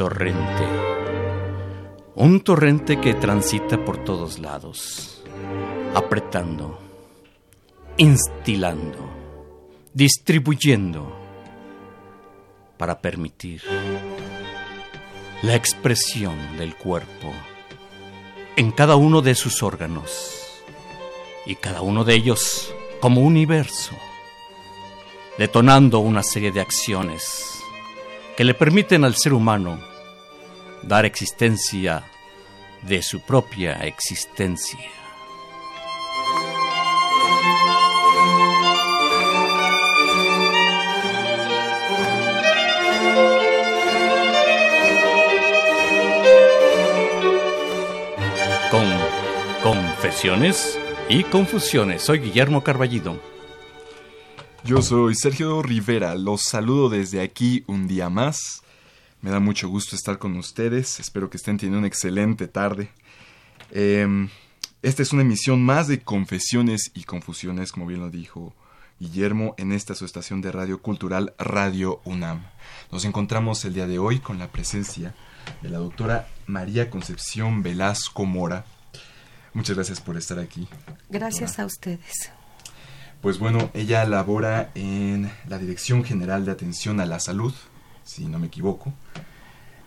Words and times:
Torrente. 0.00 0.66
Que 3.02 3.12
transita 3.12 3.84
por 3.84 4.02
todos 4.02 4.38
lados, 4.38 5.22
apretando, 5.94 6.78
instilando, 7.98 9.10
distribuyendo, 9.92 11.14
para 12.78 13.02
permitir 13.02 13.60
la 15.42 15.54
expresión 15.54 16.34
del 16.56 16.76
cuerpo 16.76 17.30
en 18.56 18.70
cada 18.70 18.96
uno 18.96 19.20
de 19.20 19.34
sus 19.34 19.62
órganos 19.62 20.62
y 21.44 21.56
cada 21.56 21.82
uno 21.82 22.04
de 22.04 22.14
ellos 22.14 22.74
como 23.00 23.20
universo, 23.20 23.94
detonando 25.36 25.98
una 25.98 26.22
serie 26.22 26.52
de 26.52 26.62
acciones 26.62 27.50
que 28.34 28.44
le 28.44 28.54
permiten 28.54 29.04
al 29.04 29.14
ser 29.14 29.34
humano 29.34 29.89
dar 30.82 31.04
existencia 31.04 32.04
de 32.82 33.02
su 33.02 33.20
propia 33.20 33.74
existencia. 33.86 34.78
Con 48.70 48.86
confesiones 49.62 50.78
y 51.08 51.24
confusiones. 51.24 52.02
Soy 52.02 52.20
Guillermo 52.20 52.62
Carballido. 52.62 53.20
Yo 54.64 54.80
soy 54.80 55.14
Sergio 55.14 55.62
Rivera. 55.62 56.14
Los 56.14 56.42
saludo 56.42 56.88
desde 56.88 57.20
aquí 57.20 57.64
un 57.66 57.88
día 57.88 58.08
más 58.10 58.62
me 59.22 59.30
da 59.30 59.40
mucho 59.40 59.68
gusto 59.68 59.96
estar 59.96 60.18
con 60.18 60.36
ustedes. 60.36 61.00
Espero 61.00 61.28
que 61.28 61.36
estén 61.36 61.58
teniendo 61.58 61.78
una 61.78 61.88
excelente 61.88 62.48
tarde. 62.48 62.90
Em, 63.70 64.28
esta 64.82 65.02
es 65.02 65.12
una 65.12 65.22
emisión 65.22 65.62
más 65.62 65.88
de 65.88 66.00
Confesiones 66.00 66.90
y 66.94 67.04
Confusiones, 67.04 67.70
como 67.70 67.86
bien 67.86 68.00
lo 68.00 68.10
dijo 68.10 68.54
Guillermo, 68.98 69.54
en 69.58 69.72
esta 69.72 69.94
su 69.94 70.04
estación 70.04 70.40
de 70.40 70.52
radio 70.52 70.80
cultural 70.80 71.34
Radio 71.38 72.00
UNAM. 72.04 72.46
Nos 72.90 73.04
encontramos 73.04 73.64
el 73.64 73.74
día 73.74 73.86
de 73.86 73.98
hoy 73.98 74.20
con 74.20 74.38
la 74.38 74.50
presencia 74.50 75.14
de 75.60 75.68
la 75.68 75.78
doctora 75.78 76.28
María 76.46 76.88
Concepción 76.88 77.62
Velasco 77.62 78.24
Mora. 78.24 78.64
Muchas 79.52 79.76
gracias 79.76 80.00
por 80.00 80.16
estar 80.16 80.38
aquí. 80.38 80.66
Gracias 81.10 81.58
a 81.58 81.66
ustedes. 81.66 82.30
Pues 83.20 83.38
bueno, 83.38 83.70
ella 83.74 84.04
labora 84.06 84.70
en 84.74 85.30
la 85.46 85.58
Dirección 85.58 86.04
General 86.04 86.46
de 86.46 86.52
Atención 86.52 87.00
a 87.00 87.06
la 87.06 87.20
Salud 87.20 87.52
si 88.10 88.26
no 88.26 88.38
me 88.38 88.48
equivoco. 88.48 88.92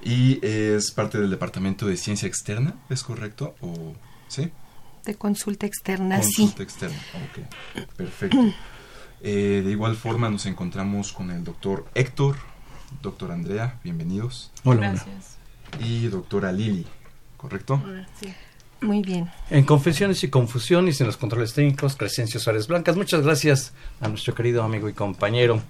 Y 0.03 0.45
es 0.45 0.91
parte 0.91 1.17
del 1.17 1.29
Departamento 1.29 1.85
de 1.85 1.97
Ciencia 1.97 2.28
Externa, 2.28 2.75
¿es 2.89 3.03
correcto? 3.03 3.56
¿O, 3.61 3.94
¿Sí? 4.28 4.51
De 5.06 5.16
consulta 5.16 5.66
externa, 5.66 6.22
sí. 6.22 6.44
Consulta 6.44 6.63
externa, 6.63 6.97
ok, 6.97 7.85
perfecto. 7.95 8.38
Eh, 9.25 9.62
de 9.63 9.72
igual 9.72 9.95
forma 9.95 10.29
nos 10.29 10.45
encontramos 10.47 11.13
con 11.13 11.31
el 11.31 11.45
doctor 11.45 11.85
Héctor, 11.95 12.35
doctor 13.01 13.31
Andrea, 13.31 13.79
bienvenidos. 13.81 14.51
Hola. 14.66 14.89
Gracias. 14.89 15.38
Y 15.79 16.07
doctora 16.07 16.51
Lili, 16.51 16.85
¿correcto? 17.38 17.81
Sí. 18.19 18.33
Muy 18.81 19.01
bien. 19.01 19.31
En 19.50 19.63
Confesiones 19.63 20.22
y 20.25 20.29
Confusiones, 20.29 21.00
en 21.00 21.07
los 21.07 21.16
controles 21.16 21.53
técnicos, 21.53 21.95
Crescencio 21.95 22.38
Suárez 22.38 22.67
Blancas. 22.67 22.97
Muchas 22.97 23.22
gracias 23.22 23.72
a 24.01 24.09
nuestro 24.09 24.35
querido 24.35 24.62
amigo 24.62 24.89
y 24.89 24.94
compañero. 24.94 25.62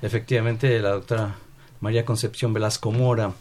Efectivamente, 0.00 0.78
la 0.78 0.90
doctora 0.90 1.34
María 1.82 2.04
Concepción 2.04 2.52
Velasco 2.54 2.92
Mora 2.92 3.32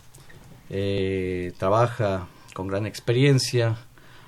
eh, 0.72 1.53
trabaja 1.59 2.28
con 2.56 2.68
gran 2.68 2.88
experiencia 2.88 3.78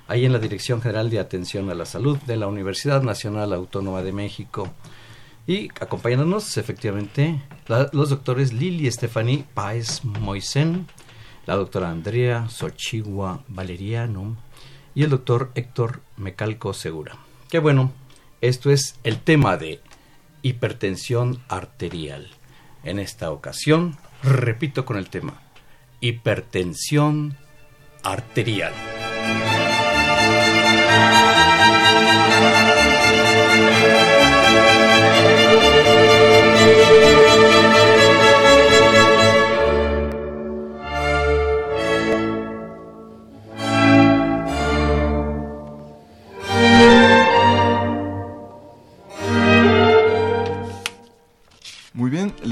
ahí 0.06 0.24
en 0.24 0.32
la 0.32 0.38
Dirección 0.38 0.80
General 0.80 1.10
de 1.10 1.18
Atención 1.18 1.68
a 1.68 1.74
la 1.74 1.84
Salud 1.84 2.16
de 2.18 2.36
la 2.36 2.46
Universidad 2.46 3.02
Nacional 3.02 3.52
Autónoma 3.52 4.02
de 4.02 4.12
México. 4.12 4.72
Y 5.48 5.68
acompañándonos 5.80 6.56
efectivamente 6.58 7.42
los 7.66 8.08
doctores 8.08 8.52
Lili 8.52 8.86
Estefani 8.86 9.44
Páez 9.52 10.04
Moisen, 10.04 10.86
la 11.44 11.56
doctora 11.56 11.90
Andrea 11.90 12.48
Sochigua 12.48 13.42
Valeriano 13.48 14.36
y 14.94 15.02
el 15.02 15.10
doctor 15.10 15.50
Héctor 15.56 16.02
Mecalco 16.16 16.72
Segura. 16.72 17.16
Qué 17.50 17.58
bueno, 17.58 17.90
esto 18.40 18.70
es 18.70 18.94
el 19.02 19.18
tema 19.18 19.56
de 19.56 19.80
hipertensión 20.42 21.42
arterial. 21.48 22.30
En 22.84 22.98
esta 22.98 23.30
ocasión, 23.30 23.96
repito 24.22 24.84
con 24.84 24.96
el 24.98 25.08
tema, 25.08 25.40
hipertensión 26.00 27.36
arterial. 28.02 28.72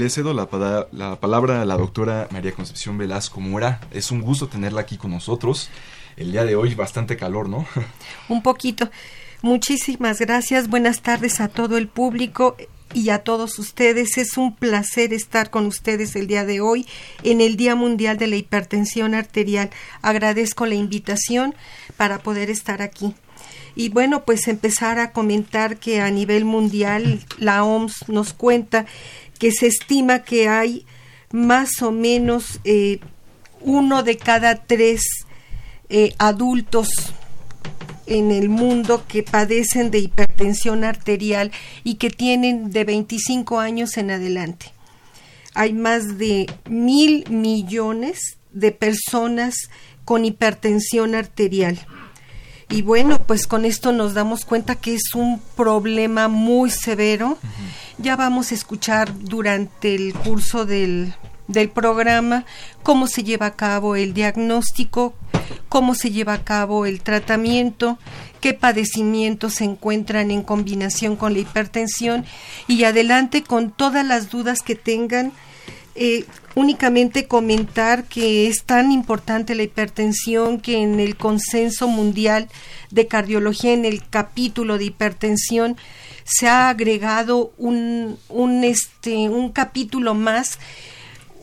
Le 0.03 0.09
cedo 0.09 0.33
la, 0.33 0.49
la, 0.91 1.15
palabra 1.15 1.61
a 1.61 1.65
la 1.65 1.77
doctora 1.77 2.27
María 2.31 2.51
Concepción 2.51 2.97
Velasco 2.97 3.39
Mora. 3.39 3.79
Es 3.91 4.11
un 4.11 4.21
gusto 4.21 4.47
tenerla 4.47 4.81
aquí 4.81 4.97
con 4.97 5.11
nosotros. 5.11 5.69
El 6.17 6.33
día 6.33 6.43
de 6.43 6.57
hoy 6.57 6.75
bastante 6.75 7.15
calor, 7.15 7.47
¿no? 7.47 7.65
Un 8.27 8.43
poquito. 8.43 8.89
Muchísimas 9.41 10.19
gracias. 10.19 10.67
Buenas 10.67 11.01
tardes 11.01 11.39
a 11.39 11.47
todo 11.47 11.77
el 11.77 11.87
público. 11.87 12.57
y 12.93 13.09
a 13.09 13.19
todos 13.19 13.57
ustedes. 13.59 14.17
Es 14.17 14.37
un 14.37 14.53
placer 14.55 15.13
estar 15.13 15.49
con 15.49 15.67
ustedes 15.67 16.17
el 16.17 16.27
día 16.27 16.43
de 16.43 16.59
hoy 16.59 16.85
en 17.23 17.39
el 17.39 17.55
Día 17.55 17.73
Mundial 17.75 18.17
de 18.17 18.27
la 18.27 18.35
Hipertensión 18.35 19.15
Arterial. 19.15 19.69
Agradezco 20.01 20.65
la 20.65 20.75
invitación 20.75 21.55
para 21.95 22.19
poder 22.19 22.49
estar 22.49 22.81
aquí. 22.81 23.15
Y 23.75 23.89
bueno, 23.89 24.23
pues 24.23 24.47
empezar 24.47 24.99
a 24.99 25.11
comentar 25.11 25.77
que 25.77 26.01
a 26.01 26.11
nivel 26.11 26.45
mundial 26.45 27.21
la 27.37 27.63
OMS 27.63 28.07
nos 28.07 28.33
cuenta 28.33 28.85
que 29.43 29.51
se 29.51 29.67
estima 29.67 30.19
que 30.19 30.47
hay 30.47 30.85
más 31.33 31.81
o 31.81 31.91
menos 31.91 32.61
eh, 32.63 33.01
uno 33.59 34.01
de 34.01 34.15
cada 34.15 34.55
tres 34.55 35.01
eh, 35.89 36.13
adultos 36.17 36.87
en 38.05 38.31
el 38.31 38.47
mundo 38.47 39.03
que 39.05 39.21
padecen 39.21 39.91
de 39.91 39.99
hipertensión 39.99 40.85
arterial 40.85 41.51
y 41.83 41.95
que 41.95 42.09
tienen 42.09 42.71
de 42.71 42.85
25 42.85 43.59
años 43.59 43.97
en 43.97 44.11
adelante. 44.11 44.67
Hay 45.55 45.73
más 45.73 46.17
de 46.17 46.45
mil 46.69 47.29
millones 47.29 48.37
de 48.53 48.71
personas 48.71 49.55
con 50.05 50.23
hipertensión 50.23 51.15
arterial. 51.15 51.85
Y 52.69 52.81
bueno, 52.81 53.19
pues 53.19 53.47
con 53.47 53.65
esto 53.65 53.91
nos 53.91 54.13
damos 54.13 54.45
cuenta 54.45 54.75
que 54.75 54.95
es 54.95 55.13
un 55.13 55.39
problema 55.55 56.27
muy 56.27 56.69
severo. 56.69 57.37
Ya 57.97 58.15
vamos 58.15 58.51
a 58.51 58.55
escuchar 58.55 59.13
durante 59.19 59.95
el 59.95 60.13
curso 60.13 60.65
del, 60.65 61.13
del 61.47 61.69
programa 61.69 62.45
cómo 62.81 63.07
se 63.07 63.23
lleva 63.23 63.47
a 63.47 63.55
cabo 63.55 63.95
el 63.95 64.13
diagnóstico, 64.13 65.13
cómo 65.69 65.95
se 65.95 66.11
lleva 66.11 66.33
a 66.33 66.43
cabo 66.43 66.85
el 66.85 67.01
tratamiento, 67.01 67.97
qué 68.39 68.53
padecimientos 68.53 69.55
se 69.55 69.65
encuentran 69.65 70.31
en 70.31 70.43
combinación 70.43 71.15
con 71.15 71.33
la 71.33 71.39
hipertensión 71.39 72.25
y 72.67 72.83
adelante 72.83 73.43
con 73.43 73.71
todas 73.71 74.05
las 74.05 74.29
dudas 74.29 74.59
que 74.61 74.75
tengan. 74.75 75.31
Eh, 75.95 76.25
únicamente 76.55 77.27
comentar 77.27 78.03
que 78.05 78.47
es 78.47 78.63
tan 78.63 78.91
importante 78.91 79.55
la 79.55 79.63
hipertensión 79.63 80.59
que 80.59 80.81
en 80.81 80.99
el 80.99 81.15
consenso 81.15 81.87
mundial 81.87 82.47
de 82.91 83.07
cardiología, 83.07 83.73
en 83.73 83.85
el 83.85 84.07
capítulo 84.07 84.77
de 84.77 84.85
hipertensión, 84.85 85.77
se 86.23 86.47
ha 86.47 86.69
agregado 86.69 87.51
un, 87.57 88.17
un, 88.29 88.63
este, 88.63 89.29
un 89.29 89.51
capítulo 89.51 90.13
más 90.13 90.59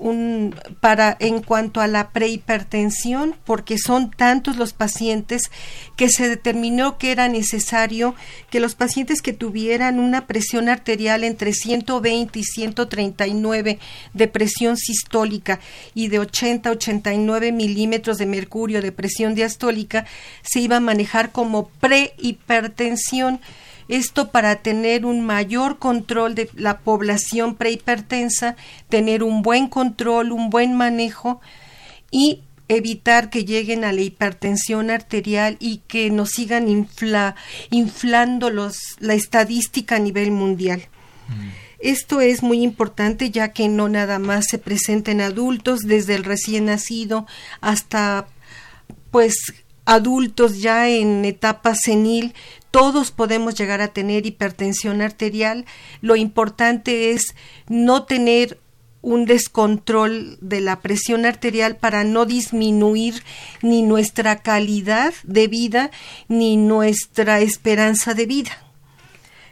un, 0.01 0.55
para 0.81 1.17
en 1.21 1.43
cuanto 1.43 1.81
a 1.81 1.87
la 1.87 2.11
prehipertensión, 2.11 3.37
porque 3.45 3.77
son 3.79 4.11
tantos 4.11 4.57
los 4.57 4.73
pacientes 4.73 5.43
que 5.97 6.09
se 6.09 6.29
determinó 6.29 6.99
que 6.99 7.13
era 7.13 7.29
necesario 7.29 8.15
que 8.51 8.61
los 8.61 8.75
pacientes 8.75 9.23
que 9.23 9.33
tuvieran 9.33 10.01
una 10.01 10.27
presión 10.27 10.69
arterial 10.69 11.23
entre 11.25 11.53
120 11.53 12.39
y 12.39 12.45
139 12.45 13.79
de 14.15 14.29
presión 14.29 14.77
sistólica 14.77 15.61
y 15.95 16.09
de 16.09 16.19
80 16.19 16.69
a 16.69 16.73
89 16.73 17.53
milímetros 17.53 18.19
de 18.19 18.27
mercurio 18.27 18.83
de 18.83 18.93
presión 18.93 19.35
diastólica 19.35 20.07
se 20.43 20.61
iba 20.61 20.77
a 20.77 20.81
manejar 20.81 21.31
como 21.31 21.69
prehipertensión 21.69 23.41
esto 23.91 24.31
para 24.31 24.63
tener 24.63 25.05
un 25.05 25.27
mayor 25.27 25.79
control 25.79 26.37
de 26.37 26.49
la 26.55 26.79
población 26.79 27.57
prehipertensa, 27.57 28.55
tener 28.89 29.25
un 29.25 29.43
buen 29.43 29.67
control, 29.67 30.31
un 30.31 30.49
buen 30.49 30.75
manejo 30.75 31.41
y 32.13 32.43
evitar 32.69 33.31
que 33.31 33.45
lleguen 33.45 33.85
a 33.85 33.93
la 33.93 34.01
hipertensión 34.01 34.91
arterial 34.91 35.57
y 35.59 35.79
que 35.89 36.09
nos 36.11 36.31
sigan 36.31 36.69
inflando 37.71 38.51
los, 38.51 38.79
la 39.01 39.15
estadística 39.15 39.97
a 39.97 39.99
nivel 39.99 40.31
mundial. 40.31 40.83
Mm. 41.29 41.49
Esto 41.81 42.21
es 42.21 42.45
muy 42.45 42.63
importante 42.63 43.31
ya 43.33 43.53
que 43.53 43.69
no 43.69 43.89
nada 43.89 44.21
más 44.21 44.45
se 44.49 44.59
presenta 44.59 45.11
en 45.11 45.21
adultos, 45.21 45.81
desde 45.81 46.15
el 46.15 46.23
recién 46.23 46.67
nacido 46.67 47.27
hasta 47.61 48.29
pues 49.11 49.35
adultos 49.91 50.61
ya 50.61 50.89
en 50.89 51.25
etapa 51.25 51.75
senil, 51.75 52.33
todos 52.71 53.11
podemos 53.11 53.57
llegar 53.57 53.81
a 53.81 53.89
tener 53.89 54.25
hipertensión 54.25 55.03
arterial. 55.03 55.67
Lo 56.01 56.15
importante 56.15 57.11
es 57.11 57.35
no 57.69 58.05
tener 58.05 58.61
un 59.03 59.25
descontrol 59.25 60.39
de 60.41 60.61
la 60.61 60.81
presión 60.81 61.27
arterial 61.27 61.77
para 61.77 62.05
no 62.05 62.25
disminuir 62.25 63.25
ni 63.63 63.83
nuestra 63.83 64.37
calidad 64.43 65.13
de 65.25 65.49
vida 65.49 65.91
ni 66.29 66.57
nuestra 66.57 67.41
esperanza 67.41 68.15
de 68.15 68.27
vida 68.27 68.53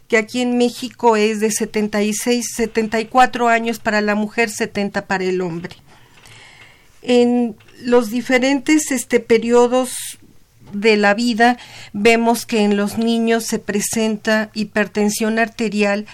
que 0.06 0.16
aquí 0.16 0.40
en 0.40 0.56
México 0.56 1.16
es 1.16 1.38
de 1.40 1.50
76, 1.50 2.54
74 2.54 3.48
años 3.48 3.78
para 3.78 4.00
la 4.00 4.14
mujer, 4.14 4.48
70 4.48 5.06
para 5.06 5.24
el 5.24 5.42
hombre. 5.42 5.76
En 7.02 7.56
los 7.82 8.10
diferentes 8.10 8.90
este, 8.90 9.20
periodos 9.20 10.17
de 10.72 10.96
la 10.96 11.14
vida 11.14 11.58
vemos 11.92 12.46
que 12.46 12.62
en 12.62 12.76
los 12.76 12.98
niños 12.98 13.44
se 13.44 13.58
presenta 13.58 14.50
hipertensión 14.54 15.38
arterial, 15.38 16.06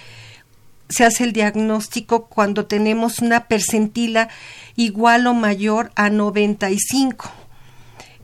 se 0.89 1.03
hace 1.03 1.23
el 1.23 1.33
diagnóstico 1.33 2.27
cuando 2.27 2.65
tenemos 2.65 3.19
una 3.19 3.47
percentila 3.47 4.29
igual 4.75 5.27
o 5.27 5.33
mayor 5.33 5.91
a 5.95 6.09
95 6.09 7.31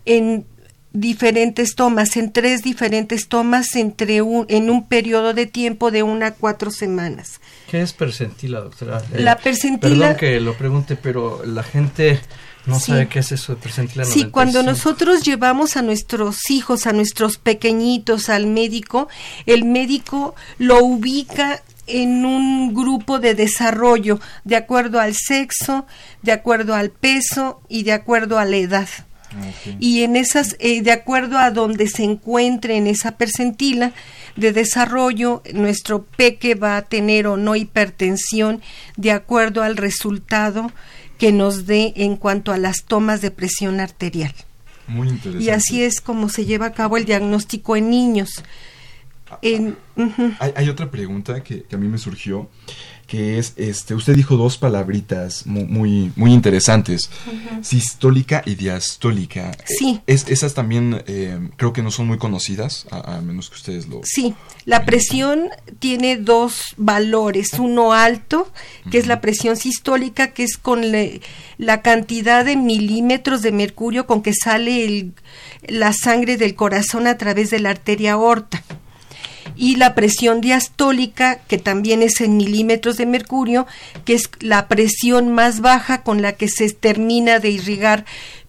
en 0.06 0.46
diferentes 0.94 1.76
tomas, 1.76 2.18
en 2.18 2.34
tres 2.34 2.64
diferentes 2.64 3.28
tomas 3.28 3.76
entre 3.76 4.22
un, 4.22 4.46
en 4.50 4.70
un 4.70 4.88
periodo 4.88 5.34
de 5.34 5.46
tiempo 5.46 5.90
de 5.90 6.04
una 6.04 6.28
a 6.28 6.34
cuatro 6.34 6.70
semanas. 6.70 7.40
¿Qué 7.70 7.82
es 7.82 7.94
percentila, 7.94 8.60
doctora? 8.60 9.02
La 9.16 9.38
percentila... 9.38 10.08
Perdón 10.08 10.16
que 10.18 10.40
lo 10.42 10.54
pregunte, 10.56 10.96
pero 10.98 11.46
la 11.46 11.64
gente 11.64 12.20
no 12.66 12.80
sabe 12.80 13.08
qué 13.08 13.20
es 13.20 13.32
eso 13.32 13.56
de 13.56 14.06
Sí, 14.06 14.26
cuando 14.26 14.62
nosotros 14.62 15.24
llevamos 15.24 15.78
a 15.78 15.82
nuestros 15.82 16.50
hijos, 16.50 16.86
a 16.86 16.94
nuestros 16.94 17.38
pequeñitos 17.38 18.30
al 18.30 18.46
médico, 18.46 19.08
el 19.46 19.66
médico 19.66 20.36
lo 20.60 20.84
ubica 20.84 21.62
en 21.88 22.26
un 22.26 22.74
grupo 22.74 23.20
de 23.20 23.34
desarrollo 23.34 24.20
de 24.44 24.56
acuerdo 24.56 25.00
al 25.00 25.16
sexo, 25.16 25.86
de 26.22 26.32
acuerdo 26.32 26.76
al 26.76 26.92
peso 26.92 27.62
y 27.68 27.84
de 27.84 27.94
acuerdo 27.94 28.38
a 28.38 28.46
la 28.46 28.58
edad. 28.58 28.88
Y 29.80 30.04
en 30.04 30.18
esas, 30.18 30.58
eh, 30.60 30.82
de 30.82 30.92
acuerdo 30.92 31.38
a 31.38 31.52
donde 31.52 31.88
se 31.88 32.04
encuentre 32.04 32.76
en 32.76 32.86
esa 32.86 33.18
percentila 33.18 33.94
de 34.36 34.52
desarrollo, 34.52 35.42
nuestro 35.54 36.04
peque 36.04 36.56
va 36.56 36.76
a 36.76 36.82
tener 36.82 37.28
o 37.28 37.38
no 37.38 37.56
hipertensión 37.56 38.62
de 38.98 39.12
acuerdo 39.12 39.64
al 39.64 39.78
resultado 39.78 40.72
que 41.22 41.32
nos 41.32 41.68
dé 41.68 41.94
en 41.98 42.16
cuanto 42.16 42.52
a 42.52 42.58
las 42.58 42.84
tomas 42.84 43.22
de 43.22 43.30
presión 43.30 43.80
arterial. 43.80 44.34
Muy 44.88 45.08
interesante. 45.08 45.46
Y 45.46 45.52
así 45.52 45.84
es 45.84 46.02
como 46.02 46.30
se 46.30 46.48
lleva 46.48 46.66
a 46.66 46.74
cabo 46.74 46.98
el 46.98 47.06
diagnóstico 47.06 47.76
en 47.76 47.92
niños. 47.92 48.44
Ah, 49.30 49.38
hay, 49.44 49.76
hay, 50.56 50.68
otra 50.68 50.90
pregunta 50.90 51.44
que, 51.44 51.62
que, 51.62 51.76
a 51.76 51.78
mí 51.78 51.88
me 51.88 52.00
surgió 52.00 52.50
que 53.12 53.38
es, 53.38 53.52
este, 53.58 53.94
usted 53.94 54.16
dijo 54.16 54.38
dos 54.38 54.58
palabritas 54.58 55.46
muy, 55.46 56.14
muy, 56.16 56.32
interesantes, 56.32 57.10
sistólica 57.62 58.42
y 58.46 58.56
diastólica. 58.56 59.52
Sí. 59.66 60.00
Es, 60.08 60.30
esas 60.30 60.54
también 60.54 61.04
eh, 61.08 61.38
creo 61.58 61.74
que 61.74 61.84
no 61.84 61.92
son 61.92 62.08
muy 62.08 62.18
conocidas, 62.18 62.88
a, 62.90 63.20
menos 63.20 63.50
que 63.50 63.56
ustedes 63.58 63.90
lo... 63.90 64.00
Sí, 64.06 64.34
la 64.64 64.86
presión 64.86 65.50
tiene 65.80 66.16
dos 66.16 66.74
valores, 66.78 67.50
uno 67.60 67.92
alto, 67.92 68.50
que 68.90 68.98
es 69.00 69.08
la 69.08 69.20
presión 69.20 69.58
sistólica, 69.58 70.32
que 70.32 70.44
es 70.44 70.56
con 70.56 70.82
la 71.58 71.82
cantidad 71.82 72.46
de 72.46 72.56
milímetros 72.56 73.42
de 73.42 73.52
mercurio 73.52 74.08
con 74.08 74.22
que 74.22 74.34
sale 74.34 74.86
el, 74.86 75.14
la 75.68 75.92
sangre 75.92 76.38
del 76.38 76.56
corazón 76.56 77.08
a 77.08 77.18
través 77.18 77.50
de 77.50 77.60
la 77.60 77.72
arteria 77.72 78.14
aorta 78.14 78.64
y 79.56 79.76
la 79.76 79.96
presión 79.96 80.42
diastólica, 80.42 81.40
que 81.48 81.58
también 81.58 82.02
es 82.02 82.22
en 82.22 82.38
milímetros 82.38 82.98
de 82.98 83.06
mercurio, 83.06 83.68
que 84.06 84.14
es 84.14 84.30
la 84.40 84.68
presión 84.68 85.34
más 85.34 85.62
baja 85.62 86.04
con 86.04 86.22
la 86.22 86.34
que 86.34 86.48
se 86.48 86.70
termina 86.72 87.40
de 87.40 87.50
irrigar 87.50 88.06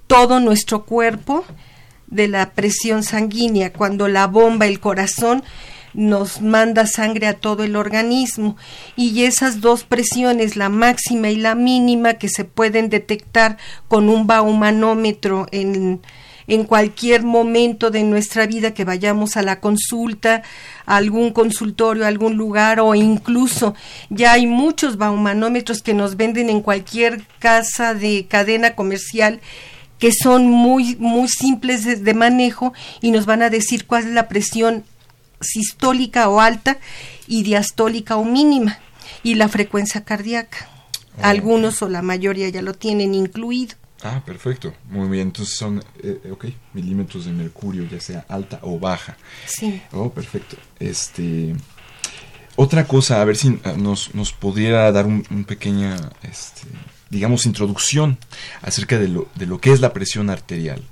todo 0.06 0.40
nuestro 0.40 0.84
cuerpo 0.84 1.44
de 2.06 2.28
la 2.28 2.50
presión 2.50 3.02
sanguínea, 3.02 3.72
cuando 3.72 4.08
la 4.08 4.26
bomba, 4.26 4.66
el 4.66 4.80
corazón, 4.80 5.42
nos 5.94 6.40
manda 6.40 6.86
sangre 6.86 7.26
a 7.26 7.34
todo 7.34 7.64
el 7.64 7.76
organismo. 7.76 8.56
Y 8.96 9.24
esas 9.24 9.60
dos 9.60 9.84
presiones, 9.84 10.56
la 10.56 10.68
máxima 10.68 11.30
y 11.30 11.36
la 11.36 11.54
mínima, 11.54 12.14
que 12.14 12.28
se 12.28 12.44
pueden 12.44 12.88
detectar 12.88 13.58
con 13.88 14.08
un 14.08 14.26
baumanómetro 14.26 15.46
en, 15.52 16.00
en 16.46 16.64
cualquier 16.64 17.22
momento 17.22 17.90
de 17.90 18.02
nuestra 18.04 18.46
vida 18.46 18.74
que 18.74 18.84
vayamos 18.84 19.36
a 19.36 19.42
la 19.42 19.60
consulta, 19.60 20.42
a 20.86 20.96
algún 20.96 21.32
consultorio, 21.32 22.04
a 22.04 22.08
algún 22.08 22.36
lugar 22.36 22.80
o 22.80 22.94
incluso 22.94 23.74
ya 24.10 24.32
hay 24.32 24.46
muchos 24.46 24.96
baumanómetros 24.96 25.82
que 25.82 25.94
nos 25.94 26.16
venden 26.16 26.50
en 26.50 26.60
cualquier 26.60 27.24
casa 27.38 27.94
de 27.94 28.26
cadena 28.28 28.74
comercial 28.74 29.40
que 29.98 30.10
son 30.12 30.50
muy 30.50 30.96
muy 30.96 31.28
simples 31.28 32.04
de, 32.04 32.14
manejo 32.14 32.72
y 33.00 33.12
nos 33.12 33.24
van 33.24 33.42
a 33.42 33.50
decir 33.50 33.86
cuál 33.86 34.04
es 34.04 34.10
la 34.10 34.28
presión 34.28 34.84
sistólica 35.40 36.28
o 36.28 36.40
alta 36.40 36.78
y 37.28 37.42
diastólica 37.42 38.16
o 38.16 38.24
mínima. 38.24 38.78
y 39.24 39.34
la 39.34 39.48
frecuencia 39.48 40.04
cardíaca. 40.04 40.68
Algunos 41.20 41.82
o 41.82 41.88
la 41.88 42.02
mayoría 42.02 42.48
ya 42.48 42.62
lo 42.62 42.74
tienen 42.74 43.14
incluido. 43.14 43.76
Ah, 44.02 44.22
perfecto. 44.24 44.74
Muy 44.90 45.08
bien. 45.08 45.28
Entonces 45.28 45.56
son, 45.56 45.82
eh, 46.02 46.20
ok, 46.30 46.46
milímetros 46.74 47.24
de 47.24 47.32
mercurio, 47.32 47.86
ya 47.88 48.00
sea 48.00 48.24
alta 48.28 48.58
o 48.62 48.78
baja. 48.78 49.16
Sí. 49.46 49.80
Oh, 49.92 50.10
perfecto. 50.10 50.56
Este. 50.78 51.54
Otra 52.56 52.86
cosa, 52.86 53.22
a 53.22 53.24
ver 53.24 53.36
si 53.36 53.58
ah, 53.64 53.74
nos, 53.76 54.14
nos 54.14 54.32
pudiera 54.32 54.90
dar 54.92 55.06
un, 55.06 55.24
un 55.30 55.44
pequeña, 55.44 55.96
este, 56.22 56.62
digamos, 57.08 57.46
introducción 57.46 58.18
acerca 58.60 58.98
de 58.98 59.08
lo, 59.08 59.28
de 59.34 59.46
lo 59.46 59.60
que 59.60 59.72
es 59.72 59.80
la 59.80 59.92
presión 59.92 60.28
arterial. 60.28 60.82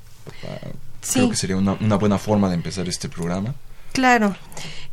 Sí. 1.03 1.15
Creo 1.15 1.31
que 1.31 1.37
sería 1.37 1.57
una, 1.57 1.73
una 1.75 1.97
buena 1.97 2.19
forma 2.19 2.49
de 2.49 2.55
empezar 2.55 2.89
este 2.89 3.09
programa. 3.09 3.55
Claro. 3.93 4.37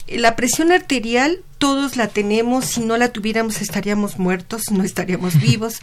La 0.08 0.36
presión 0.36 0.72
arterial 0.72 1.44
todos 1.58 1.98
la 1.98 2.08
tenemos, 2.08 2.66
si 2.66 2.82
no 2.82 2.98
la 2.98 3.12
tuviéramos 3.12 3.62
estaríamos 3.62 4.20
muertos, 4.20 4.63
no 4.72 4.84
estaríamos 4.84 5.39
vivos. 5.42 5.80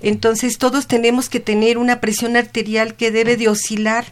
Entonces 0.00 0.58
todos 0.58 0.86
tenemos 0.86 1.28
que 1.28 1.40
tener 1.40 1.78
una 1.78 2.00
presión 2.00 2.36
arterial 2.36 2.94
que 2.94 3.10
debe 3.10 3.36
de 3.36 3.48
oscilar 3.48 4.04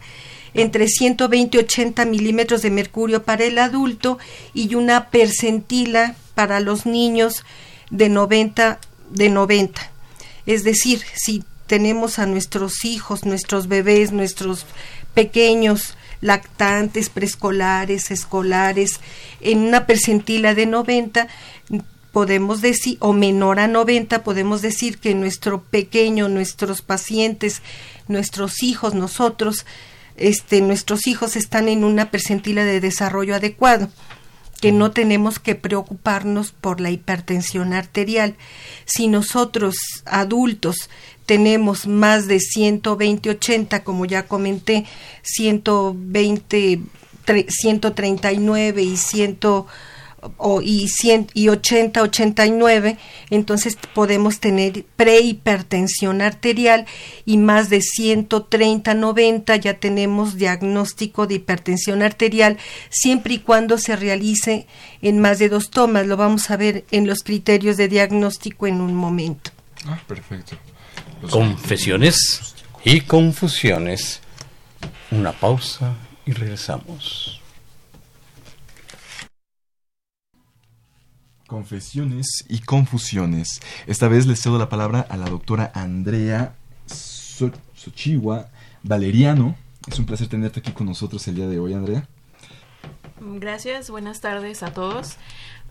entre 0.55 0.89
120 0.89 1.57
y 1.57 1.61
80 1.61 2.05
milímetros 2.07 2.63
de 2.63 2.71
mercurio 2.71 3.23
para 3.23 3.45
el 3.45 3.59
adulto 3.59 4.19
y 4.53 4.75
una 4.75 5.11
percentila 5.11 6.17
para 6.35 6.61
los 6.61 6.87
niños 6.87 7.45
de 7.91 8.09
90 8.09 8.81
de 9.11 9.29
90. 9.29 9.81
Es 10.47 10.65
decir, 10.65 11.03
si 11.15 11.45
tenemos 11.67 12.19
a 12.19 12.27
nuestros 12.27 12.85
hijos, 12.85 13.25
nuestros 13.25 13.69
bebés, 13.69 14.11
nuestros 14.11 14.67
pequeños, 15.15 15.97
lactantes, 16.21 17.09
preescolares, 17.09 18.11
escolares, 18.11 19.01
en 19.41 19.61
una 19.61 19.87
percentila 19.87 20.55
de 20.55 20.67
90, 20.67 21.29
podemos 22.13 22.61
decir, 22.61 22.97
o 23.01 23.13
menor 23.13 23.61
a 23.61 23.69
90, 23.69 24.23
podemos 24.23 24.63
decir 24.63 24.99
que 24.99 25.15
nuestro 25.15 25.63
pequeño, 25.63 26.29
nuestros 26.29 26.83
pacientes, 26.83 27.63
nuestros 28.09 28.63
hijos, 28.63 28.95
nosotros, 28.95 29.67
este, 30.17 30.61
nuestros 30.61 31.07
hijos 31.07 31.37
están 31.37 31.69
en 31.69 31.85
una 31.85 32.11
percentila 32.11 32.65
de 32.65 32.81
desarrollo 32.81 33.35
adecuado 33.35 33.89
que 34.61 34.73
no 34.73 34.91
tenemos 34.91 35.39
que 35.39 35.55
preocuparnos 35.55 36.53
por 36.53 36.81
la 36.81 36.91
hipertensión 36.91 37.73
arterial. 37.73 38.37
Si 38.85 39.09
nosotros 39.09 39.75
adultos 40.05 40.91
tenemos 41.31 41.87
más 41.87 42.27
de 42.27 42.39
120-80, 42.39 43.85
como 43.85 44.05
ya 44.05 44.27
comenté, 44.27 44.85
120, 45.23 46.81
139 47.47 48.83
y 48.83 48.97
100 48.97 49.39
o, 50.39 50.61
y, 50.61 50.89
100, 50.89 51.29
y 51.33 51.49
80, 51.49 52.03
89, 52.03 52.99
entonces 53.31 53.79
podemos 53.95 54.41
tener 54.41 54.85
prehipertensión 54.97 56.21
arterial 56.21 56.87
y 57.25 57.37
más 57.37 57.71
de 57.71 57.81
130, 57.81 58.95
90 58.95 59.55
ya 59.55 59.75
tenemos 59.75 60.35
diagnóstico 60.35 61.29
de 61.29 61.35
hipertensión 61.35 62.03
arterial 62.03 62.59
siempre 62.89 63.35
y 63.35 63.39
cuando 63.39 63.79
se 63.79 63.95
realice 63.95 64.67
en 65.01 65.21
más 65.21 65.39
de 65.39 65.49
dos 65.49 65.71
tomas. 65.71 66.09
Lo 66.09 66.17
vamos 66.17 66.51
a 66.51 66.57
ver 66.57 66.85
en 66.91 67.07
los 67.07 67.21
criterios 67.21 67.77
de 67.77 67.87
diagnóstico 67.87 68.67
en 68.67 68.81
un 68.81 68.97
momento. 68.97 69.53
Ah, 69.87 70.01
perfecto. 70.09 70.57
Los- 71.23 71.31
Confesiones 71.33 72.55
y 72.85 73.01
confusiones. 73.03 74.21
Una 75.11 75.33
pausa 75.33 75.95
y 76.25 76.33
regresamos. 76.33 77.41
Confesiones 81.47 82.45
y 82.49 82.61
confusiones. 82.61 83.61
Esta 83.87 84.09
vez 84.09 84.27
les 84.27 84.41
cedo 84.41 84.59
la 84.59 84.69
palabra 84.69 85.01
a 85.01 85.17
la 85.17 85.29
doctora 85.29 85.73
Andrea 85.75 86.55
So- 86.87 87.51
Sochiwa 87.75 88.49
Valeriano. 88.83 89.57
Es 89.91 89.99
un 89.99 90.07
placer 90.07 90.29
tenerte 90.29 90.61
aquí 90.61 90.73
con 90.73 90.87
nosotros 90.87 91.27
el 91.29 91.35
día 91.35 91.49
de 91.49 91.59
hoy, 91.59 91.75
Andrea. 91.75 92.07
Gracias, 93.23 93.91
buenas 93.91 94.23
tardes 94.23 94.63
a 94.63 94.73
todos. 94.73 95.19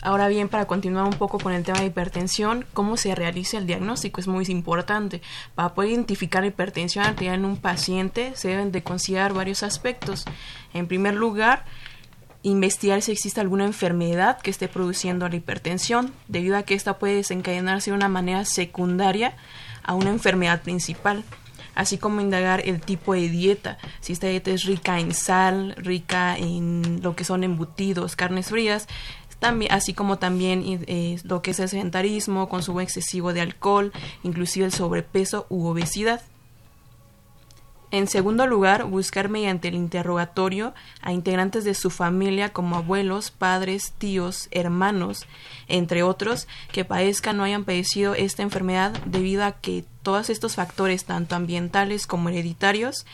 Ahora 0.03 0.27
bien, 0.27 0.50
para 0.50 0.68
continuar 0.68 1.06
un 1.06 1.15
poco 1.15 1.39
con 1.39 1.51
el 1.51 1.63
tema 1.63 1.79
de 1.79 1.88
hipertensión, 1.88 2.65
cómo 2.74 2.96
se 2.96 3.15
realiza 3.15 3.58
el 3.58 3.65
diagnóstico 3.65 4.22
es 4.22 4.27
muy 4.27 4.46
importante. 4.50 5.24
Para 5.56 5.74
poder 5.74 5.89
identificar 5.89 6.46
hipertensión 6.46 7.06
arterial 7.06 7.39
en 7.39 7.46
un 7.46 7.58
paciente 7.58 8.34
se 8.36 8.50
deben 8.50 8.72
de 8.72 8.84
considerar 8.84 9.34
varios 9.34 9.63
aspectos. 9.63 10.25
En 10.75 10.88
primer 10.88 11.15
lugar, 11.15 11.65
investigar 12.44 13.01
si 13.01 13.13
existe 13.13 13.41
alguna 13.41 13.65
enfermedad 13.65 14.39
que 14.39 14.51
esté 14.51 14.68
produciendo 14.68 15.27
la 15.27 15.36
hipertensión, 15.36 16.13
debido 16.27 16.56
a 16.56 16.63
que 16.63 16.75
esta 16.75 17.00
puede 17.00 17.15
desencadenarse 17.15 17.89
de 17.89 17.98
una 17.98 18.10
manera 18.10 18.46
secundaria 18.46 19.36
a 19.82 19.96
una 19.96 20.12
enfermedad 20.12 20.62
principal 20.62 21.24
así 21.79 21.98
como 21.98 22.19
indagar 22.19 22.62
el 22.65 22.81
tipo 22.81 23.13
de 23.13 23.29
dieta, 23.29 23.77
si 24.01 24.12
esta 24.12 24.27
dieta 24.27 24.51
es 24.51 24.65
rica 24.65 25.00
en 25.00 25.13
sal, 25.13 25.75
rica 25.77 26.38
en 26.38 27.00
lo 27.01 27.15
que 27.15 27.24
son 27.24 27.45
embutidos, 27.45 28.17
carnes 28.17 28.48
frías, 28.48 28.86
también, 29.39 29.71
así 29.71 29.93
como 29.93 30.17
también 30.17 30.62
eh, 30.65 31.17
lo 31.24 31.41
que 31.41 31.51
es 31.51 31.59
el 31.62 31.69
sedentarismo, 31.69 32.50
consumo 32.50 32.81
excesivo 32.81 33.31
de 33.31 33.39
alcohol, 33.39 33.93
inclusive 34.24 34.65
el 34.65 34.74
sobrepeso 34.74 35.45
u 35.48 35.67
obesidad. 35.67 36.21
En 37.91 38.08
segundo 38.08 38.46
lugar, 38.46 38.84
buscar 38.84 39.29
mediante 39.29 39.67
el 39.67 39.74
interrogatorio 39.74 40.75
a 41.01 41.12
integrantes 41.12 41.63
de 41.63 41.74
su 41.74 41.89
familia 41.89 42.50
como 42.53 42.75
abuelos, 42.75 43.31
padres, 43.31 43.93
tíos, 43.98 44.48
hermanos, 44.51 45.25
entre 45.67 46.03
otros, 46.03 46.48
que 46.72 46.86
padezcan 46.86 47.39
o 47.39 47.43
hayan 47.43 47.65
padecido 47.65 48.13
esta 48.13 48.43
enfermedad 48.43 48.93
debido 49.05 49.43
a 49.43 49.53
que 49.53 49.86
todos 50.03 50.29
estos 50.29 50.55
factores, 50.55 51.05
tanto 51.05 51.36
ambientales 51.36 52.05
como 52.05 52.29
hereditarios, 52.29 53.08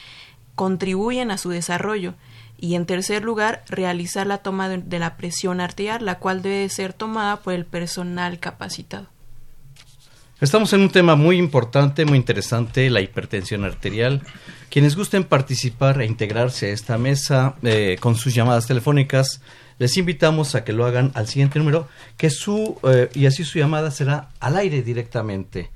contribuyen 0.55 1.31
a 1.31 1.37
su 1.37 1.51
desarrollo. 1.51 2.13
Y 2.57 2.75
en 2.75 2.85
tercer 2.85 3.23
lugar, 3.23 3.63
realizar 3.67 4.27
la 4.27 4.39
toma 4.39 4.67
de, 4.67 4.99
la 4.99 5.15
presión 5.15 5.61
arterial, 5.61 6.03
la 6.03 6.19
cual 6.19 6.41
debe 6.41 6.67
ser 6.67 6.91
tomada 6.91 7.37
por 7.37 7.53
el 7.53 7.65
personal 7.65 8.39
capacitado. 8.39 9.07
Estamos 10.45 10.71
en 10.73 10.81
un 10.81 10.91
tema 10.91 11.15
muy 11.15 11.39
importante, 11.39 12.05
muy 12.05 12.19
interesante, 12.19 12.91
la 12.91 13.01
hipertensión 13.01 13.63
arterial. 13.63 14.21
Quienes 14.69 14.95
gusten 14.95 15.23
participar 15.23 15.99
e 15.99 16.05
integrarse 16.05 16.67
a 16.67 16.69
esta 16.69 16.99
mesa 16.99 17.55
eh, 17.63 17.97
con 17.99 18.15
sus 18.15 18.35
llamadas 18.35 18.67
telefónicas, 18.67 19.41
les 19.79 19.97
invitamos 19.97 20.53
a 20.53 20.63
que 20.63 20.71
lo 20.71 20.85
hagan 20.85 21.11
al 21.15 21.27
siguiente 21.27 21.57
número, 21.57 21.87
que 22.15 22.29
su 22.29 22.77
eh, 22.83 23.09
y 23.15 23.25
así 23.25 23.43
su 23.43 23.57
llamada 23.57 23.89
será 23.89 24.29
al 24.39 24.57
aire 24.57 24.83
directamente, 24.83 25.71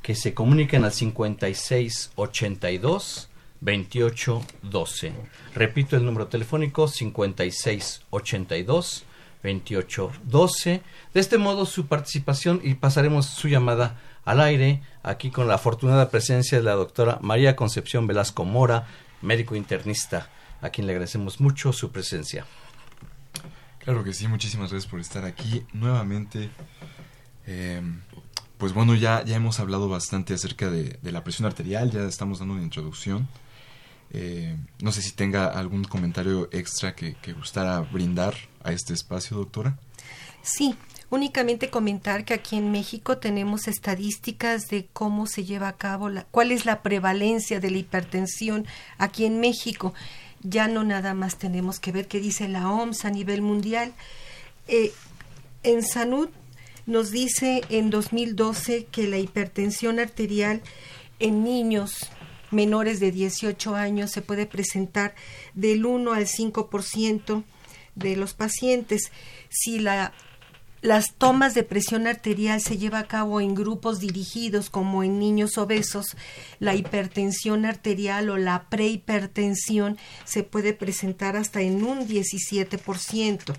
que 0.00 0.14
se 0.14 0.32
comuniquen 0.32 0.84
al 0.84 0.92
5682 0.92 3.30
2812. 3.60 5.12
Repito 5.56 5.96
el 5.96 6.04
número 6.04 6.28
telefónico 6.28 6.86
5682 6.86 9.06
2812. 9.44 10.82
De 11.12 11.20
este 11.20 11.38
modo 11.38 11.66
su 11.66 11.86
participación 11.86 12.60
y 12.64 12.74
pasaremos 12.74 13.26
su 13.26 13.48
llamada 13.48 14.00
al 14.24 14.40
aire 14.40 14.82
aquí 15.02 15.30
con 15.30 15.46
la 15.46 15.54
afortunada 15.54 16.10
presencia 16.10 16.58
de 16.58 16.64
la 16.64 16.72
doctora 16.72 17.18
María 17.20 17.54
Concepción 17.54 18.06
Velasco 18.06 18.44
Mora, 18.44 18.86
médico 19.22 19.54
internista, 19.54 20.30
a 20.60 20.70
quien 20.70 20.86
le 20.86 20.94
agradecemos 20.94 21.40
mucho 21.40 21.72
su 21.72 21.92
presencia. 21.92 22.46
Claro 23.78 24.02
que 24.02 24.14
sí, 24.14 24.26
muchísimas 24.26 24.70
gracias 24.70 24.90
por 24.90 24.98
estar 24.98 25.24
aquí 25.24 25.62
nuevamente. 25.74 26.48
Eh, 27.46 27.82
pues 28.56 28.72
bueno, 28.72 28.94
ya, 28.94 29.22
ya 29.24 29.36
hemos 29.36 29.60
hablado 29.60 29.90
bastante 29.90 30.32
acerca 30.32 30.70
de, 30.70 30.98
la 31.02 31.22
presión 31.22 31.46
arterial, 31.46 31.90
ya 31.90 32.04
estamos 32.04 32.38
dando 32.38 32.54
una 32.54 32.62
introducción. 32.62 33.28
Eh, 34.10 34.56
no 34.80 34.92
sé 34.92 35.02
si 35.02 35.12
tenga 35.12 35.46
algún 35.46 35.84
comentario 35.84 36.48
extra 36.52 36.94
que, 36.94 37.16
gustara 37.32 37.80
brindar 37.80 38.34
a 38.62 38.72
este 38.72 38.94
espacio, 38.94 39.36
doctora. 39.36 39.76
Sí, 40.42 40.76
únicamente 41.10 41.70
comentar 41.70 42.24
que 42.24 42.34
aquí 42.34 42.56
en 42.56 42.70
México 42.70 43.18
tenemos 43.18 43.66
estadísticas 43.66 44.68
de 44.68 44.86
cómo 44.92 45.26
se 45.26 45.44
lleva 45.44 45.68
a 45.68 45.76
cabo, 45.76 46.10
la, 46.10 46.24
cuál 46.24 46.52
es 46.52 46.64
la 46.64 46.82
prevalencia 46.82 47.60
de 47.60 47.70
la 47.70 47.78
hipertensión 47.78 48.66
aquí 48.98 49.24
en 49.24 49.40
México. 49.40 49.94
Ya 50.42 50.68
no 50.68 50.84
nada 50.84 51.14
más 51.14 51.36
tenemos 51.36 51.80
que 51.80 51.90
ver 51.90 52.06
qué 52.06 52.20
dice 52.20 52.48
la 52.48 52.70
OMS 52.70 53.04
a 53.06 53.10
nivel 53.10 53.42
mundial. 53.42 53.94
Eh, 54.68 54.92
en 55.62 55.82
Sanud 55.82 56.28
nos 56.86 57.10
dice 57.10 57.62
en 57.70 57.90
2012 57.90 58.86
que 58.90 59.08
la 59.08 59.18
hipertensión 59.18 59.98
arterial 59.98 60.60
en 61.18 61.42
niños 61.42 62.10
menores 62.54 63.00
de 63.00 63.12
18 63.12 63.74
años 63.74 64.10
se 64.10 64.22
puede 64.22 64.46
presentar 64.46 65.14
del 65.54 65.84
1 65.84 66.12
al 66.12 66.26
5% 66.26 67.44
de 67.94 68.16
los 68.16 68.34
pacientes. 68.34 69.10
Si 69.50 69.78
la, 69.78 70.12
las 70.80 71.14
tomas 71.14 71.54
de 71.54 71.62
presión 71.62 72.06
arterial 72.06 72.60
se 72.60 72.76
lleva 72.76 72.98
a 72.98 73.08
cabo 73.08 73.40
en 73.40 73.54
grupos 73.54 74.00
dirigidos 74.00 74.70
como 74.70 75.02
en 75.02 75.18
niños 75.18 75.56
obesos, 75.58 76.16
la 76.60 76.74
hipertensión 76.74 77.64
arterial 77.64 78.30
o 78.30 78.36
la 78.36 78.68
prehipertensión 78.68 79.98
se 80.24 80.42
puede 80.42 80.74
presentar 80.74 81.36
hasta 81.36 81.62
en 81.62 81.84
un 81.84 82.06
17%. 82.06 83.54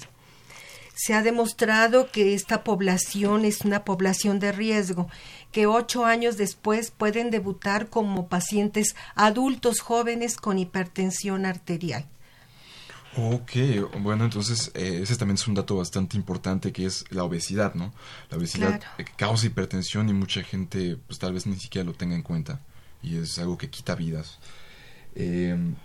Se 0.96 1.14
ha 1.14 1.22
demostrado 1.22 2.10
que 2.12 2.34
esta 2.34 2.64
población 2.64 3.46
es 3.46 3.62
una 3.62 3.84
población 3.84 4.40
de 4.40 4.52
riesgo, 4.52 5.10
que 5.52 5.68
ocho 5.68 6.06
años 6.06 6.38
después 6.38 6.92
pueden 6.92 7.32
debutar 7.32 7.90
como 7.90 8.28
pacientes 8.28 8.96
adultos 9.14 9.82
jóvenes 9.82 10.38
con 10.38 10.58
hipertensión 10.58 11.46
arterial. 11.46 12.06
Ok, 13.18 13.52
bueno, 14.02 14.26
entonces 14.26 14.72
eh, 14.74 15.00
ese 15.04 15.16
también 15.16 15.36
es 15.36 15.48
un 15.48 15.54
dato 15.54 15.78
bastante 15.78 16.18
importante 16.18 16.74
que 16.74 16.86
es 16.86 17.06
la 17.12 17.24
obesidad, 17.24 17.74
¿no? 17.74 17.94
La 18.30 18.38
obesidad 18.38 18.82
causa 19.16 19.46
hipertensión 19.46 20.10
y 20.10 20.14
mucha 20.14 20.44
gente 20.44 20.98
pues 21.08 21.20
tal 21.20 21.34
vez 21.34 21.46
ni 21.46 21.58
siquiera 21.58 21.86
lo 21.86 21.94
tenga 21.94 22.16
en 22.16 22.24
cuenta 22.24 22.60
y 23.02 23.18
es 23.18 23.40
algo 23.40 23.58
que 23.58 23.70
quita 23.70 23.96
vidas. 23.96 24.40
Em, 25.16 25.76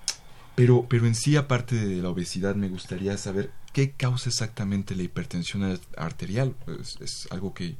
pero, 0.54 0.86
pero 0.88 1.06
en 1.06 1.14
sí, 1.14 1.36
aparte 1.36 1.76
de 1.76 2.02
la 2.02 2.10
obesidad, 2.10 2.54
me 2.54 2.68
gustaría 2.68 3.16
saber 3.16 3.50
qué 3.72 3.92
causa 3.92 4.28
exactamente 4.30 4.94
la 4.94 5.02
hipertensión 5.02 5.78
arterial. 5.96 6.54
es 7.00 7.28
algo 7.30 7.54
que, 7.54 7.76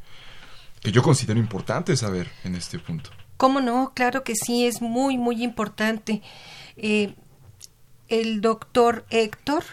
que 0.80 0.92
yo 0.92 1.02
considero 1.02 1.38
importante 1.38 1.96
saber 1.96 2.30
en 2.44 2.54
este 2.54 2.78
punto. 2.78 3.10
¿Cómo 3.36 3.60
no? 3.60 3.92
Claro 3.94 4.22
que 4.22 4.34
sí, 4.34 4.66
es 4.66 4.82
muy, 4.82 5.16
muy 5.16 5.42
importante. 5.42 6.22
Eh, 6.76 7.14
el 8.08 8.40
doctor 8.40 9.06
Héctor 9.08 9.64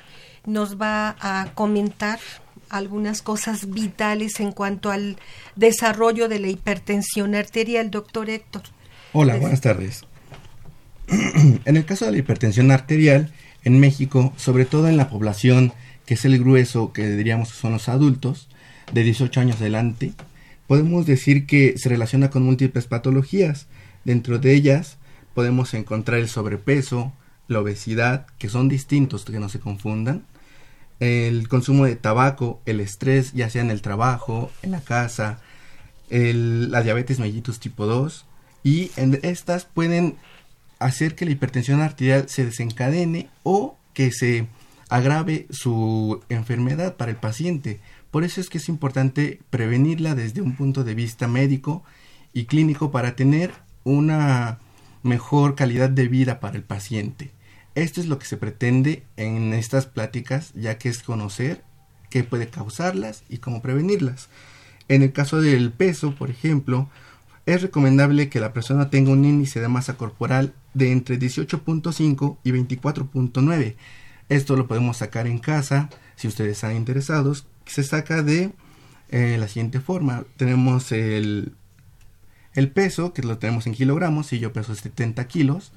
nos 0.45 0.79
va 0.79 1.17
a 1.19 1.51
comentar 1.53 2.19
algunas 2.69 3.21
cosas 3.21 3.69
vitales 3.71 4.39
en 4.39 4.51
cuanto 4.51 4.91
al 4.91 5.17
desarrollo 5.55 6.29
de 6.29 6.39
la 6.39 6.47
hipertensión 6.47 7.35
arterial. 7.35 7.91
Doctor 7.91 8.29
Héctor. 8.29 8.63
Hola, 9.13 9.35
buenas 9.37 9.61
tardes. 9.61 10.05
en 11.65 11.77
el 11.77 11.85
caso 11.85 12.05
de 12.05 12.11
la 12.11 12.17
hipertensión 12.17 12.71
arterial, 12.71 13.31
en 13.63 13.79
México, 13.79 14.33
sobre 14.37 14.65
todo 14.65 14.87
en 14.87 14.97
la 14.97 15.09
población 15.09 15.73
que 16.05 16.13
es 16.13 16.23
el 16.23 16.39
grueso, 16.39 16.93
que 16.93 17.09
diríamos 17.09 17.49
son 17.49 17.73
los 17.73 17.89
adultos, 17.89 18.47
de 18.93 19.03
18 19.03 19.41
años 19.41 19.57
adelante, 19.57 20.13
podemos 20.67 21.05
decir 21.05 21.45
que 21.45 21.77
se 21.77 21.89
relaciona 21.89 22.29
con 22.29 22.43
múltiples 22.43 22.87
patologías. 22.87 23.67
Dentro 24.05 24.39
de 24.39 24.53
ellas 24.53 24.97
podemos 25.33 25.73
encontrar 25.73 26.19
el 26.19 26.29
sobrepeso, 26.29 27.11
la 27.49 27.59
obesidad, 27.59 28.27
que 28.37 28.47
son 28.47 28.69
distintos, 28.69 29.25
que 29.25 29.39
no 29.39 29.49
se 29.49 29.59
confundan, 29.59 30.23
el 30.99 31.47
consumo 31.47 31.85
de 31.85 31.95
tabaco, 31.95 32.61
el 32.65 32.79
estrés, 32.79 33.33
ya 33.33 33.49
sea 33.49 33.61
en 33.61 33.69
el 33.69 33.81
trabajo, 33.81 34.51
en 34.63 34.71
la 34.71 34.81
casa, 34.81 35.41
la 36.09 36.81
diabetes 36.81 37.19
mellitus 37.19 37.59
tipo 37.59 37.85
2, 37.85 38.25
y 38.63 38.91
en 38.95 39.19
estas 39.23 39.65
pueden 39.65 40.15
hacer 40.79 41.15
que 41.15 41.25
la 41.25 41.31
hipertensión 41.31 41.81
arterial 41.81 42.29
se 42.29 42.45
desencadene 42.45 43.29
o 43.43 43.77
que 43.93 44.11
se 44.11 44.47
agrave 44.89 45.47
su 45.49 46.21
enfermedad 46.29 46.95
para 46.95 47.11
el 47.11 47.17
paciente. 47.17 47.79
Por 48.11 48.23
eso 48.23 48.39
es 48.39 48.49
que 48.49 48.57
es 48.57 48.69
importante 48.69 49.39
prevenirla 49.49 50.15
desde 50.15 50.41
un 50.41 50.55
punto 50.55 50.83
de 50.83 50.95
vista 50.95 51.27
médico 51.27 51.83
y 52.33 52.45
clínico 52.45 52.91
para 52.91 53.15
tener 53.15 53.51
una 53.83 54.59
mejor 55.03 55.55
calidad 55.55 55.89
de 55.89 56.07
vida 56.07 56.39
para 56.39 56.57
el 56.57 56.63
paciente. 56.63 57.31
Esto 57.75 58.01
es 58.01 58.07
lo 58.07 58.17
que 58.17 58.25
se 58.25 58.37
pretende 58.37 59.03
en 59.17 59.53
estas 59.53 59.85
pláticas, 59.85 60.51
ya 60.55 60.77
que 60.77 60.89
es 60.89 61.03
conocer 61.03 61.63
qué 62.09 62.23
puede 62.23 62.47
causarlas 62.47 63.23
y 63.29 63.37
cómo 63.37 63.61
prevenirlas. 63.61 64.29
En 64.87 65.03
el 65.03 65.11
caso 65.11 65.41
del 65.41 65.71
peso, 65.71 66.15
por 66.15 66.29
ejemplo, 66.29 66.89
es 67.45 67.61
recomendable 67.61 68.29
que 68.29 68.39
la 68.39 68.53
persona 68.53 68.89
tenga 68.89 69.11
un 69.11 69.25
índice 69.25 69.59
de 69.59 69.67
masa 69.67 69.95
corporal 69.95 70.53
de 70.77 70.91
entre 70.91 71.19
18.5 71.19 72.37
y 72.43 72.51
24.9. 72.51 73.75
Esto 74.29 74.55
lo 74.55 74.67
podemos 74.67 74.97
sacar 74.97 75.27
en 75.27 75.39
casa, 75.39 75.89
si 76.15 76.27
ustedes 76.27 76.53
están 76.53 76.75
interesados. 76.75 77.47
Se 77.65 77.83
saca 77.83 78.21
de 78.23 78.51
eh, 79.09 79.37
la 79.39 79.47
siguiente 79.47 79.79
forma. 79.79 80.25
Tenemos 80.37 80.91
el, 80.91 81.53
el 82.53 82.69
peso, 82.69 83.13
que 83.13 83.23
lo 83.23 83.37
tenemos 83.37 83.67
en 83.67 83.73
kilogramos, 83.73 84.27
si 84.27 84.39
yo 84.39 84.53
peso 84.53 84.75
70 84.75 85.27
kilos 85.27 85.71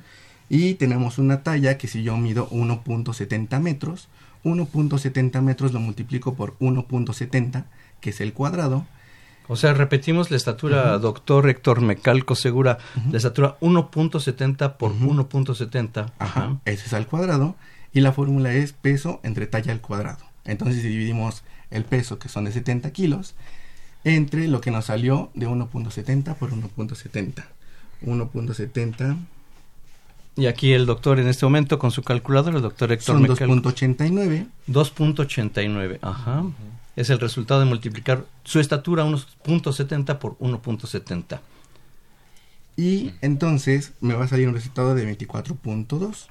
y 0.51 0.75
tenemos 0.75 1.19
una 1.19 1.45
talla 1.45 1.79
que 1.79 1.87
si 1.87 2.03
yo 2.03 2.17
mido 2.17 2.51
1.70 2.51 3.61
metros, 3.61 4.09
1.70 4.45 5.41
metros 5.43 5.73
lo 5.73 5.79
multiplico 5.79 6.35
por 6.35 6.59
1.70, 6.59 7.67
que 8.01 8.11
es 8.11 8.21
el 8.21 8.33
cuadrado. 8.33 8.85
O 9.51 9.57
sea, 9.57 9.75
repetimos 9.75 10.31
la 10.31 10.37
estatura, 10.37 10.97
doctor 10.99 11.49
Héctor 11.49 11.81
Mecalco 11.81 12.37
Segura, 12.37 12.79
la 13.11 13.17
estatura 13.17 13.59
1.70 13.59 14.77
por 14.77 14.95
1.70. 14.95 16.13
Ajá, 16.21 16.61
ese 16.67 16.87
es 16.87 16.93
al 16.93 17.09
cuadrado. 17.09 17.57
Y 17.93 18.01
la 18.01 18.13
fórmula 18.13 18.55
es 18.55 18.73
peso 18.73 19.19
entre 19.25 19.49
talla 19.49 19.73
al 19.73 19.81
cuadrado. 19.81 20.25
Entonces 20.45 20.85
dividimos 20.85 21.43
el 21.73 21.83
peso, 21.85 22.21
que 22.21 22.29
son 22.29 22.45
de 22.45 22.53
70 22.53 22.93
kilos, 22.93 23.35
entre 24.05 24.47
lo 24.47 24.61
que 24.61 24.71
nos 24.71 24.85
salió 24.85 25.33
de 25.35 25.49
1.70 25.49 26.37
por 26.37 26.53
1.70. 26.53 27.45
1.70 28.07 29.17
y 30.37 30.47
aquí 30.47 30.73
el 30.73 30.87
doctor 30.87 31.19
en 31.19 31.27
este 31.27 31.45
momento 31.45 31.79
con 31.81 31.91
su 31.91 32.03
calculador, 32.03 32.55
el 32.55 32.63
doctor 32.63 32.93
Héctor 32.93 33.17
Son 33.17 33.27
2.89. 33.27 34.47
2.89, 34.69 35.99
ajá. 36.01 36.45
Es 37.01 37.09
el 37.09 37.19
resultado 37.19 37.61
de 37.61 37.67
multiplicar 37.67 38.27
su 38.45 38.61
estatura 38.61 39.07
1.70 39.07 40.19
por 40.19 40.37
1.70. 40.37 41.41
Y 42.77 43.13
entonces 43.23 43.95
me 44.03 44.13
va 44.13 44.27
a 44.27 44.29
salir 44.29 44.49
un 44.49 44.55
resultado 44.55 44.95
de 44.95 45.19
24.2. 45.19 46.27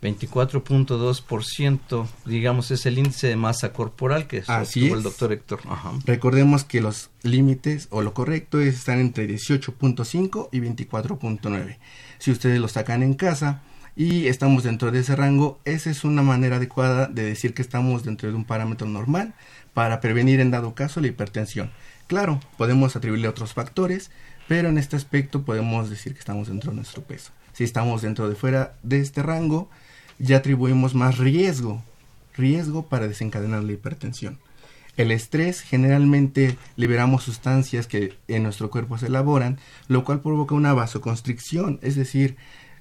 24.2%, 0.00 2.06
digamos, 2.26 2.70
es 2.70 2.86
el 2.86 2.98
índice 2.98 3.26
de 3.26 3.34
masa 3.34 3.72
corporal 3.72 4.28
que 4.28 4.44
Así 4.46 4.88
el 4.88 5.02
doctor 5.02 5.32
Héctor. 5.32 5.62
Ajá. 5.68 5.90
Recordemos 6.04 6.62
que 6.62 6.80
los 6.80 7.10
límites 7.24 7.88
o 7.90 8.00
lo 8.00 8.14
correcto 8.14 8.60
es 8.60 8.76
estar 8.76 8.98
entre 8.98 9.28
18.5 9.28 10.48
y 10.52 10.60
24.9. 10.60 11.78
Si 12.18 12.30
ustedes 12.30 12.60
lo 12.60 12.68
sacan 12.68 13.02
en 13.02 13.14
casa 13.14 13.62
y 13.96 14.28
estamos 14.28 14.62
dentro 14.62 14.92
de 14.92 15.00
ese 15.00 15.16
rango, 15.16 15.58
esa 15.64 15.90
es 15.90 16.04
una 16.04 16.22
manera 16.22 16.54
adecuada 16.56 17.08
de 17.08 17.24
decir 17.24 17.52
que 17.52 17.62
estamos 17.62 18.04
dentro 18.04 18.28
de 18.28 18.36
un 18.36 18.44
parámetro 18.44 18.86
normal 18.86 19.34
para 19.74 20.00
prevenir 20.00 20.40
en 20.40 20.50
dado 20.50 20.74
caso 20.74 21.00
la 21.00 21.08
hipertensión. 21.08 21.70
Claro, 22.06 22.40
podemos 22.56 22.96
atribuirle 22.96 23.28
otros 23.28 23.52
factores, 23.52 24.10
pero 24.48 24.68
en 24.68 24.78
este 24.78 24.96
aspecto 24.96 25.42
podemos 25.42 25.90
decir 25.90 26.14
que 26.14 26.20
estamos 26.20 26.48
dentro 26.48 26.70
de 26.70 26.76
nuestro 26.76 27.02
peso. 27.02 27.32
Si 27.52 27.64
estamos 27.64 28.02
dentro 28.02 28.28
de 28.28 28.34
fuera 28.34 28.74
de 28.82 29.00
este 29.00 29.22
rango, 29.22 29.68
ya 30.18 30.38
atribuimos 30.38 30.94
más 30.94 31.18
riesgo, 31.18 31.82
riesgo 32.36 32.86
para 32.86 33.08
desencadenar 33.08 33.64
la 33.64 33.72
hipertensión. 33.72 34.38
El 34.96 35.10
estrés 35.10 35.60
generalmente 35.60 36.56
liberamos 36.76 37.24
sustancias 37.24 37.88
que 37.88 38.16
en 38.28 38.44
nuestro 38.44 38.70
cuerpo 38.70 38.96
se 38.96 39.06
elaboran, 39.06 39.58
lo 39.88 40.04
cual 40.04 40.20
provoca 40.20 40.54
una 40.54 40.72
vasoconstricción, 40.72 41.80
es 41.82 41.96
decir, 41.96 42.36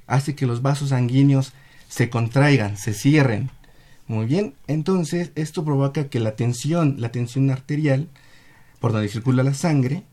hace 0.05 0.35
que 0.35 0.45
los 0.45 0.61
vasos 0.61 0.89
sanguíneos 0.89 1.53
se 1.87 2.09
contraigan, 2.09 2.77
se 2.77 2.93
cierren. 2.93 3.49
Muy 4.13 4.27
bien, 4.27 4.53
entonces 4.67 5.31
esto 5.33 5.65
provoca 5.65 6.07
que 6.07 6.19
la 6.19 6.35
tensión, 6.35 6.97
la 6.99 7.11
tensión 7.11 7.49
arterial, 7.49 8.09
por 8.79 8.91
donde 8.91 9.09
circula 9.09 9.41
la 9.41 9.55
sangre, 9.55 10.03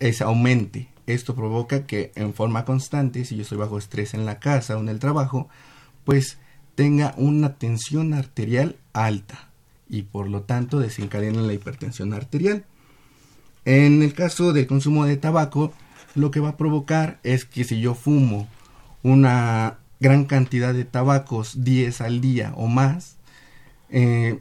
es 0.00 0.20
aumente. 0.20 0.88
Esto 1.06 1.36
provoca 1.36 1.86
que 1.86 2.10
en 2.16 2.34
forma 2.34 2.64
constante, 2.64 3.24
si 3.24 3.36
yo 3.36 3.42
estoy 3.42 3.58
bajo 3.58 3.78
estrés 3.78 4.14
en 4.14 4.26
la 4.26 4.40
casa 4.40 4.76
o 4.76 4.80
en 4.80 4.88
el 4.88 4.98
trabajo, 4.98 5.48
pues 6.02 6.38
tenga 6.74 7.14
una 7.18 7.54
tensión 7.54 8.14
arterial 8.14 8.74
alta 8.92 9.48
y 9.88 10.02
por 10.02 10.28
lo 10.28 10.42
tanto 10.42 10.80
desencadena 10.80 11.40
la 11.40 11.52
hipertensión 11.52 12.14
arterial. 12.14 12.64
En 13.64 14.02
el 14.02 14.12
caso 14.12 14.54
del 14.54 14.66
consumo 14.66 15.04
de 15.04 15.18
tabaco, 15.18 15.72
lo 16.16 16.32
que 16.32 16.40
va 16.40 16.48
a 16.48 16.56
provocar 16.56 17.20
es 17.22 17.44
que 17.44 17.62
si 17.62 17.78
yo 17.78 17.94
fumo 17.94 18.48
una 19.04 19.78
gran 20.00 20.24
cantidad 20.24 20.74
de 20.74 20.84
tabacos 20.84 21.62
10 21.62 22.00
al 22.00 22.20
día 22.20 22.52
o 22.56 22.66
más, 22.66 23.15
eh, 23.90 24.40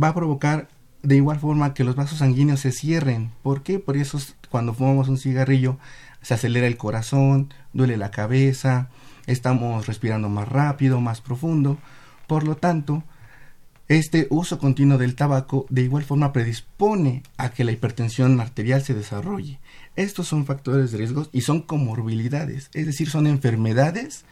va 0.00 0.08
a 0.08 0.14
provocar 0.14 0.68
de 1.02 1.16
igual 1.16 1.38
forma 1.38 1.74
que 1.74 1.84
los 1.84 1.96
vasos 1.96 2.18
sanguíneos 2.18 2.60
se 2.60 2.72
cierren. 2.72 3.30
¿Por 3.42 3.62
qué? 3.62 3.78
Por 3.78 3.96
eso 3.96 4.18
cuando 4.50 4.74
fumamos 4.74 5.08
un 5.08 5.18
cigarrillo 5.18 5.78
se 6.22 6.34
acelera 6.34 6.66
el 6.66 6.76
corazón, 6.76 7.52
duele 7.72 7.96
la 7.96 8.10
cabeza, 8.10 8.90
estamos 9.26 9.86
respirando 9.86 10.28
más 10.28 10.48
rápido, 10.48 11.00
más 11.00 11.20
profundo. 11.20 11.78
Por 12.26 12.44
lo 12.44 12.56
tanto, 12.56 13.04
este 13.88 14.26
uso 14.30 14.58
continuo 14.58 14.98
del 14.98 15.14
tabaco 15.14 15.64
de 15.70 15.82
igual 15.82 16.04
forma 16.04 16.32
predispone 16.32 17.22
a 17.38 17.50
que 17.50 17.64
la 17.64 17.72
hipertensión 17.72 18.38
arterial 18.40 18.82
se 18.82 18.94
desarrolle. 18.94 19.60
Estos 19.96 20.28
son 20.28 20.44
factores 20.44 20.92
de 20.92 20.98
riesgo 20.98 21.26
y 21.32 21.40
son 21.40 21.62
comorbilidades, 21.62 22.68
es 22.74 22.86
decir, 22.86 23.08
son 23.08 23.26
enfermedades 23.26 24.24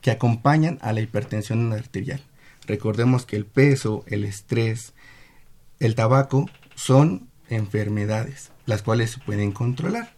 que 0.00 0.10
acompañan 0.10 0.78
a 0.82 0.92
la 0.92 1.00
hipertensión 1.00 1.72
arterial. 1.72 2.20
Recordemos 2.66 3.26
que 3.26 3.36
el 3.36 3.46
peso, 3.46 4.04
el 4.06 4.24
estrés, 4.24 4.94
el 5.80 5.94
tabaco 5.94 6.48
son 6.74 7.28
enfermedades, 7.48 8.50
las 8.66 8.82
cuales 8.82 9.10
se 9.12 9.20
pueden 9.20 9.52
controlar. 9.52 10.14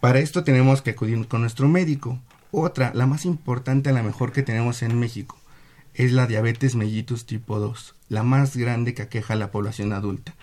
Para 0.00 0.18
esto 0.18 0.44
tenemos 0.44 0.82
que 0.82 0.90
acudir 0.90 1.26
con 1.28 1.42
nuestro 1.42 1.68
médico. 1.68 2.18
Otra, 2.50 2.92
la 2.94 3.06
más 3.06 3.24
importante, 3.24 3.92
la 3.92 4.02
mejor 4.02 4.32
que 4.32 4.42
tenemos 4.42 4.82
en 4.82 4.98
México, 4.98 5.38
es 5.94 6.12
la 6.12 6.26
diabetes 6.26 6.74
mellitus 6.74 7.24
tipo 7.24 7.58
2, 7.58 7.94
la 8.08 8.22
más 8.22 8.56
grande 8.56 8.94
que 8.94 9.02
aqueja 9.02 9.34
a 9.34 9.36
la 9.36 9.50
población 9.50 9.92
adulta. 9.92 10.34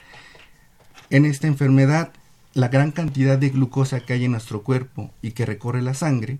En 1.10 1.26
esta 1.26 1.48
enfermedad, 1.48 2.12
la 2.54 2.70
gran 2.70 2.92
cantidad 2.92 3.38
de 3.38 3.50
glucosa 3.50 4.00
que 4.00 4.14
hay 4.14 4.26
en 4.26 4.32
nuestro 4.32 4.64
cuerpo 4.64 5.12
y 5.22 5.32
que 5.32 5.46
recorre 5.46 5.82
la 5.82 5.94
sangre, 5.94 6.40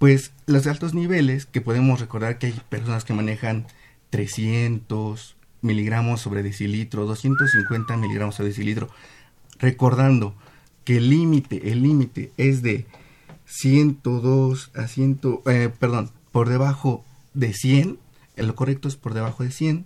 pues 0.00 0.32
los 0.46 0.66
altos 0.66 0.94
niveles, 0.94 1.44
que 1.44 1.60
podemos 1.60 2.00
recordar 2.00 2.38
que 2.38 2.46
hay 2.46 2.60
personas 2.70 3.04
que 3.04 3.12
manejan 3.12 3.66
300 4.08 5.36
miligramos 5.60 6.22
sobre 6.22 6.42
decilitro, 6.42 7.04
250 7.04 7.98
miligramos 7.98 8.36
sobre 8.36 8.48
decilitro, 8.48 8.88
recordando 9.58 10.34
que 10.84 10.96
el 10.96 11.10
límite, 11.10 11.70
el 11.70 11.82
límite 11.82 12.32
es 12.38 12.62
de 12.62 12.86
102 13.44 14.70
a 14.74 14.86
100, 14.86 15.20
eh, 15.44 15.68
perdón, 15.78 16.10
por 16.32 16.48
debajo 16.48 17.04
de 17.34 17.52
100, 17.52 17.98
lo 18.36 18.54
correcto 18.54 18.88
es 18.88 18.96
por 18.96 19.12
debajo 19.12 19.44
de 19.44 19.50
100, 19.50 19.84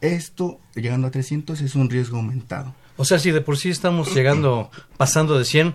esto 0.00 0.58
llegando 0.74 1.06
a 1.06 1.12
300 1.12 1.60
es 1.60 1.76
un 1.76 1.90
riesgo 1.90 2.16
aumentado. 2.16 2.74
O 2.96 3.04
sea, 3.04 3.20
si 3.20 3.30
de 3.30 3.40
por 3.40 3.56
sí 3.56 3.70
estamos 3.70 4.12
llegando, 4.12 4.68
pasando 4.96 5.38
de 5.38 5.44
100, 5.44 5.74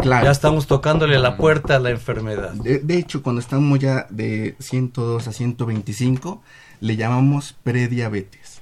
claro. 0.00 0.24
ya 0.24 0.30
estamos 0.30 0.66
tocándole 0.66 1.18
la 1.18 1.36
puerta 1.36 1.76
a 1.76 1.78
la 1.78 1.90
enfermedad. 1.90 2.52
De, 2.54 2.96
hecho, 2.96 3.22
cuando 3.22 3.40
estamos 3.40 3.78
ya 3.78 4.06
de 4.10 4.56
102 4.58 5.28
a 5.28 5.32
125, 5.32 6.42
le 6.80 6.96
llamamos 6.96 7.54
prediabetes. 7.62 8.60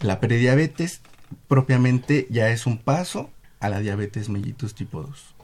La 0.00 0.20
prediabetes 0.20 1.00
propiamente 1.46 2.26
ya 2.30 2.50
es 2.50 2.66
un 2.66 2.78
paso 2.78 3.30
a 3.60 3.68
la 3.68 3.80
diabetes 3.80 4.28
mellitus 4.28 4.74
tipo 4.74 5.02
2. 5.02 5.34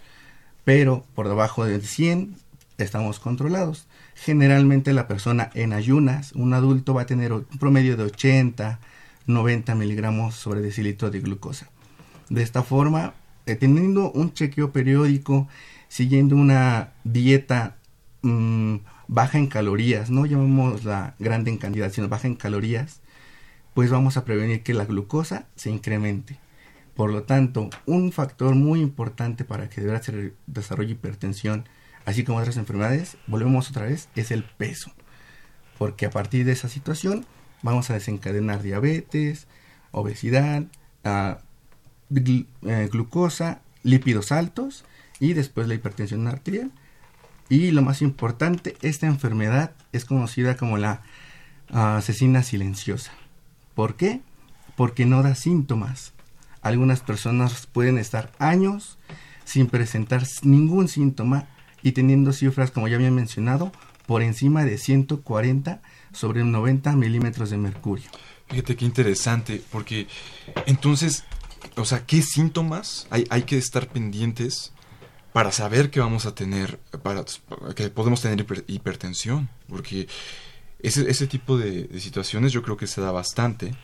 Pero 0.65 1.05
por 1.15 1.29
debajo 1.29 1.65
del 1.65 1.83
100 1.83 2.37
estamos 2.79 3.21
controlados. 3.21 3.87
Generalmente 4.15 4.93
la 4.93 5.09
persona 5.09 5.51
en 5.55 5.73
ayunas, 5.73 6.33
un 6.33 6.55
adulto 6.55 6.95
va 6.95 7.03
a 7.03 7.07
tener 7.07 7.33
un 7.33 7.45
promedio 7.45 7.97
de 7.97 8.05
80, 8.05 8.79
90 9.27 9.75
miligramos 9.75 10.35
sobre 10.35 10.61
decilitro 10.61 11.11
de 11.11 11.21
glucosa. 11.21 11.69
De 12.29 12.43
esta 12.43 12.63
forma, 12.63 13.15
teniendo 13.45 14.11
un 14.13 14.33
chequeo 14.33 14.73
periódico, 14.73 15.49
siguiendo 15.89 16.37
una 16.37 16.93
dieta 17.05 17.77
mm, 18.23 18.77
baja 19.09 19.39
en 19.39 19.47
calorías, 19.47 20.11
no 20.11 20.27
llamamos 20.27 20.85
la 20.85 21.15
grande 21.19 21.51
en 21.51 21.59
cantidad, 21.59 21.93
sino 21.93 22.09
baja 22.09 22.27
en 22.27 22.37
calorías, 22.37 23.01
pues 23.75 23.91
vamos 23.91 24.17
a 24.17 24.25
prevenir 24.25 24.63
que 24.63 24.75
la 24.75 24.87
glucosa 24.87 25.47
se 25.57 25.71
incremente. 25.71 26.39
Por 26.95 27.11
lo 27.11 27.25
tanto, 27.25 27.71
un 27.87 28.13
factor 28.13 28.55
muy 28.55 28.81
importante 28.81 29.45
para 29.45 29.69
que 29.69 29.83
se 30.03 30.33
desarrolle 30.47 30.93
hipertensión, 30.93 31.69
así 32.05 32.25
como 32.25 32.39
otras 32.39 32.57
enfermedades, 32.57 33.17
volvemos 33.27 33.71
otra 33.71 33.87
vez, 33.87 34.09
es 34.15 34.31
el 34.31 34.45
peso. 34.45 34.93
Porque 35.77 36.07
a 36.07 36.11
partir 36.11 36.47
de 36.47 36.53
esa 36.53 36.69
situación 36.69 37.27
vamos 37.63 37.91
a 37.91 37.95
desencadenar 37.95 38.63
diabetes, 38.63 39.49
obesidad, 39.91 40.65
eh, 42.15 42.89
glucosa, 42.91 43.61
lípidos 43.83 44.33
altos 44.33 44.85
y 45.21 45.33
después 45.33 45.69
la 45.69 45.75
hipertensión 45.75 46.27
arterial. 46.29 46.71
Y 47.49 47.71
lo 47.71 47.83
más 47.83 48.03
importante, 48.03 48.77
esta 48.83 49.07
enfermedad 49.07 49.73
es 49.93 50.05
conocida 50.05 50.57
como 50.57 50.79
la 50.79 51.03
ah, 51.71 51.99
asesina 51.99 52.43
silenciosa. 52.43 53.13
¿Por 53.75 53.97
qué? 53.97 54.21
Porque 54.77 55.05
no 55.07 55.23
da 55.23 55.35
síntomas. 55.35 56.13
Algunas 56.63 57.01
personas 57.01 57.67
pueden 57.67 57.99
estar 57.99 58.33
años 58.39 58.99
sin 59.45 59.67
presentar 59.67 60.25
ningún 60.43 60.89
síntoma 60.89 61.47
y 61.83 61.93
teniendo 61.93 62.33
cifras, 62.33 62.71
como 62.71 62.89
ya 62.89 62.97
había 62.97 63.11
mencionado, 63.11 63.73
por 64.07 64.23
encima 64.23 64.65
de 64.65 64.79
140 64.79 65.83
sobre 66.13 66.45
90 66.45 66.97
milímetros 66.97 67.51
de 67.51 67.59
mercurio. 67.59 68.11
Fíjate 68.49 68.77
qué 68.77 68.85
interesante, 68.85 69.63
porque 69.71 70.07
entonces, 70.67 71.25
o 71.77 71.85
sea, 71.85 72.05
¿qué 72.07 72.23
síntomas 72.23 73.07
hay, 73.11 73.27
hay 73.31 73.43
que 73.43 73.59
estar 73.59 73.89
pendientes 73.89 74.73
para 75.33 75.53
saber 75.53 75.91
que 75.91 76.01
vamos 76.01 76.27
a 76.27 76.35
tener, 76.35 76.79
para, 77.03 77.25
que 77.75 77.89
podemos 77.91 78.21
tener 78.21 78.47
hipertensión? 78.67 79.49
Porque 79.69 80.09
ese, 80.81 81.09
ese 81.11 81.27
tipo 81.27 81.59
de, 81.59 81.89
situaciones 82.01 82.53
yo 82.53 82.63
creo 82.63 82.77
que 82.77 82.87
se 82.87 83.01
da 83.01 83.11
bastante. 83.11 83.75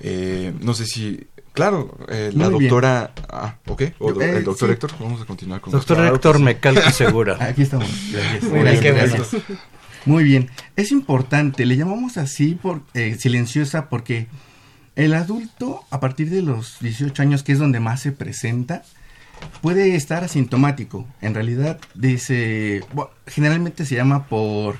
Eh, 0.00 0.54
no 0.60 0.72
sé 0.74 0.86
si 0.86 1.26
Claro, 1.52 1.98
eh, 2.08 2.30
la 2.34 2.48
doctora. 2.48 3.12
Ah, 3.28 3.56
ok. 3.66 3.82
O, 3.98 4.20
el 4.20 4.44
doctor 4.44 4.70
Héctor. 4.70 4.92
Vamos 5.00 5.20
a 5.20 5.24
continuar 5.24 5.60
con 5.60 5.72
Doctor 5.72 6.06
Héctor 6.06 6.38
Mecalco 6.38 6.90
Segura. 6.90 7.36
Aquí 7.40 7.62
estamos. 7.62 7.88
Gracias. 8.40 9.36
Muy 10.06 10.24
bien. 10.24 10.48
Es 10.76 10.92
importante, 10.92 11.66
le 11.66 11.76
llamamos 11.76 12.16
así 12.16 12.54
por 12.54 12.82
eh, 12.94 13.16
silenciosa 13.18 13.88
porque 13.88 14.28
el 15.00 15.14
adulto, 15.14 15.82
a 15.90 15.98
partir 15.98 16.28
de 16.28 16.42
los 16.42 16.78
18 16.80 17.22
años, 17.22 17.42
que 17.42 17.52
es 17.52 17.58
donde 17.58 17.80
más 17.80 18.00
se 18.00 18.12
presenta, 18.12 18.82
puede 19.62 19.96
estar 19.96 20.24
asintomático. 20.24 21.06
En 21.22 21.34
realidad, 21.34 21.80
dice. 21.94 22.84
generalmente 23.26 23.86
se 23.86 23.94
llama 23.94 24.26
por 24.26 24.76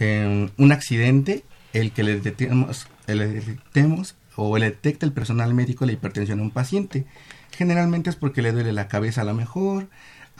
eh, 0.00 0.50
un 0.56 0.72
accidente 0.72 1.44
el 1.72 1.92
que 1.92 2.02
le 2.02 2.16
detectemos, 2.16 2.88
le 3.06 3.28
detectemos 3.28 4.16
o 4.34 4.58
le 4.58 4.70
detecta 4.70 5.06
el 5.06 5.12
personal 5.12 5.54
médico 5.54 5.86
la 5.86 5.92
hipertensión 5.92 6.40
a 6.40 6.42
un 6.42 6.50
paciente. 6.50 7.06
Generalmente 7.52 8.10
es 8.10 8.16
porque 8.16 8.42
le 8.42 8.50
duele 8.50 8.72
la 8.72 8.88
cabeza 8.88 9.20
a 9.20 9.24
lo 9.24 9.34
mejor, 9.34 9.88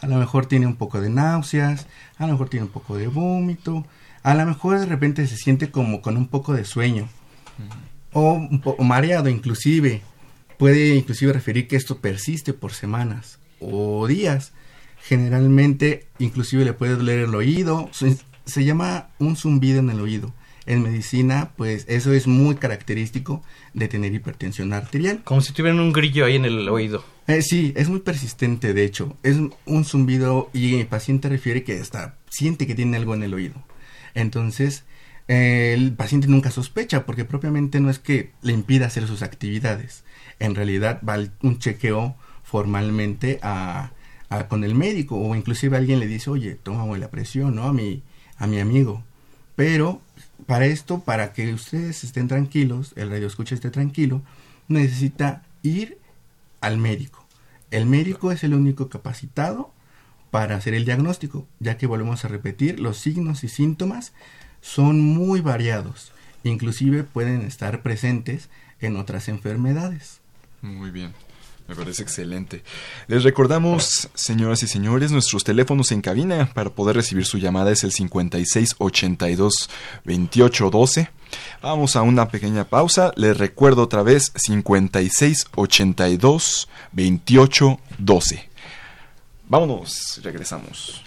a 0.03 0.09
lo 0.09 0.17
mejor 0.17 0.47
tiene 0.47 0.67
un 0.67 0.75
poco 0.75 1.01
de 1.01 1.11
náuseas, 1.11 1.87
a 2.19 2.27
lo 2.27 2.33
mejor 2.33 2.49
tiene 2.49 2.67
un 2.67 2.73
poco 2.73 2.97
de 2.97 3.07
vómito, 3.07 3.87
a 4.25 4.35
lo 4.35 4.45
mejor 4.45 4.81
de 4.81 4.87
repente 4.87 5.25
se 5.29 5.37
siente 5.37 5.71
como 5.71 6.03
con 6.03 6.17
un 6.17 6.27
poco 6.27 6.53
de 6.53 6.65
sueño 6.65 7.09
o, 8.15 8.39
mareado 8.83 9.29
inclusive. 9.29 10.01
Puede 10.59 10.95
inclusive 10.95 11.33
referir 11.33 11.69
que 11.69 11.77
esto 11.77 11.99
persiste 11.99 12.55
por 12.55 12.73
semanas 12.73 13.39
o 13.61 14.07
días. 14.07 14.53
Generalmente 15.03 16.07
inclusive 16.19 16.65
le 16.65 16.73
puede 16.73 16.97
doler 16.97 17.19
el 17.21 17.35
oído, 17.35 17.91
se 17.93 18.65
llama 18.65 19.09
un 19.19 19.37
zumbido 19.37 19.81
en 19.81 19.91
el 19.91 20.01
oído 20.01 20.33
en 20.67 20.83
medicina, 20.83 21.51
pues 21.57 21.85
eso 21.89 22.13
es 22.13 22.27
muy 22.27 22.55
característico 22.57 23.43
de 23.75 23.89
tener 23.89 24.15
hipertensión 24.15 24.73
arterial. 24.73 25.21
Como 25.25 25.41
si 25.41 25.53
tuvieran 25.53 25.81
un 25.81 25.93
grillo 25.93 26.25
ahí 26.25 26.37
en 26.37 26.45
el 26.45 26.69
oído. 26.69 27.05
Eh, 27.27 27.43
sí, 27.43 27.73
es 27.77 27.89
muy 27.89 28.01
persistente, 28.01 28.73
de 28.73 28.85
hecho. 28.85 29.17
Es 29.23 29.37
un 29.67 29.85
zumbido 29.85 30.51
y 30.53 30.81
el 30.81 30.87
paciente 30.87 31.29
refiere 31.29 31.65
que 31.65 31.81
hasta 31.81 32.17
siente 32.31 32.67
que 32.67 32.75
tiene 32.75 32.97
algo 32.97 33.15
en 33.15 33.23
el 33.23 33.35
oído. 33.35 33.55
Entonces, 34.15 34.85
el 35.27 35.93
paciente 35.95 36.29
nunca 36.29 36.51
sospecha 36.51 37.07
porque 37.07 37.25
propiamente 37.25 37.81
no 37.81 37.89
es 37.89 37.99
que 37.99 38.33
le 38.43 38.53
impida 38.53 38.87
hacer 38.87 39.07
sus 39.07 39.23
actividades. 39.23 40.05
En 40.39 40.55
realidad 40.55 41.01
va 41.07 41.19
un 41.43 41.59
chequeo 41.59 42.17
formalmente 42.43 43.41
con 44.49 44.65
el 44.65 44.75
médico 44.75 45.17
o 45.17 45.35
inclusive 45.35 45.77
alguien 45.77 46.01
le 46.01 46.07
dice, 46.07 46.31
oye, 46.31 46.57
toma 46.57 46.99
la 46.99 47.11
presión, 47.11 47.55
¿no? 47.55 47.65
A 47.65 47.73
mi, 47.73 48.03
a 48.37 48.47
mi 48.47 48.61
amigo. 48.61 49.03
Pero 49.57 50.03
para 50.47 50.67
esto, 50.67 51.01
para 51.01 51.33
que 51.33 51.55
ustedes 51.55 52.05
estén 52.05 52.29
tranquilos, 52.29 52.93
el 52.97 53.11
radio 53.11 53.27
escucha 53.27 53.55
esté 53.55 53.71
tranquilo, 53.71 54.23
necesita 54.69 55.43
ir 55.63 55.99
al 56.61 56.77
médico. 56.77 57.27
El 57.71 57.87
médico 57.87 58.31
es 58.31 58.45
el 58.45 58.55
único 58.55 58.89
capacitado 58.89 59.73
para 60.31 60.57
hacer 60.57 60.75
el 60.75 60.85
diagnóstico, 60.85 61.47
ya 61.61 61.79
que 61.79 61.87
volvemos 61.87 62.25
a 62.25 62.29
repetir, 62.29 62.81
los 62.81 62.99
signos 62.99 63.45
y 63.45 63.49
síntomas 63.49 64.13
son 64.65 65.01
muy 65.01 65.43
variados, 65.43 66.11
inclusive 66.43 67.05
pueden 67.05 67.43
estar 67.43 67.83
presentes 67.83 68.49
en 68.81 68.97
otras 68.97 69.29
enfermedades. 69.29 70.21
Muy 70.63 70.91
bien. 70.91 71.13
Me 71.69 71.75
parece 71.75 72.03
excelente. 72.03 72.63
Les 73.07 73.25
recordamos, 73.25 74.09
señoras 74.15 74.63
y 74.63 74.67
señores, 74.67 75.13
nuestros 75.13 75.45
teléfonos 75.45 75.93
en 75.93 76.01
cabina 76.01 76.51
para 76.53 76.71
poder 76.71 76.97
recibir 76.97 77.27
su 77.27 77.37
llamada 77.39 77.73
es 77.73 77.85
el 77.85 77.93
5682 77.93 79.69
2812. 80.05 81.11
Vamos 81.63 81.97
a 81.97 82.03
una 82.03 82.29
pequeña 82.29 82.65
pausa. 82.65 83.13
Les 83.17 83.37
recuerdo 83.37 83.83
otra 83.83 84.03
vez 84.03 84.33
5682 84.35 86.69
2812. 86.93 88.49
Vámonos, 89.49 90.21
regresamos. 90.23 91.05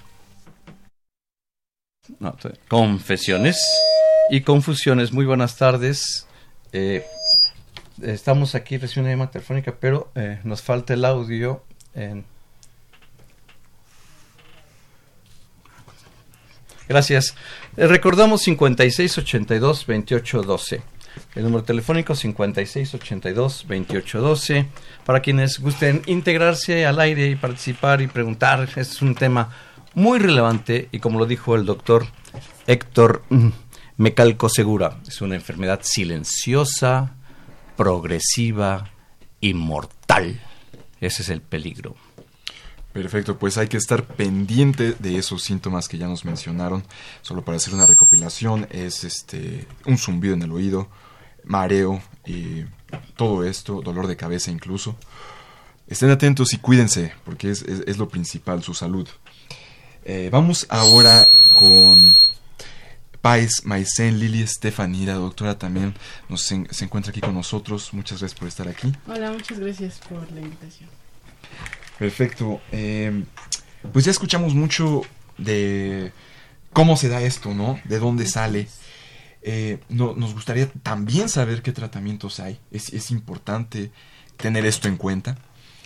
Confesiones 2.67 3.57
y 4.29 4.41
confusiones. 4.41 5.11
Muy 5.11 5.25
buenas 5.25 5.57
tardes. 5.57 6.27
Eh, 6.73 7.03
estamos 8.01 8.55
aquí 8.55 8.77
recibiendo 8.77 9.07
una 9.07 9.13
llamada 9.13 9.31
telefónica, 9.31 9.75
pero 9.79 10.11
eh, 10.15 10.39
nos 10.43 10.61
falta 10.61 10.93
el 10.93 11.05
audio. 11.05 11.63
Gracias. 16.87 17.35
Eh, 17.75 17.87
recordamos 17.87 18.47
5682-2812. 18.47 20.81
El 21.35 21.43
número 21.43 21.63
telefónico 21.63 22.13
5682-2812. 22.13 24.67
Para 25.05 25.21
quienes 25.21 25.59
gusten 25.59 26.01
integrarse 26.05 26.85
al 26.85 26.99
aire 26.99 27.27
y 27.27 27.35
participar 27.35 28.01
y 28.01 28.07
preguntar, 28.07 28.69
es 28.75 29.01
un 29.01 29.15
tema 29.15 29.49
muy 29.97 30.19
relevante 30.19 30.89
y 30.91 30.99
como 30.99 31.17
lo 31.17 31.25
dijo 31.25 31.55
el 31.55 31.65
doctor 31.65 32.05
Héctor 32.67 33.23
mm, 33.29 33.47
Mecalco 33.97 34.47
Segura 34.47 34.99
es 35.07 35.21
una 35.21 35.33
enfermedad 35.33 35.79
silenciosa, 35.81 37.15
progresiva 37.75 38.91
y 39.41 39.55
mortal. 39.55 40.39
Ese 41.01 41.23
es 41.23 41.29
el 41.29 41.41
peligro. 41.41 41.95
Perfecto, 42.93 43.39
pues 43.39 43.57
hay 43.57 43.69
que 43.69 43.77
estar 43.77 44.03
pendiente 44.03 44.93
de 44.99 45.17
esos 45.17 45.41
síntomas 45.41 45.88
que 45.88 45.97
ya 45.97 46.07
nos 46.07 46.25
mencionaron. 46.25 46.83
Solo 47.23 47.43
para 47.43 47.57
hacer 47.57 47.73
una 47.73 47.88
recopilación, 47.88 48.67
es 48.69 49.03
este 49.03 49.67
un 49.88 49.97
zumbido 49.97 50.36
en 50.36 50.43
el 50.43 50.51
oído, 50.51 50.89
mareo 51.43 52.03
y 52.23 52.65
todo 53.15 53.43
esto, 53.43 53.81
dolor 53.81 54.05
de 54.05 54.15
cabeza 54.15 54.51
incluso. 54.51 54.95
Estén 55.88 56.10
atentos 56.10 56.53
y 56.53 56.57
cuídense, 56.57 57.13
porque 57.23 57.49
es, 57.49 57.97
lo 57.97 58.10
principal, 58.10 58.62
su 58.62 58.73
salud. 58.73 59.07
Eh, 60.09 60.29
vamos 60.31 60.65
ahora 60.69 61.27
con 61.59 62.15
Paez 63.19 63.65
Maicén, 63.65 64.17
Lili 64.17 64.41
Estefanía, 64.41 65.07
la 65.07 65.13
doctora 65.15 65.57
también 65.57 65.93
nos 66.29 66.43
se 66.43 66.85
encuentra 66.85 67.09
aquí 67.09 67.19
con 67.19 67.33
nosotros. 67.33 67.93
Muchas 67.93 68.19
gracias 68.19 68.39
por 68.39 68.47
estar 68.47 68.69
aquí. 68.69 68.93
Hola, 69.05 69.33
muchas 69.33 69.59
gracias 69.59 69.99
por 70.07 70.31
la 70.31 70.39
invitación. 70.39 70.89
Perfecto. 71.99 72.61
Eh, 72.71 73.25
pues 73.91 74.05
ya 74.05 74.11
escuchamos 74.11 74.53
mucho 74.53 75.01
de 75.37 76.13
cómo 76.71 76.95
se 76.95 77.09
da 77.09 77.21
esto, 77.21 77.53
¿no? 77.53 77.77
De 77.83 77.99
dónde 77.99 78.27
sale. 78.27 78.69
Eh, 79.41 79.79
no, 79.89 80.13
nos 80.15 80.33
gustaría 80.33 80.71
también 80.83 81.27
saber 81.27 81.61
qué 81.61 81.73
tratamientos 81.73 82.39
hay. 82.39 82.61
Es, 82.71 82.93
es 82.93 83.11
importante 83.11 83.91
tener 84.37 84.65
esto 84.65 84.87
en 84.87 84.95
cuenta. 84.95 85.37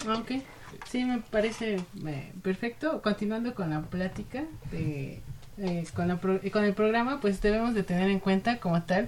Ah, 0.07 0.13
ok, 0.19 0.43
sí, 0.91 1.05
me 1.05 1.19
parece 1.19 1.79
eh, 2.05 2.31
perfecto. 2.43 3.01
Continuando 3.01 3.55
con 3.55 3.69
la 3.69 3.81
plática 3.81 4.43
de, 4.71 5.21
con, 5.93 6.07
la 6.07 6.17
con 6.17 6.63
el 6.63 6.73
programa, 6.73 7.19
pues 7.21 7.41
debemos 7.41 7.73
de 7.73 7.83
tener 7.83 8.09
en 8.09 8.19
cuenta 8.19 8.57
como 8.57 8.83
tal 8.83 9.07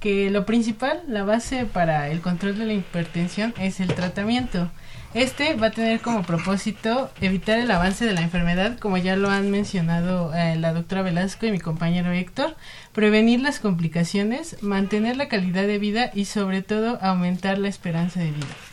que 0.00 0.30
lo 0.30 0.46
principal, 0.46 1.02
la 1.06 1.24
base 1.24 1.66
para 1.66 2.08
el 2.08 2.20
control 2.20 2.58
de 2.58 2.64
la 2.64 2.72
hipertensión 2.72 3.54
es 3.58 3.80
el 3.80 3.94
tratamiento. 3.94 4.70
Este 5.12 5.54
va 5.54 5.68
a 5.68 5.70
tener 5.72 6.00
como 6.00 6.22
propósito 6.22 7.10
evitar 7.20 7.58
el 7.58 7.70
avance 7.70 8.06
de 8.06 8.12
la 8.12 8.22
enfermedad, 8.22 8.78
como 8.78 8.96
ya 8.96 9.16
lo 9.16 9.28
han 9.28 9.50
mencionado 9.50 10.32
eh, 10.34 10.56
la 10.56 10.72
doctora 10.72 11.02
Velasco 11.02 11.46
y 11.46 11.50
mi 11.50 11.58
compañero 11.58 12.12
Héctor, 12.12 12.56
prevenir 12.92 13.40
las 13.40 13.58
complicaciones, 13.58 14.62
mantener 14.62 15.16
la 15.16 15.28
calidad 15.28 15.66
de 15.66 15.78
vida 15.78 16.10
y 16.14 16.26
sobre 16.26 16.62
todo 16.62 16.98
aumentar 17.02 17.58
la 17.58 17.68
esperanza 17.68 18.20
de 18.20 18.30
vida. 18.30 18.69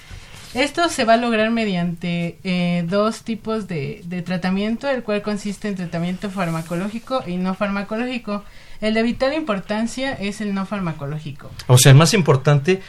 Esto 0.54 0.90
se 0.90 1.06
va 1.06 1.14
a 1.14 1.18
lograr 1.18 1.52
mediante 1.52 2.38
eh, 2.44 2.86
dos 2.88 3.24
tipos 3.24 3.68
de, 3.68 4.02
de, 4.06 4.22
tratamiento, 4.22 4.88
el 4.88 5.04
cual 5.04 5.22
consiste 5.22 5.68
en 5.68 5.76
tratamiento 5.76 6.30
farmacológico 6.30 7.24
y 7.28 7.38
no 7.38 7.54
farmacológico. 7.54 8.44
El 8.82 8.94
de 8.94 9.04
vital 9.04 9.34
importancia 9.34 10.14
es 10.14 10.42
el 10.42 10.54
no 10.54 10.66
farmacológico. 10.66 11.50
O 11.68 11.78
sea, 11.78 11.92
el 11.92 11.98
más 11.98 12.14
importante 12.14 12.82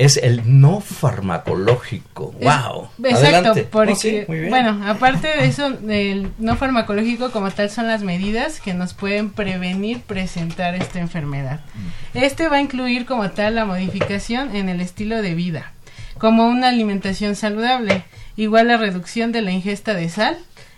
es 0.00 0.16
el 0.16 0.60
no 0.60 0.80
farmacológico. 0.80 2.32
¡Wow! 2.40 2.88
exacto, 3.04 3.52
porque, 3.70 4.24
bueno, 4.48 4.80
aparte 4.86 5.28
de 5.28 5.44
eso, 5.44 5.66
el 5.88 6.32
no 6.38 6.56
farmacológico 6.56 7.30
como 7.30 7.50
tal 7.50 7.68
son 7.68 7.86
las 7.86 8.02
medidas 8.02 8.62
que 8.62 8.72
nos 8.72 8.94
pueden 8.94 9.28
prevenir 9.28 10.00
presentar 10.00 10.74
esta 10.74 11.00
enfermedad. 11.00 11.60
Mm. 11.74 12.18
Este 12.18 12.48
va 12.48 12.56
a 12.56 12.60
incluir 12.62 13.04
como 13.04 13.30
tal 13.32 13.56
la 13.56 13.66
modificación 13.66 14.56
en 14.56 14.70
el 14.70 14.80
estilo 14.80 15.20
de 15.20 15.34
vida, 15.34 15.72
como 16.20 16.46
una 16.46 16.68
alimentación 16.68 17.34
saludable, 17.34 18.04
igual 18.36 18.68
la 18.68 18.76
reducción 18.76 19.32
de 19.32 19.40
la 19.40 19.52
ingesta 19.52 19.94
de 19.94 20.10
sal, 20.10 20.36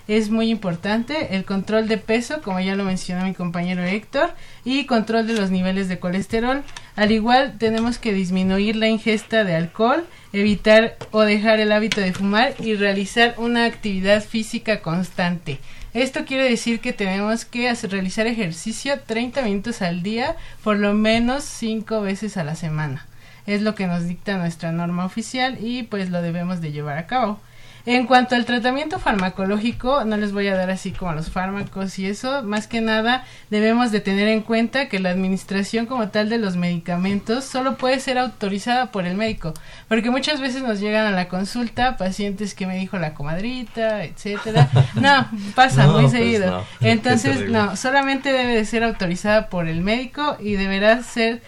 es 0.08 0.30
muy 0.30 0.50
importante 0.50 1.36
el 1.36 1.44
control 1.44 1.88
de 1.88 1.98
peso, 1.98 2.42
como 2.42 2.60
ya 2.60 2.74
lo 2.74 2.84
mencionó 2.84 3.24
mi 3.24 3.34
compañero 3.34 3.82
Héctor, 3.82 4.34
y 4.64 4.84
control 4.86 5.26
de 5.26 5.34
los 5.34 5.50
niveles 5.50 5.88
de 5.88 5.98
colesterol. 5.98 6.62
Al 6.96 7.10
igual, 7.12 7.56
tenemos 7.58 7.98
que 7.98 8.12
disminuir 8.12 8.76
la 8.76 8.88
ingesta 8.88 9.44
de 9.44 9.54
alcohol, 9.54 10.04
evitar 10.32 10.96
o 11.10 11.22
dejar 11.22 11.60
el 11.60 11.72
hábito 11.72 12.00
de 12.00 12.12
fumar 12.12 12.54
y 12.60 12.74
realizar 12.74 13.34
una 13.38 13.64
actividad 13.64 14.22
física 14.22 14.80
constante. 14.80 15.58
Esto 15.92 16.24
quiere 16.24 16.48
decir 16.48 16.80
que 16.80 16.92
tenemos 16.92 17.44
que 17.44 17.72
realizar 17.74 18.26
ejercicio 18.26 19.00
30 19.06 19.42
minutos 19.42 19.82
al 19.82 20.02
día, 20.02 20.36
por 20.62 20.78
lo 20.78 20.94
menos 20.94 21.44
5 21.44 22.00
veces 22.00 22.36
a 22.36 22.44
la 22.44 22.54
semana. 22.54 23.06
Es 23.46 23.62
lo 23.62 23.74
que 23.74 23.86
nos 23.86 24.06
dicta 24.06 24.36
nuestra 24.38 24.72
norma 24.72 25.04
oficial 25.04 25.58
y 25.60 25.82
pues 25.84 26.10
lo 26.10 26.22
debemos 26.22 26.60
de 26.60 26.72
llevar 26.72 26.98
a 26.98 27.06
cabo. 27.06 27.40
En 27.84 28.06
cuanto 28.06 28.36
al 28.36 28.44
tratamiento 28.44 29.00
farmacológico, 29.00 30.04
no 30.04 30.16
les 30.16 30.32
voy 30.32 30.46
a 30.46 30.54
dar 30.54 30.70
así 30.70 30.92
como 30.92 31.14
los 31.14 31.30
fármacos 31.30 31.98
y 31.98 32.06
eso, 32.06 32.44
más 32.44 32.68
que 32.68 32.80
nada 32.80 33.24
debemos 33.50 33.90
de 33.90 33.98
tener 33.98 34.28
en 34.28 34.42
cuenta 34.42 34.88
que 34.88 35.00
la 35.00 35.10
administración 35.10 35.86
como 35.86 36.08
tal 36.08 36.28
de 36.28 36.38
los 36.38 36.54
medicamentos 36.54 37.44
solo 37.44 37.76
puede 37.76 37.98
ser 37.98 38.18
autorizada 38.18 38.92
por 38.92 39.04
el 39.04 39.16
médico, 39.16 39.52
porque 39.88 40.10
muchas 40.10 40.40
veces 40.40 40.62
nos 40.62 40.78
llegan 40.78 41.06
a 41.06 41.10
la 41.10 41.26
consulta 41.26 41.96
pacientes 41.96 42.54
que 42.54 42.68
me 42.68 42.76
dijo 42.76 42.98
la 42.98 43.14
comadrita, 43.14 44.04
etcétera. 44.04 44.68
No, 44.94 45.26
pasa 45.56 45.88
muy 45.88 46.02
pues 46.02 46.12
seguido. 46.12 46.64
Entonces, 46.80 47.48
no, 47.48 47.74
solamente 47.74 48.32
debe 48.32 48.54
de 48.54 48.64
ser 48.64 48.84
autorizada 48.84 49.48
por 49.48 49.66
el 49.66 49.80
médico 49.80 50.36
y 50.38 50.54
deberá 50.54 51.02
ser 51.02 51.42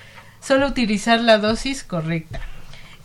solo 0.44 0.66
utilizar 0.66 1.20
la 1.20 1.38
dosis 1.38 1.82
correcta. 1.82 2.40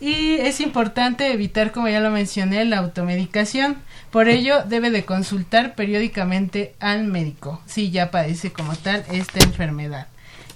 Y 0.00 0.34
es 0.34 0.60
importante 0.60 1.32
evitar, 1.32 1.72
como 1.72 1.88
ya 1.88 2.00
lo 2.00 2.10
mencioné, 2.10 2.64
la 2.64 2.78
automedicación. 2.78 3.76
Por 4.10 4.28
ello, 4.28 4.64
debe 4.64 4.90
de 4.90 5.04
consultar 5.04 5.74
periódicamente 5.74 6.74
al 6.80 7.04
médico 7.04 7.60
si 7.66 7.90
ya 7.90 8.10
padece 8.10 8.50
como 8.52 8.74
tal 8.76 9.04
esta 9.12 9.40
enfermedad. 9.40 10.06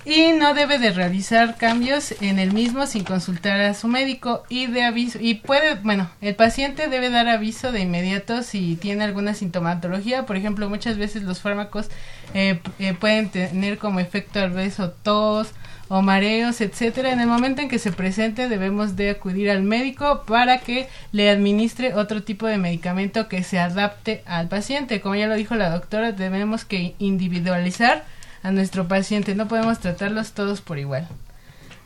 Y 0.07 0.33
no 0.33 0.53
debe 0.53 0.79
de 0.79 0.90
realizar 0.90 1.57
cambios 1.57 2.14
en 2.21 2.38
el 2.38 2.53
mismo 2.53 2.87
sin 2.87 3.05
consultar 3.05 3.61
a 3.61 3.73
su 3.73 3.88
médico 3.88 4.45
y 4.51 4.67
de 4.67 4.83
aviso. 4.85 5.19
Y 5.21 5.37
puede, 5.37 5.77
bueno, 5.77 6.11
el 6.21 6.35
paciente 6.35 6.88
debe 6.88 7.09
dar 7.09 7.29
aviso 7.29 7.73
de 7.73 7.81
inmediato 7.81 8.43
si 8.43 8.77
tiene 8.77 9.05
alguna 9.05 9.33
sintomatología. 9.33 10.27
Por 10.27 10.37
ejemplo, 10.37 10.69
muchas 10.69 10.99
veces 10.99 11.23
los 11.23 11.40
fármacos 11.40 11.88
eh, 12.35 12.61
eh, 12.79 12.93
pueden 12.93 13.31
tener 13.31 13.79
como 13.79 13.99
efecto 13.99 14.40
adverso 14.40 14.90
tos 14.90 15.53
o 15.88 16.03
mareos, 16.03 16.61
etcétera, 16.61 17.12
en 17.12 17.21
el 17.21 17.27
momento 17.27 17.61
en 17.61 17.69
que 17.69 17.79
se 17.79 17.93
presente 17.93 18.49
debemos 18.49 18.97
de 18.97 19.11
acudir 19.11 19.51
al 19.51 19.62
médico 19.62 20.25
para 20.27 20.59
que 20.59 20.88
le 21.12 21.29
administre 21.29 21.95
otro 21.95 22.23
tipo 22.23 22.47
de 22.47 22.59
medicamento 22.59 23.29
que 23.29 23.43
se 23.43 23.59
adapte 23.59 24.23
al 24.27 24.49
paciente. 24.49 25.01
Como 25.01 25.14
ya 25.14 25.27
lo 25.27 25.35
dijo 25.35 25.55
la 25.55 25.71
doctora, 25.71 26.12
debemos 26.12 26.64
que 26.64 26.95
individualizar 26.99 28.05
a 28.45 28.53
nuestro 28.53 28.87
paciente, 28.87 29.35
no 29.35 29.49
podemos 29.49 29.81
tratarlos 29.81 30.33
todos 30.33 30.61
por 30.61 30.79
igual. 30.79 31.09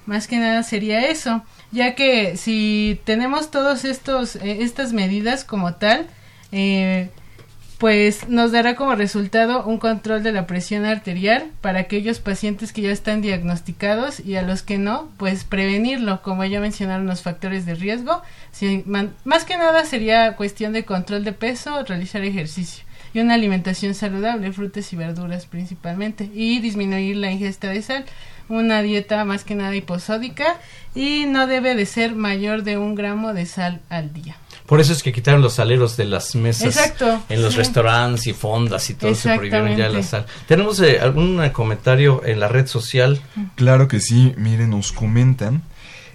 Más 0.06 0.26
que 0.26 0.38
nada 0.38 0.62
sería 0.64 1.06
eso, 1.06 1.42
ya 1.70 1.94
que 1.94 2.36
si 2.36 3.00
tenemos 3.04 3.50
todos 3.50 3.84
estos 3.84 4.36
eh, 4.36 4.58
estas 4.62 4.92
medidas 4.92 5.44
como 5.44 5.74
tal, 5.74 6.06
eh, 6.50 7.10
pues 7.78 8.28
nos 8.28 8.50
dará 8.50 8.74
como 8.74 8.96
resultado 8.96 9.64
un 9.64 9.78
control 9.78 10.24
de 10.24 10.32
la 10.32 10.48
presión 10.48 10.84
arterial 10.84 11.52
para 11.60 11.78
aquellos 11.78 12.18
pacientes 12.18 12.72
que 12.72 12.82
ya 12.82 12.90
están 12.90 13.20
diagnosticados 13.22 14.18
y 14.18 14.34
a 14.34 14.42
los 14.42 14.62
que 14.62 14.78
no, 14.78 15.10
pues 15.16 15.44
prevenirlo, 15.44 16.22
como 16.22 16.44
ya 16.44 16.58
mencionaron 16.58 17.06
los 17.06 17.22
factores 17.22 17.66
de 17.66 17.76
riesgo. 17.76 18.22
más 19.24 19.44
que 19.44 19.56
nada 19.56 19.84
sería 19.84 20.34
cuestión 20.34 20.72
de 20.72 20.84
control 20.84 21.22
de 21.22 21.32
peso, 21.32 21.84
realizar 21.84 22.24
ejercicio 22.24 22.87
y 23.14 23.20
una 23.20 23.34
alimentación 23.34 23.94
saludable, 23.94 24.52
frutas 24.52 24.92
y 24.92 24.96
verduras 24.96 25.46
principalmente, 25.46 26.30
y 26.34 26.60
disminuir 26.60 27.16
la 27.16 27.30
ingesta 27.30 27.68
de 27.68 27.82
sal, 27.82 28.04
una 28.48 28.82
dieta 28.82 29.24
más 29.24 29.44
que 29.44 29.54
nada 29.54 29.74
hiposódica 29.76 30.56
y 30.94 31.26
no 31.26 31.46
debe 31.46 31.74
de 31.74 31.86
ser 31.86 32.14
mayor 32.14 32.62
de 32.62 32.78
un 32.78 32.94
gramo 32.94 33.34
de 33.34 33.46
sal 33.46 33.80
al 33.90 34.12
día. 34.12 34.36
Por 34.66 34.80
eso 34.80 34.92
es 34.92 35.02
que 35.02 35.12
quitaron 35.12 35.40
los 35.40 35.54
saleros 35.54 35.96
de 35.96 36.04
las 36.04 36.34
mesas 36.34 36.94
en 37.28 37.42
los 37.42 37.54
restaurantes 37.54 38.26
y 38.26 38.32
fondas 38.34 38.88
y 38.90 38.94
todo 38.94 39.14
se 39.14 39.34
prohibieron 39.34 39.76
ya 39.76 39.88
la 39.88 40.02
sal. 40.02 40.26
¿Tenemos 40.46 40.80
eh, 40.80 41.00
algún 41.00 41.46
comentario 41.50 42.22
en 42.24 42.40
la 42.40 42.48
red 42.48 42.66
social? 42.66 43.20
Claro 43.54 43.88
que 43.88 44.00
sí, 44.00 44.34
miren, 44.36 44.70
nos 44.70 44.92
comentan 44.92 45.62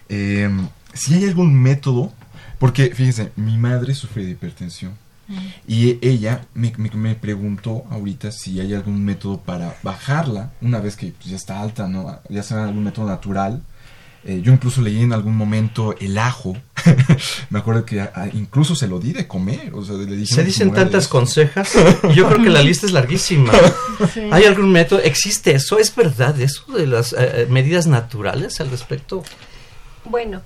eh, 0.10 0.50
si 0.94 1.16
hay 1.16 1.26
algún 1.26 1.56
método, 1.56 2.14
porque 2.60 2.94
fíjense, 2.94 3.32
mi 3.36 3.58
madre 3.58 3.96
sufre 3.96 4.24
de 4.26 4.32
hipertensión. 4.32 4.94
Y 5.68 5.98
ella 6.06 6.46
me, 6.54 6.74
me, 6.78 7.16
preguntó 7.16 7.86
ahorita 7.90 8.32
si 8.32 8.60
hay 8.60 8.74
algún 8.74 9.04
método 9.06 9.40
para 9.40 9.76
bajarla 9.82 10.52
una 10.62 10.80
vez 10.80 10.96
que 10.96 11.08
pues, 11.08 11.26
ya 11.30 11.36
está 11.36 11.62
alta, 11.62 11.88
¿no? 11.88 12.20
Ya 12.30 12.44
sea 12.44 12.66
algún 12.66 12.84
método 12.84 13.08
natural 13.08 13.62
eh, 14.26 14.40
yo 14.42 14.54
incluso 14.54 14.82
leí 14.82 15.02
en 15.02 15.12
algún 15.12 15.36
momento 15.36 15.96
el 16.00 16.18
ajo. 16.18 16.56
Me 17.50 17.60
acuerdo 17.60 17.86
que 17.86 18.08
incluso 18.34 18.74
se 18.74 18.88
lo 18.88 19.00
di 19.00 19.12
de 19.12 19.28
comer. 19.28 19.72
O 19.74 19.84
sea, 19.84 19.96
le 19.96 20.26
se 20.26 20.44
dicen 20.44 20.72
tantas 20.72 21.08
consejas. 21.08 21.74
Y 22.10 22.14
yo 22.14 22.28
creo 22.28 22.42
que 22.42 22.50
la 22.50 22.62
lista 22.62 22.86
es 22.86 22.94
larguísima. 22.94 23.52
¿Hay 24.32 24.46
algún 24.46 24.72
método? 24.72 25.00
¿Existe 25.00 25.52
eso? 25.52 25.78
¿Es 25.78 25.94
verdad 25.96 26.40
eso 26.40 26.64
de 26.72 26.88
las 26.88 27.14
eh, 27.14 27.18
eh, 27.20 27.48
medidas 27.50 27.88
naturales 27.88 28.60
al 28.62 28.70
respecto? 28.70 29.24
Bueno, 30.06 30.42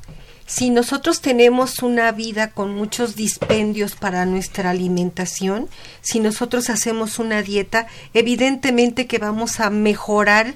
si 0.48 0.70
nosotros 0.70 1.20
tenemos 1.20 1.80
una 1.84 2.10
vida 2.14 2.52
con 2.52 2.74
muchos 2.74 3.18
dispendios 3.18 3.96
para 3.96 4.26
nuestra 4.26 4.70
alimentación, 4.70 5.68
si 6.02 6.22
nosotros 6.22 6.70
hacemos 6.70 7.20
una 7.20 7.44
dieta, 7.44 7.88
evidentemente 8.14 9.08
que 9.08 9.18
vamos 9.18 9.60
a 9.60 9.70
mejorar 9.70 10.56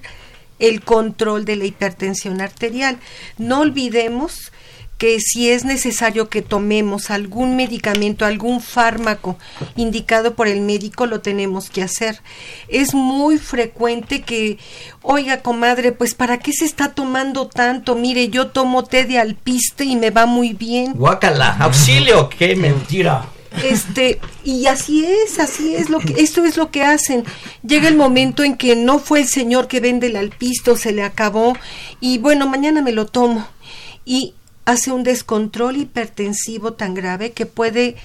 el 0.60 0.82
control 0.82 1.44
de 1.44 1.58
la 1.58 1.66
hipertensión 1.66 2.40
arterial. 2.40 3.00
No 3.38 3.60
olvidemos 3.60 4.54
que 5.02 5.20
si 5.20 5.50
es 5.50 5.66
necesario 5.66 6.30
que 6.30 6.44
tomemos 6.44 7.10
algún 7.10 7.56
medicamento, 7.56 8.24
algún 8.24 8.62
fármaco 8.62 9.36
indicado 9.76 10.36
por 10.36 10.48
el 10.48 10.62
médico, 10.62 11.08
lo 11.08 11.22
tenemos 11.22 11.72
que 11.72 11.82
hacer. 11.82 12.22
Es 12.68 12.94
muy 12.94 13.40
frecuente 13.40 14.22
que, 14.22 14.60
oiga, 15.02 15.42
comadre, 15.42 15.92
pues 15.92 16.14
¿para 16.14 16.38
qué 16.38 16.54
se 16.54 16.66
está 16.66 16.94
tomando 16.94 17.48
tanto? 17.48 17.96
Mire, 17.96 18.30
yo 18.30 18.50
tomo 18.50 18.84
té 18.84 19.04
de 19.06 19.18
alpiste 19.18 19.86
y 19.86 19.96
me 19.96 20.12
va 20.12 20.28
muy 20.28 20.54
bien. 20.54 20.94
Guácala, 20.94 21.58
auxilio, 21.58 22.30
qué 22.30 22.56
mentira. 22.56 23.26
Este, 23.64 24.20
y 24.44 24.68
así 24.68 25.04
es, 25.04 25.40
así 25.40 25.74
es 25.74 25.90
lo 25.90 25.98
que, 25.98 26.14
esto 26.22 26.46
es 26.46 26.58
lo 26.58 26.70
que 26.70 26.84
hacen. 26.84 27.24
Llega 27.64 27.88
el 27.88 27.96
momento 27.96 28.44
en 28.44 28.56
que 28.56 28.76
no 28.76 29.00
fue 29.00 29.22
el 29.22 29.28
señor 29.28 29.68
que 29.68 29.80
vende 29.80 30.06
el 30.06 30.16
alpisto, 30.16 30.78
se 30.78 30.92
le 30.92 31.02
acabó, 31.02 31.58
y 32.00 32.20
bueno, 32.20 32.48
mañana 32.48 32.84
me 32.84 32.92
lo 32.92 33.08
tomo. 33.08 33.48
Y 34.06 34.36
hace 34.65 34.91
un 34.91 35.04
descontrol 35.04 35.78
hipertensivo 35.78 36.74
tan 36.74 36.93
grave 36.93 37.32
que 37.32 37.45
puede 37.45 37.95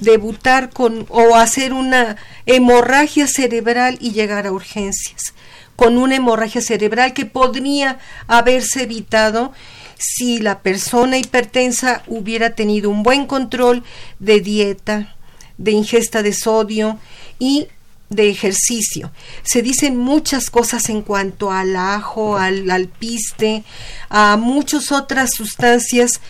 debutar 0.00 0.70
con 0.70 1.06
o 1.08 1.36
hacer 1.36 1.72
una 1.72 2.16
hemorragia 2.44 3.26
cerebral 3.26 3.98
y 4.00 4.12
llegar 4.12 4.46
a 4.46 4.52
urgencias. 4.52 5.34
Con 5.74 5.98
una 5.98 6.16
hemorragia 6.16 6.60
cerebral 6.60 7.12
que 7.12 7.26
podría 7.26 7.98
haberse 8.26 8.84
evitado 8.84 9.52
si 9.98 10.38
la 10.38 10.60
persona 10.60 11.18
hipertensa 11.18 12.02
hubiera 12.06 12.50
tenido 12.50 12.90
un 12.90 13.02
buen 13.02 13.26
control 13.26 13.82
de 14.18 14.40
dieta, 14.40 15.16
de 15.58 15.72
ingesta 15.72 16.22
de 16.22 16.32
sodio 16.32 16.98
y 17.38 17.68
de 18.08 18.28
ejercicio. 18.30 19.10
Se 19.42 19.62
dicen 19.62 19.96
muchas 19.96 20.50
cosas 20.50 20.88
en 20.88 21.02
cuanto 21.02 21.50
al 21.50 21.76
ajo, 21.76 22.36
al 22.36 22.70
alpiste, 22.70 23.64
a 24.08 24.36
muchas 24.36 24.92
otras 24.92 25.32
sustancias. 25.32 26.20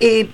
Eh, 0.00 0.28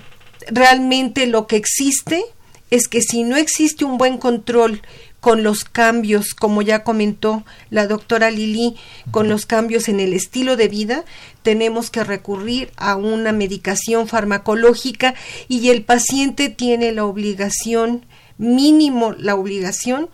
realmente 0.47 1.27
lo 1.27 1.47
que 1.47 1.57
existe 1.57 2.23
es 2.71 2.87
que 2.87 3.01
si 3.01 3.23
no 3.23 3.35
existe 3.35 3.85
un 3.85 3.97
buen 3.97 4.17
control 4.17 4.81
con 5.25 5.41
los 5.41 5.63
cambios, 5.63 6.35
como 6.35 6.61
ya 6.61 6.83
comentó 6.83 7.43
la 7.71 7.87
doctora 7.87 8.29
Lili, 8.29 8.75
con 9.09 9.27
los 9.27 9.47
cambios 9.47 9.89
en 9.89 9.99
el 9.99 10.13
estilo 10.13 10.55
de 10.55 10.67
vida, 10.67 11.03
tenemos 11.41 11.89
que 11.89 12.03
recurrir 12.03 12.69
a 12.77 12.95
una 12.95 13.31
medicación 13.31 14.07
farmacológica 14.07 15.15
y 15.47 15.69
el 15.69 15.83
paciente 15.83 16.49
tiene 16.49 16.91
la 16.91 17.05
obligación, 17.05 18.05
mínimo 18.37 19.13
la 19.13 19.33
obligación, 19.33 20.09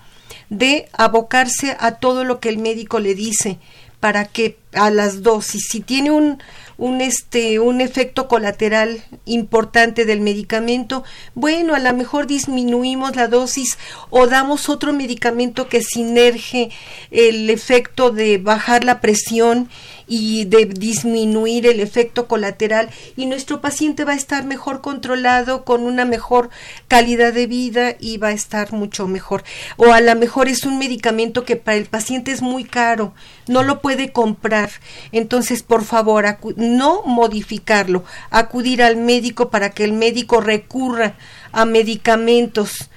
de 0.52 0.90
abocarse 0.92 1.78
a 1.80 1.94
todo 1.94 2.26
lo 2.26 2.40
que 2.42 2.50
el 2.50 2.58
médico 2.58 3.00
le 3.00 3.16
dice 3.16 3.58
para 4.02 4.26
que 4.26 4.58
a 4.74 4.90
las 4.90 5.22
dosis, 5.22 5.68
si 5.70 5.80
tiene 5.80 6.12
un, 6.12 6.42
un, 6.78 7.02
este, 7.02 7.60
un 7.60 7.80
efecto 7.82 8.28
colateral 8.28 9.04
importante 9.26 10.06
del 10.06 10.22
medicamento, 10.22 11.04
bueno, 11.36 11.76
a 11.76 11.80
lo 11.80 11.94
mejor 11.94 12.26
disminuimos 12.26 13.16
la 13.16 13.28
dosis 13.28 13.78
o 14.10 14.28
damos 14.28 14.70
otro 14.70 14.92
medicamento 14.92 15.70
que 15.70 15.84
sinerge 15.84 16.72
el 17.12 17.50
efecto 17.50 18.10
de 18.10 18.40
bajar 18.40 18.84
la 18.84 19.00
presión 19.02 19.70
y 20.12 20.44
de 20.44 20.66
disminuir 20.66 21.66
el 21.66 21.80
efecto 21.80 22.28
colateral 22.28 22.90
y 23.16 23.28
nuestro 23.28 23.62
paciente 23.62 24.04
va 24.04 24.12
a 24.12 24.18
estar 24.18 24.44
mejor 24.44 24.82
controlado 24.82 25.64
con 25.64 25.84
una 25.84 26.04
mejor 26.04 26.50
calidad 26.90 27.32
de 27.32 27.48
vida 27.48 27.96
y 27.98 28.18
va 28.18 28.28
a 28.28 28.34
estar 28.34 28.74
mucho 28.74 29.08
mejor. 29.08 29.46
O 29.78 29.94
a 29.94 30.02
lo 30.02 30.14
mejor 30.18 30.50
es 30.50 30.66
un 30.66 30.78
medicamento 30.78 31.46
que 31.46 31.56
para 31.56 31.78
el 31.78 31.86
paciente 31.86 32.34
es 32.34 32.42
muy 32.42 32.66
caro, 32.66 33.14
no 33.48 33.64
lo 33.64 33.80
puede 33.80 34.12
comprar. 34.12 34.70
Entonces, 35.14 35.64
por 35.64 35.86
favor, 35.86 36.26
no 36.58 37.04
modificarlo, 37.04 38.04
acudir 38.32 38.84
al 38.84 38.98
médico 38.98 39.50
para 39.50 39.70
que 39.70 39.86
el 39.86 39.94
médico 39.94 40.42
recurra 40.42 41.16
a 41.54 41.64
medicamentos 41.64 42.91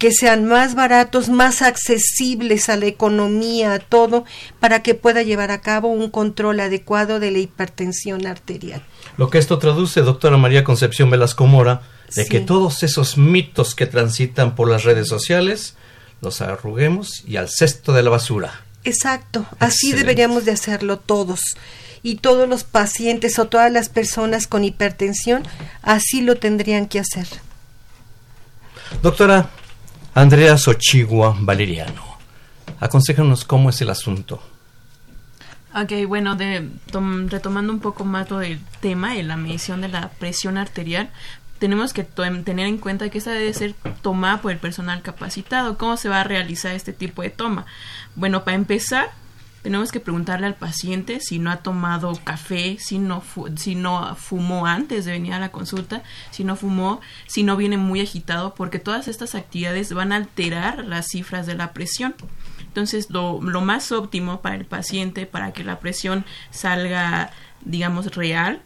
que 0.00 0.12
sean 0.12 0.46
más 0.46 0.74
baratos, 0.74 1.28
más 1.28 1.60
accesibles 1.60 2.70
a 2.70 2.76
la 2.76 2.86
economía, 2.86 3.74
a 3.74 3.78
todo, 3.80 4.24
para 4.58 4.82
que 4.82 4.94
pueda 4.94 5.22
llevar 5.22 5.50
a 5.50 5.60
cabo 5.60 5.88
un 5.88 6.08
control 6.08 6.60
adecuado 6.60 7.20
de 7.20 7.30
la 7.30 7.38
hipertensión 7.38 8.26
arterial. 8.26 8.82
Lo 9.18 9.28
que 9.28 9.36
esto 9.36 9.58
traduce, 9.58 10.00
doctora 10.00 10.38
María 10.38 10.64
Concepción 10.64 11.10
Velasco 11.10 11.46
Mora, 11.46 11.82
de 12.16 12.24
que 12.24 12.40
todos 12.40 12.82
esos 12.82 13.18
mitos 13.18 13.74
que 13.74 13.84
transitan 13.84 14.54
por 14.54 14.70
las 14.70 14.84
redes 14.84 15.06
sociales 15.06 15.74
los 16.22 16.40
arruguemos 16.40 17.22
y 17.26 17.36
al 17.36 17.50
cesto 17.50 17.92
de 17.92 18.02
la 18.02 18.08
basura. 18.08 18.64
Exacto, 18.84 19.44
así 19.58 19.92
deberíamos 19.92 20.46
de 20.46 20.52
hacerlo 20.52 20.98
todos. 20.98 21.42
Y 22.02 22.16
todos 22.16 22.48
los 22.48 22.64
pacientes 22.64 23.38
o 23.38 23.48
todas 23.48 23.70
las 23.70 23.90
personas 23.90 24.46
con 24.46 24.64
hipertensión 24.64 25.42
así 25.82 26.22
lo 26.22 26.36
tendrían 26.36 26.88
que 26.88 27.00
hacer. 27.00 27.26
Doctora, 29.02 29.50
Andrea 30.20 30.58
Sochigua 30.58 31.34
Valeriano, 31.40 32.18
aconsejanos 32.78 33.46
cómo 33.46 33.70
es 33.70 33.80
el 33.80 33.88
asunto. 33.88 34.42
Ok, 35.74 36.06
bueno, 36.06 36.36
de, 36.36 36.68
retomando 37.28 37.72
un 37.72 37.80
poco 37.80 38.04
más 38.04 38.28
todo 38.28 38.42
el 38.42 38.60
tema 38.82 39.14
de 39.14 39.22
la 39.22 39.38
medición 39.38 39.80
de 39.80 39.88
la 39.88 40.10
presión 40.10 40.58
arterial, 40.58 41.08
tenemos 41.58 41.94
que 41.94 42.04
tener 42.04 42.66
en 42.66 42.76
cuenta 42.76 43.08
que 43.08 43.16
esta 43.16 43.30
debe 43.30 43.54
ser 43.54 43.74
tomada 44.02 44.42
por 44.42 44.52
el 44.52 44.58
personal 44.58 45.00
capacitado. 45.00 45.78
¿Cómo 45.78 45.96
se 45.96 46.10
va 46.10 46.20
a 46.20 46.24
realizar 46.24 46.74
este 46.74 46.92
tipo 46.92 47.22
de 47.22 47.30
toma? 47.30 47.64
Bueno, 48.14 48.44
para 48.44 48.56
empezar, 48.56 49.12
tenemos 49.62 49.92
que 49.92 50.00
preguntarle 50.00 50.46
al 50.46 50.54
paciente 50.54 51.20
si 51.20 51.38
no 51.38 51.50
ha 51.50 51.58
tomado 51.58 52.18
café, 52.24 52.78
si 52.78 52.98
no, 52.98 53.22
si 53.56 53.74
no 53.74 54.14
fumó 54.16 54.66
antes 54.66 55.04
de 55.04 55.12
venir 55.12 55.34
a 55.34 55.38
la 55.38 55.52
consulta, 55.52 56.02
si 56.30 56.44
no 56.44 56.56
fumó, 56.56 57.00
si 57.26 57.42
no 57.42 57.56
viene 57.56 57.76
muy 57.76 58.00
agitado, 58.00 58.54
porque 58.54 58.78
todas 58.78 59.08
estas 59.08 59.34
actividades 59.34 59.92
van 59.92 60.12
a 60.12 60.16
alterar 60.16 60.84
las 60.84 61.08
cifras 61.08 61.46
de 61.46 61.54
la 61.54 61.72
presión. 61.72 62.14
Entonces, 62.60 63.10
lo, 63.10 63.42
lo 63.42 63.60
más 63.60 63.92
óptimo 63.92 64.40
para 64.40 64.54
el 64.54 64.64
paciente, 64.64 65.26
para 65.26 65.52
que 65.52 65.64
la 65.64 65.80
presión 65.80 66.24
salga, 66.50 67.30
digamos, 67.62 68.14
real, 68.14 68.62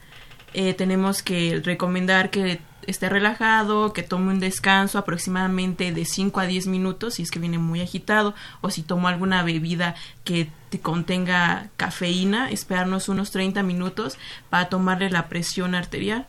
eh, 0.52 0.74
tenemos 0.74 1.22
que 1.22 1.60
recomendar 1.64 2.30
que 2.30 2.60
esté 2.86 3.08
relajado, 3.08 3.92
que 3.92 4.02
tome 4.02 4.32
un 4.32 4.40
descanso 4.40 4.98
aproximadamente 4.98 5.92
de 5.92 6.04
5 6.04 6.40
a 6.40 6.46
10 6.46 6.66
minutos 6.66 7.14
si 7.14 7.22
es 7.22 7.30
que 7.30 7.38
viene 7.38 7.58
muy 7.58 7.80
agitado 7.80 8.34
o 8.60 8.70
si 8.70 8.82
tomó 8.82 9.08
alguna 9.08 9.42
bebida 9.42 9.94
que 10.24 10.48
contenga 10.82 11.68
cafeína, 11.76 12.50
esperarnos 12.50 13.08
unos 13.08 13.30
30 13.30 13.62
minutos 13.62 14.18
para 14.50 14.68
tomarle 14.68 15.10
la 15.10 15.28
presión 15.28 15.74
arterial. 15.74 16.26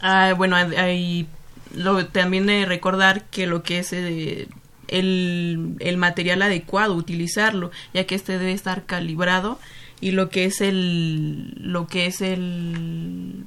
Ah, 0.00 0.34
bueno, 0.36 0.56
hay, 0.56 1.26
lo, 1.74 2.06
también 2.06 2.46
de 2.46 2.66
recordar 2.66 3.24
que 3.24 3.46
lo 3.46 3.62
que 3.62 3.78
es 3.78 3.92
eh, 3.92 4.48
el, 4.88 5.76
el 5.80 5.96
material 5.96 6.42
adecuado, 6.42 6.94
utilizarlo, 6.94 7.70
ya 7.94 8.04
que 8.04 8.14
este 8.14 8.38
debe 8.38 8.52
estar 8.52 8.84
calibrado 8.84 9.58
y 10.00 10.10
lo 10.12 10.28
que 10.28 10.44
es 10.44 10.60
el 10.60 11.54
lo 11.56 11.86
que 11.86 12.06
es 12.06 12.20
el 12.20 13.44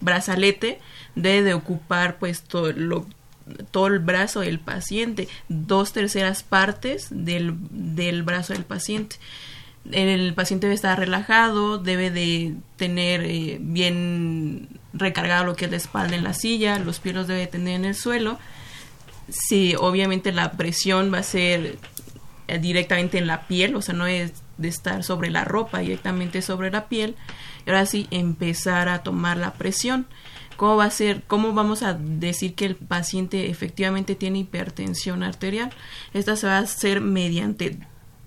brazalete 0.00 0.80
debe 1.14 1.42
de 1.42 1.54
ocupar 1.54 2.18
pues 2.18 2.42
todo, 2.42 2.72
todo 3.70 3.86
el 3.88 3.98
brazo 3.98 4.40
del 4.40 4.58
paciente, 4.58 5.28
dos 5.48 5.92
terceras 5.92 6.42
partes 6.42 7.08
del, 7.10 7.54
del 7.70 8.22
brazo 8.22 8.52
del 8.52 8.64
paciente. 8.64 9.16
El 9.92 10.32
paciente 10.32 10.66
debe 10.66 10.76
estar 10.76 10.98
relajado, 10.98 11.78
debe 11.78 12.10
de 12.10 12.54
tener 12.76 13.22
eh, 13.22 13.58
bien 13.60 14.68
recargado 14.94 15.44
lo 15.44 15.56
que 15.56 15.66
es 15.66 15.70
la 15.70 15.76
espalda 15.76 16.16
en 16.16 16.24
la 16.24 16.32
silla, 16.32 16.78
los 16.78 17.00
pies 17.00 17.14
los 17.14 17.26
debe 17.26 17.46
tener 17.46 17.74
en 17.74 17.84
el 17.84 17.94
suelo. 17.94 18.38
Si 19.28 19.74
obviamente 19.74 20.32
la 20.32 20.52
presión 20.52 21.12
va 21.12 21.18
a 21.18 21.22
ser 21.22 21.78
eh, 22.48 22.58
directamente 22.58 23.18
en 23.18 23.26
la 23.26 23.46
piel, 23.46 23.76
o 23.76 23.82
sea, 23.82 23.94
no 23.94 24.06
es 24.06 24.32
de 24.56 24.68
estar 24.68 25.02
sobre 25.04 25.30
la 25.30 25.44
ropa, 25.44 25.78
directamente 25.78 26.42
sobre 26.42 26.70
la 26.70 26.88
piel. 26.88 27.16
Y 27.66 27.70
ahora 27.70 27.86
sí, 27.86 28.06
empezar 28.10 28.88
a 28.88 29.02
tomar 29.02 29.36
la 29.36 29.54
presión. 29.54 30.06
¿Cómo 30.56 30.76
va 30.76 30.84
a 30.84 30.90
ser? 30.90 31.22
¿Cómo 31.26 31.52
vamos 31.52 31.82
a 31.82 31.94
decir 31.94 32.54
que 32.54 32.66
el 32.66 32.76
paciente 32.76 33.50
efectivamente 33.50 34.14
tiene 34.14 34.38
hipertensión 34.40 35.22
arterial? 35.22 35.70
Esta 36.12 36.36
se 36.36 36.46
va 36.46 36.58
a 36.58 36.60
hacer 36.60 37.00
mediante 37.00 37.78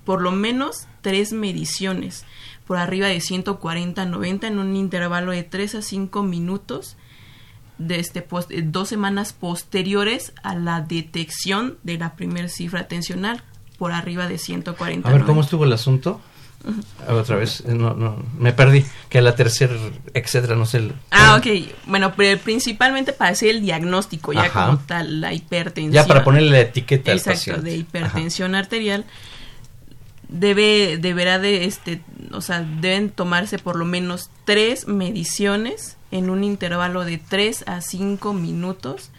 por 0.04 0.22
lo 0.22 0.32
menos 0.32 0.88
tres 1.02 1.34
mediciones 1.34 2.26
por 2.66 2.78
arriba 2.78 3.08
de 3.08 3.18
140-90 3.18 4.48
en 4.48 4.60
un 4.60 4.76
intervalo 4.76 5.32
de 5.32 5.44
3 5.44 5.76
a 5.76 5.82
5 5.82 6.24
minutos 6.24 6.98
de 7.78 8.00
este 8.00 8.26
dos 8.64 8.90
semanas 8.90 9.34
posteriores 9.34 10.34
a 10.44 10.56
la 10.56 10.82
detección 10.82 11.78
de 11.84 11.98
la 11.98 12.16
primera 12.16 12.50
cifra 12.50 12.88
tensional 12.88 13.44
por 13.78 13.92
arriba 13.92 14.28
de 14.28 14.38
140. 14.38 15.08
A 15.08 15.12
ver, 15.12 15.24
¿cómo 15.24 15.42
estuvo 15.42 15.66
el 15.66 15.74
asunto? 15.74 16.22
Otra 17.08 17.38
vez, 17.38 17.62
eh, 17.62 17.74
no, 17.74 17.94
no, 17.94 18.18
me 18.38 18.52
perdí. 18.52 18.86
Que 19.10 19.22
la 19.22 19.36
tercera, 19.36 19.74
etcétera, 20.14 20.56
no 20.56 20.66
sé. 20.66 20.92
Ah, 21.12 21.36
ok. 21.38 21.48
Bueno, 21.86 22.14
pero 22.16 22.38
principalmente 22.40 23.14
para 23.14 23.32
hacer 23.32 23.50
el 23.50 23.62
diagnóstico, 23.62 24.34
ya 24.34 24.52
como 24.52 24.80
tal, 24.80 25.22
la 25.22 25.34
hipertensión. 25.34 25.94
Ya 25.94 26.06
para 26.06 26.24
ponerle 26.24 26.50
la 26.50 26.62
etiqueta 26.62 27.14
Exacto, 27.14 27.62
de 27.62 27.78
hipertensión 27.78 28.56
arterial. 28.56 29.06
debe 30.28 30.98
deberá 30.98 31.40
de 31.40 31.66
este 31.66 32.02
o 32.34 32.42
sea 32.42 32.60
deben 32.60 33.12
tomarse 33.12 33.60
por 33.60 33.78
lo 33.78 33.86
menos 33.86 34.30
tres 34.44 34.86
mediciones 34.86 35.96
en 36.12 36.30
un 36.30 36.44
intervalo 36.44 37.06
de 37.06 37.18
3 37.18 37.64
a 37.66 37.80
5 37.80 38.34
minutos 38.34 39.12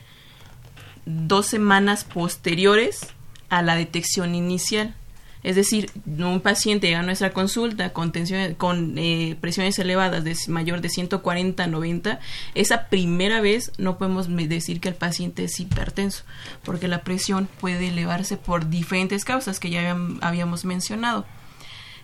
dos 1.07 1.47
semanas 1.47 2.05
posteriores 2.05 3.15
a 3.49 3.63
la 3.63 3.77
detección 3.77 4.35
inicial 4.35 4.95
es 5.43 5.57
decir, 5.57 5.91
un 6.05 6.41
paciente 6.41 6.89
llega 6.89 7.01
a 7.01 7.05
nuestra 7.05 7.33
consulta 7.33 7.93
con, 7.93 8.13
eh, 8.17 9.37
presiones 9.41 9.79
elevadas 9.79 10.25
de 10.25 10.37
mayor 10.49 10.81
de 10.81 10.89
140 10.89 11.65
a 11.65 11.67
90, 11.67 12.21
esa 12.55 12.89
primera 12.89 13.41
vez 13.41 13.73
no 13.79 13.99
podemos 13.99 14.29
decir 14.29 14.81
que 14.81 14.89
el 14.89 14.95
paciente 14.95 15.45
es 15.45 15.61
hipertenso, 15.61 16.25
porque 16.65 16.89
la 16.89 17.03
presión 17.03 17.49
puede 17.61 17.89
elevarse 17.89 18.37
por 18.37 18.69
diferentes 18.69 19.25
causas 19.25 19.61
que 19.61 19.71
ya 19.71 19.97
habíamos 20.21 20.65
mencionado. 20.65 21.25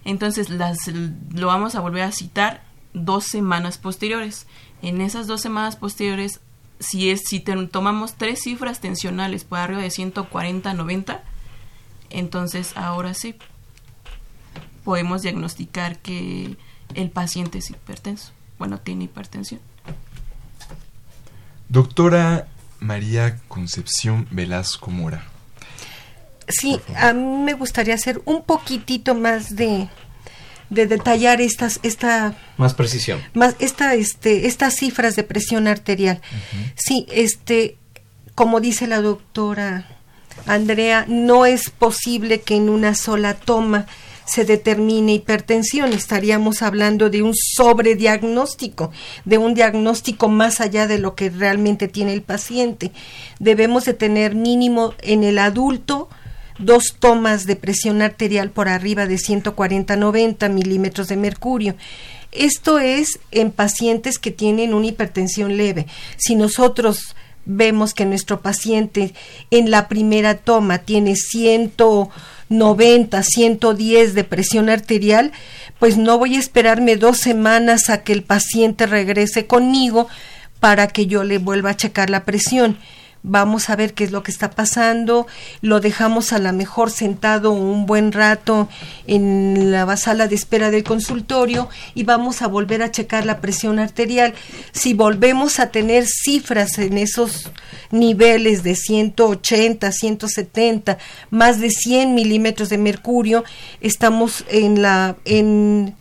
Entonces, 0.05 0.49
lo 0.51 1.47
vamos 1.47 1.74
a 1.74 1.80
volver 1.80 2.03
a 2.03 2.12
citar 2.12 2.62
dos 2.92 3.24
semanas 3.24 3.78
posteriores. 3.78 4.47
En 4.82 5.01
esas 5.01 5.26
dos 5.26 5.40
semanas 5.40 5.76
posteriores, 5.76 6.40
si, 6.78 7.11
es, 7.11 7.22
si 7.26 7.40
tomamos 7.40 8.14
tres 8.14 8.42
cifras 8.42 8.80
tensionales 8.80 9.45
por 9.45 9.59
arriba 9.59 9.80
de 9.80 9.90
140 9.90 10.70
a 10.70 10.74
90, 10.74 11.24
entonces 12.14 12.72
ahora 12.76 13.14
sí 13.14 13.36
podemos 14.84 15.22
diagnosticar 15.22 15.98
que 15.98 16.56
el 16.94 17.10
paciente 17.10 17.58
es 17.58 17.70
hipertenso. 17.70 18.32
Bueno, 18.58 18.78
tiene 18.78 19.04
hipertensión. 19.04 19.60
Doctora 21.68 22.46
María 22.78 23.40
Concepción 23.48 24.28
Velasco 24.30 24.90
Mora. 24.90 25.24
Sí, 26.46 26.78
a 26.96 27.12
mí 27.14 27.42
me 27.42 27.54
gustaría 27.54 27.94
hacer 27.94 28.20
un 28.26 28.44
poquitito 28.44 29.14
más 29.14 29.56
de, 29.56 29.88
de 30.68 30.86
detallar 30.86 31.40
estas 31.40 31.80
esta 31.82 32.36
más 32.58 32.74
precisión 32.74 33.20
más 33.32 33.56
esta 33.60 33.94
este 33.94 34.46
estas 34.46 34.74
cifras 34.76 35.16
de 35.16 35.22
presión 35.22 35.66
arterial 35.66 36.20
sí 36.74 37.06
este 37.10 37.78
como 38.34 38.60
dice 38.60 38.86
la 38.86 39.00
doctora 39.00 39.93
Andrea, 40.47 41.07
no 41.09 41.47
es 41.47 41.70
posible 41.70 42.41
que 42.41 42.57
en 42.57 42.68
una 42.68 42.95
sola 42.95 43.35
toma 43.35 43.87
se 44.24 44.45
determine 44.45 45.14
hipertensión. 45.14 45.93
Estaríamos 45.93 46.62
hablando 46.62 47.11
de 47.11 47.22
un 47.22 47.35
sobrediagnóstico, 47.35 48.91
de 49.24 49.39
un 49.39 49.55
diagnóstico 49.55 50.28
más 50.28 50.61
allá 50.61 50.87
de 50.87 50.99
lo 50.99 51.14
que 51.14 51.30
realmente 51.30 51.89
tiene 51.89 52.12
el 52.12 52.22
paciente. 52.22 52.93
Debemos 53.39 53.85
de 53.85 53.95
tener 53.95 54.35
mínimo 54.35 54.95
en 55.03 55.24
el 55.24 55.39
adulto 55.39 56.09
dos 56.59 56.97
tomas 56.99 57.47
de 57.47 57.57
presión 57.57 58.01
arterial 58.01 58.51
por 58.51 58.68
arriba 58.68 59.07
de 59.07 59.16
140-90 59.16 60.51
milímetros 60.51 61.09
de 61.09 61.16
mercurio. 61.16 61.74
Esto 62.32 62.78
es 62.78 63.20
en 63.30 63.51
pacientes 63.51 64.18
que 64.18 64.30
tienen 64.30 64.74
una 64.74 64.87
hipertensión 64.87 65.57
leve. 65.57 65.87
Si 66.16 66.35
nosotros 66.35 67.14
vemos 67.47 67.95
que 67.95 68.05
nuestro 68.05 68.40
paciente 68.40 69.14
en 69.51 69.70
la 69.70 69.88
primera 69.88 70.36
toma 70.36 70.78
tiene 70.78 71.16
190, 71.16 73.22
110 73.22 74.14
de 74.14 74.24
presión 74.24 74.68
arterial, 74.68 75.32
pues 75.78 75.97
no 75.97 76.18
voy 76.18 76.36
a 76.36 76.40
esperarme 76.40 76.97
dos 76.97 77.18
semanas 77.18 77.90
a 77.90 78.03
que 78.03 78.12
el 78.12 78.22
paciente 78.22 78.86
regrese 78.86 79.47
conmigo 79.47 80.09
para 80.61 80.88
que 80.88 81.07
yo 81.07 81.24
le 81.24 81.38
vuelva 81.38 81.70
a 81.70 81.76
checar 81.76 82.11
la 82.11 82.24
presión 82.24 82.78
vamos 83.25 83.70
a 83.70 83.77
ver 83.77 83.95
qué 83.95 84.05
es 84.05 84.12
lo 84.12 84.22
que 84.22 84.31
está 84.31 84.51
pasando, 84.51 85.27
lo 85.62 85.81
dejamos 85.81 86.33
a 86.33 86.39
lo 86.39 86.53
mejor 86.53 86.91
sentado 86.91 87.53
un 87.53 87.87
buen 87.87 88.12
rato 88.12 88.68
en 89.07 89.72
la 89.72 89.97
sala 89.97 90.29
de 90.29 90.35
espera 90.35 90.70
del 90.70 90.85
consultorio 90.85 91.68
y 91.95 92.05
vamos 92.05 92.43
a 92.43 92.47
volver 92.47 92.83
a 92.83 92.91
checar 92.91 93.25
la 93.25 93.41
presión 93.41 93.79
arterial. 93.79 94.35
Si 94.72 94.93
volvemos 94.93 95.59
a 95.59 95.70
tener 95.70 96.05
cifras 96.07 96.79
en 96.79 96.99
esos 96.99 97.51
niveles 97.91 98.62
de 98.62 98.77
180, 98.77 99.91
170, 99.91 100.99
más 101.31 101.61
de 101.61 101.70
100 101.70 102.14
milímetros 102.14 102.68
de 102.68 102.77
mercurio, 102.77 103.43
estamos 103.81 104.45
en 104.49 104.83
la 104.83 105.16
en 105.25 105.97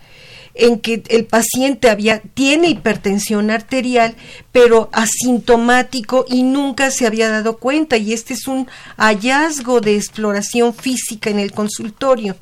en 0.56 0.80
que 0.80 1.04
el 1.10 1.26
paciente 1.26 1.90
había, 1.90 2.20
tiene 2.20 2.70
hipertensión 2.70 3.50
arterial, 3.50 4.16
pero 4.52 4.90
asintomático 4.92 6.26
y 6.30 6.44
nunca 6.44 6.92
se 6.92 7.08
había 7.08 7.30
dado 7.30 7.58
cuenta. 7.58 7.98
Y 7.98 8.14
este 8.14 8.34
es 8.34 8.48
un 8.48 8.68
hallazgo 8.98 9.82
de 9.82 9.96
exploración 9.96 10.74
física 10.74 11.30
en 11.30 11.40
el 11.40 11.52
consultorio. 11.52 12.36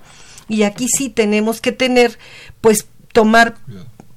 Y 0.49 0.63
aquí 0.63 0.87
sí 0.89 1.09
tenemos 1.09 1.61
que 1.61 1.71
tener, 1.71 2.17
pues, 2.59 2.85
tomar 3.13 3.55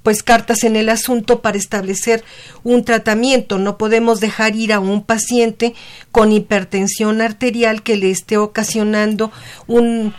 pues 0.05 0.22
cartas 0.22 0.64
en 0.64 0.76
el 0.76 0.90
asunto 0.90 1.40
para 1.40 1.57
establecer 1.57 2.24
un 2.62 2.84
tratamiento. 2.84 3.59
No 3.59 3.78
podemos 3.78 4.20
dejar 4.20 4.55
ir 4.55 4.74
a 4.74 4.78
un 4.78 5.03
paciente 5.03 5.74
con 6.12 6.30
hipertensión 6.30 7.22
arterial 7.22 7.82
que 7.82 7.97
le 7.97 8.11
esté 8.11 8.36
ocasionando 8.36 9.32
un 9.66 10.12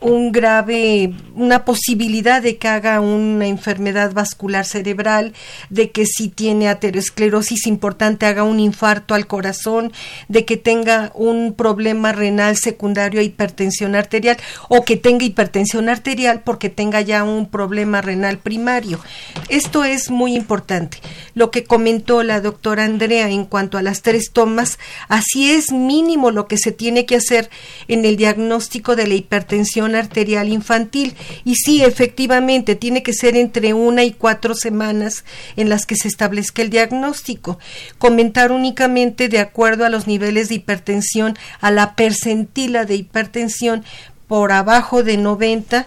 un 0.00 0.30
grave, 0.32 1.12
una 1.34 1.64
posibilidad 1.64 2.40
de 2.40 2.56
que 2.56 2.68
haga 2.68 3.00
una 3.00 3.46
enfermedad 3.46 4.12
vascular 4.12 4.64
cerebral, 4.64 5.32
de 5.70 5.90
que 5.90 6.06
si 6.06 6.28
tiene 6.28 6.68
aterosclerosis 6.68 7.66
importante 7.66 8.26
haga 8.26 8.44
un 8.44 8.60
infarto 8.60 9.14
al 9.14 9.26
corazón, 9.26 9.92
de 10.28 10.44
que 10.44 10.56
tenga 10.56 11.10
un 11.14 11.54
problema 11.54 12.12
renal 12.12 12.56
secundario 12.56 13.20
a 13.20 13.24
hipertensión 13.24 13.94
arterial 13.94 14.36
o 14.68 14.84
que 14.84 14.96
tenga 14.96 15.24
hipertensión 15.24 15.88
arterial 15.88 16.42
porque 16.44 16.68
tenga 16.68 17.00
ya 17.00 17.24
un 17.24 17.46
problema 17.46 18.00
renal 18.00 18.38
primario. 18.38 19.00
Esto 19.48 19.84
es 19.84 20.10
muy 20.10 20.34
importante. 20.34 20.98
Lo 21.34 21.50
que 21.50 21.64
comentó 21.64 22.22
la 22.22 22.40
doctora 22.40 22.84
Andrea 22.84 23.28
en 23.28 23.44
cuanto 23.44 23.78
a 23.78 23.82
las 23.82 24.02
tres 24.02 24.30
tomas, 24.32 24.78
así 25.08 25.50
es 25.50 25.72
mínimo 25.72 26.30
lo 26.30 26.46
que 26.46 26.58
se 26.58 26.72
tiene 26.72 27.06
que 27.06 27.16
hacer 27.16 27.50
en 27.88 28.04
el 28.04 28.16
diagnóstico 28.16 28.96
de 28.96 29.06
la 29.06 29.14
hipertensión 29.14 29.87
arterial 29.94 30.48
infantil. 30.48 31.14
Y 31.44 31.54
sí, 31.54 31.82
efectivamente, 31.84 32.74
tiene 32.74 33.02
que 33.02 33.12
ser 33.12 33.36
entre 33.36 33.74
una 33.74 34.04
y 34.04 34.12
cuatro 34.12 34.54
semanas 34.54 35.24
en 35.56 35.68
las 35.68 35.86
que 35.86 35.96
se 35.96 36.08
establezca 36.08 36.62
el 36.62 36.70
diagnóstico. 36.70 37.58
Comentar 37.98 38.52
únicamente 38.52 39.28
de 39.28 39.38
acuerdo 39.38 39.84
a 39.84 39.90
los 39.90 40.06
niveles 40.06 40.48
de 40.48 40.56
hipertensión, 40.56 41.38
a 41.60 41.70
la 41.70 41.94
percentila 41.94 42.84
de 42.84 42.96
hipertensión 42.96 43.84
por 44.26 44.52
abajo 44.52 45.02
de 45.02 45.16
90 45.16 45.86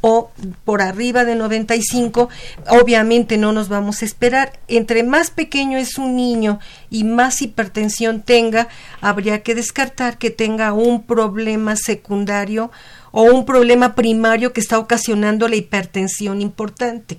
o 0.00 0.30
por 0.64 0.80
arriba 0.80 1.24
de 1.24 1.34
95, 1.34 2.28
obviamente 2.68 3.36
no 3.36 3.52
nos 3.52 3.68
vamos 3.68 4.02
a 4.02 4.04
esperar. 4.04 4.58
Entre 4.68 5.02
más 5.02 5.30
pequeño 5.30 5.78
es 5.78 5.98
un 5.98 6.16
niño 6.16 6.60
y 6.90 7.04
más 7.04 7.42
hipertensión 7.42 8.22
tenga, 8.22 8.68
habría 9.00 9.42
que 9.42 9.54
descartar 9.54 10.18
que 10.18 10.30
tenga 10.30 10.72
un 10.72 11.02
problema 11.02 11.76
secundario 11.76 12.70
o 13.10 13.22
un 13.22 13.44
problema 13.44 13.94
primario 13.94 14.52
que 14.52 14.60
está 14.60 14.78
ocasionando 14.78 15.48
la 15.48 15.56
hipertensión 15.56 16.40
importante. 16.40 17.18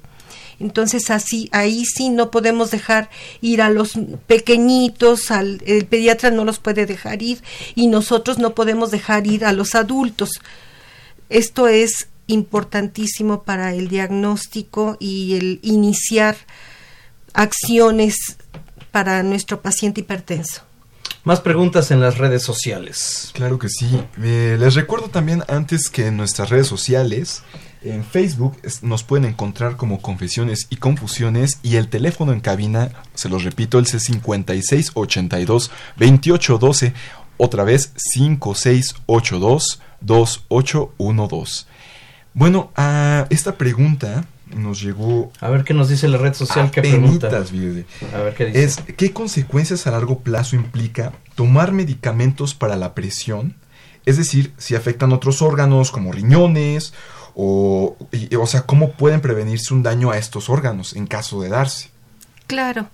Entonces 0.59 1.09
así 1.09 1.49
ahí 1.51 1.85
sí 1.85 2.09
no 2.09 2.31
podemos 2.31 2.69
dejar 2.69 3.09
ir 3.41 3.61
a 3.61 3.69
los 3.69 3.93
pequeñitos, 4.27 5.31
al, 5.31 5.61
el 5.65 5.85
pediatra 5.85 6.31
no 6.31 6.43
los 6.43 6.59
puede 6.59 6.85
dejar 6.85 7.23
ir 7.23 7.41
y 7.75 7.87
nosotros 7.87 8.39
no 8.39 8.55
podemos 8.55 8.91
dejar 8.91 9.25
ir 9.25 9.45
a 9.45 9.53
los 9.53 9.73
adultos. 9.75 10.41
Esto 11.29 11.67
es 11.67 12.09
importantísimo 12.29 13.43
para 13.43 13.73
el 13.73 13.89
diagnóstico 13.89 14.95
y 14.99 15.35
el 15.35 15.59
iniciar 15.63 16.37
acciones 17.33 18.15
para 18.91 19.23
nuestro 19.23 19.61
paciente 19.61 20.01
hipertenso. 20.01 20.61
Más 21.23 21.41
preguntas 21.41 21.91
en 21.91 21.99
las 21.99 22.17
redes 22.17 22.43
sociales. 22.43 23.31
Claro 23.33 23.59
que 23.59 23.67
sí. 23.67 23.87
Eh, 24.23 24.57
les 24.59 24.75
recuerdo 24.75 25.09
también 25.09 25.43
antes 25.47 25.89
que 25.89 26.07
en 26.07 26.17
nuestras 26.17 26.49
redes 26.49 26.67
sociales, 26.67 27.43
en 27.81 28.03
Facebook 28.05 28.57
nos 28.81 29.03
pueden 29.03 29.25
encontrar 29.25 29.75
como 29.75 30.01
Confesiones 30.01 30.67
y 30.69 30.77
Confusiones 30.77 31.59
y 31.61 31.75
el 31.75 31.89
teléfono 31.89 32.31
en 32.31 32.39
cabina, 32.39 32.91
se 33.15 33.27
los 33.27 33.43
repito, 33.43 33.79
el 33.79 33.85
C56 33.85 34.91
82 34.93 35.71
28 35.97 36.57
12, 36.57 36.93
otra 37.37 37.63
vez 37.63 37.93
5682 37.95 39.81
2812. 40.01 41.65
Bueno, 42.33 42.71
a 42.75 43.27
esta 43.29 43.55
pregunta 43.55 44.25
nos 44.55 44.81
llegó. 44.81 45.31
A 45.39 45.49
ver 45.49 45.63
qué 45.63 45.73
nos 45.73 45.89
dice 45.89 46.07
la 46.07 46.17
red 46.17 46.33
social 46.33 46.71
que 46.71 46.81
pregunta. 46.81 47.27
A 47.27 48.17
ver 48.19 48.33
qué 48.35 48.45
dice. 48.45 48.63
Es 48.63 48.77
qué 48.97 49.13
consecuencias 49.13 49.87
a 49.87 49.91
largo 49.91 50.19
plazo 50.19 50.55
implica 50.55 51.13
tomar 51.35 51.71
medicamentos 51.71 52.53
para 52.53 52.75
la 52.75 52.93
presión, 52.93 53.55
es 54.05 54.17
decir, 54.17 54.53
si 54.57 54.75
afectan 54.75 55.11
otros 55.13 55.41
órganos 55.41 55.91
como 55.91 56.11
riñones 56.11 56.93
o, 57.35 57.95
o 58.39 58.47
sea, 58.47 58.61
cómo 58.63 58.91
pueden 58.93 59.21
prevenirse 59.21 59.73
un 59.73 59.83
daño 59.83 60.11
a 60.11 60.17
estos 60.17 60.49
órganos 60.49 60.95
en 60.95 61.07
caso 61.07 61.41
de 61.41 61.49
darse. 61.49 61.89
Claro. 62.47 62.89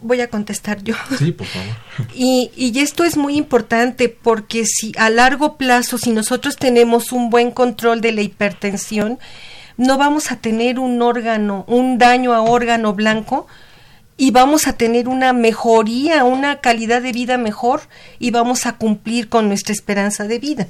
Voy 0.00 0.20
a 0.20 0.28
contestar 0.28 0.82
yo. 0.82 0.94
Sí, 1.18 1.32
por 1.32 1.46
favor. 1.46 1.76
Y, 2.14 2.50
y, 2.56 2.78
esto 2.78 3.02
es 3.02 3.16
muy 3.16 3.36
importante 3.36 4.08
porque 4.08 4.64
si 4.66 4.92
a 4.96 5.10
largo 5.10 5.56
plazo, 5.56 5.98
si 5.98 6.12
nosotros 6.12 6.56
tenemos 6.56 7.10
un 7.10 7.28
buen 7.28 7.50
control 7.50 8.00
de 8.00 8.12
la 8.12 8.22
hipertensión, 8.22 9.18
no 9.76 9.98
vamos 9.98 10.30
a 10.30 10.36
tener 10.36 10.78
un 10.78 11.02
órgano, 11.02 11.64
un 11.66 11.98
daño 11.98 12.34
a 12.34 12.42
órgano 12.42 12.94
blanco 12.94 13.46
y 14.16 14.32
vamos 14.32 14.66
a 14.66 14.74
tener 14.74 15.08
una 15.08 15.32
mejoría, 15.32 16.24
una 16.24 16.60
calidad 16.60 17.00
de 17.02 17.12
vida 17.12 17.38
mejor 17.38 17.82
y 18.18 18.30
vamos 18.30 18.66
a 18.66 18.76
cumplir 18.76 19.28
con 19.28 19.48
nuestra 19.48 19.72
esperanza 19.72 20.24
de 20.24 20.38
vida. 20.38 20.68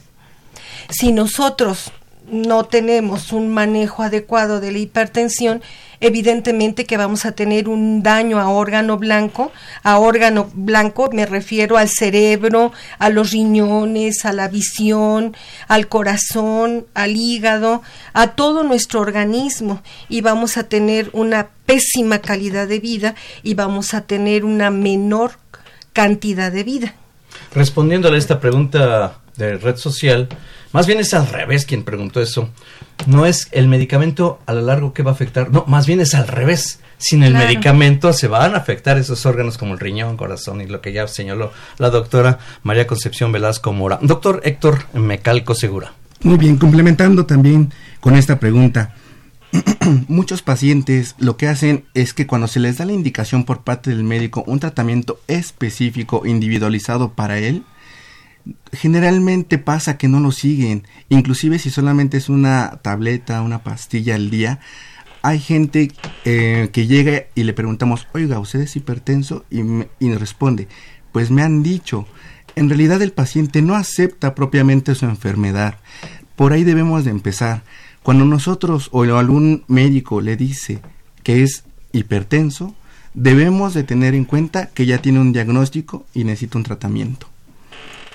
Si 0.91 1.12
nosotros 1.12 1.91
no 2.31 2.64
tenemos 2.64 3.33
un 3.33 3.49
manejo 3.49 4.03
adecuado 4.03 4.61
de 4.61 4.72
la 4.72 4.79
hipertensión, 4.79 5.62
evidentemente 6.01 6.85
que 6.85 6.97
vamos 6.97 7.24
a 7.24 7.33
tener 7.33 7.68
un 7.68 8.03
daño 8.03 8.39
a 8.39 8.49
órgano 8.49 8.99
blanco. 8.99 9.53
A 9.83 9.99
órgano 9.99 10.49
blanco 10.55 11.11
me 11.12 11.26
refiero 11.26 11.76
al 11.76 11.89
cerebro, 11.89 12.72
a 12.99 13.11
los 13.11 13.33
riñones, 13.33 14.24
a 14.24 14.33
la 14.33 14.49
visión, 14.49 15.37
al 15.66 15.89
corazón, 15.89 16.87
al 16.95 17.16
hígado, 17.16 17.83
a 18.12 18.29
todo 18.29 18.62
nuestro 18.62 19.01
organismo 19.01 19.83
y 20.09 20.20
vamos 20.20 20.57
a 20.57 20.64
tener 20.64 21.11
una 21.12 21.49
pésima 21.66 22.20
calidad 22.20 22.68
de 22.68 22.81
vida 22.81 23.14
y 23.43 23.55
vamos 23.55 23.95
a 23.95 24.03
tener 24.03 24.45
una 24.45 24.70
menor 24.70 25.33
cantidad 25.93 26.53
de 26.53 26.64
vida. 26.64 26.95
Respondiéndole 27.55 28.16
a 28.16 28.18
esta 28.18 28.41
pregunta 28.41 29.20
de 29.37 29.57
red 29.57 29.76
social, 29.76 30.29
más 30.73 30.87
bien 30.87 31.01
es 31.01 31.14
al 31.14 31.27
revés 31.29 31.66
quien 31.66 31.85
preguntó 31.85 32.21
eso. 32.21 32.51
No 33.07 33.27
es 33.27 33.49
el 33.53 33.69
medicamento 33.69 34.41
a 34.47 34.55
lo 34.55 34.62
largo 34.62 34.93
que 34.93 35.03
va 35.03 35.12
a 35.12 35.14
afectar, 35.14 35.51
no, 35.51 35.64
más 35.66 35.87
bien 35.87 36.01
es 36.01 36.14
al 36.14 36.29
revés. 36.29 36.81
Sin 36.99 37.23
el 37.23 37.33
medicamento 37.33 38.12
se 38.12 38.27
van 38.27 38.55
a 38.55 38.59
afectar 38.59 38.99
esos 38.99 39.25
órganos 39.25 39.57
como 39.57 39.75
el 39.75 39.79
riñón, 39.79 40.16
corazón 40.16 40.61
y 40.61 40.66
lo 40.66 40.81
que 40.81 40.93
ya 40.93 41.07
señaló 41.07 41.53
la 41.79 41.91
doctora 41.91 42.41
María 42.64 42.89
Concepción 42.89 43.31
Velasco 43.31 43.73
Mora. 43.73 44.01
Doctor 44.03 44.41
Héctor 44.43 44.81
Mecalco 44.95 45.55
Segura. 45.55 45.93
Muy 46.23 46.37
bien, 46.37 46.57
complementando 46.57 47.25
también 47.25 47.73
con 48.01 48.16
esta 48.16 48.41
pregunta. 48.41 48.97
Muchos 50.09 50.43
pacientes 50.43 51.14
lo 51.19 51.37
que 51.37 51.47
hacen 51.47 51.85
es 51.95 52.12
que 52.12 52.27
cuando 52.27 52.49
se 52.49 52.61
les 52.61 52.79
da 52.79 52.85
la 52.85 52.93
indicación 52.93 53.45
por 53.45 53.62
parte 53.62 53.91
del 53.91 54.03
médico 54.03 54.43
un 54.47 54.59
tratamiento 54.59 55.21
específico, 55.29 56.27
individualizado 56.27 57.12
para 57.12 57.39
él, 57.39 57.62
generalmente 58.72 59.59
pasa 59.59 59.99
que 59.99 60.09
no 60.09 60.20
lo 60.20 60.32
siguen, 60.32 60.84
inclusive 61.09 61.59
si 61.59 61.70
solamente 61.70 62.16
es 62.16 62.28
una 62.28 62.78
tableta, 62.82 63.42
una 63.42 63.62
pastilla 63.62 64.14
al 64.14 64.30
día. 64.30 64.61
Hay 65.22 65.40
gente 65.40 65.92
eh, 66.24 66.70
que 66.72 66.86
llega 66.86 67.24
y 67.34 67.42
le 67.42 67.53
preguntamos, 67.53 68.07
oiga, 68.14 68.38
¿usted 68.38 68.61
es 68.61 68.76
hipertenso? 68.76 69.44
Y, 69.51 69.61
y 69.61 70.09
nos 70.09 70.20
responde, 70.20 70.68
pues 71.12 71.30
me 71.30 71.42
han 71.42 71.62
dicho, 71.62 72.07
en 72.55 72.68
realidad 72.68 73.03
el 73.03 73.12
paciente 73.12 73.62
no 73.62 73.74
acepta 73.74 74.34
propiamente 74.34 74.94
su 74.94 75.07
enfermedad. 75.07 75.76
Por 76.36 76.53
ahí 76.53 76.64
debemos 76.64 77.05
de 77.05 77.11
empezar. 77.11 77.62
Cuando 78.03 78.24
nosotros 78.24 78.88
o 78.92 79.03
algún 79.03 79.64
médico 79.66 80.20
le 80.20 80.36
dice 80.36 80.80
que 81.22 81.42
es 81.42 81.64
hipertenso, 81.92 82.74
debemos 83.14 83.74
de 83.74 83.82
tener 83.82 84.14
en 84.14 84.24
cuenta 84.24 84.66
que 84.66 84.86
ya 84.86 84.99
tiene 84.99 85.20
un 85.20 85.32
diagnóstico 85.32 86.07
y 86.14 86.24
necesita 86.24 86.59
un 86.59 86.64
tratamiento. 86.64 87.28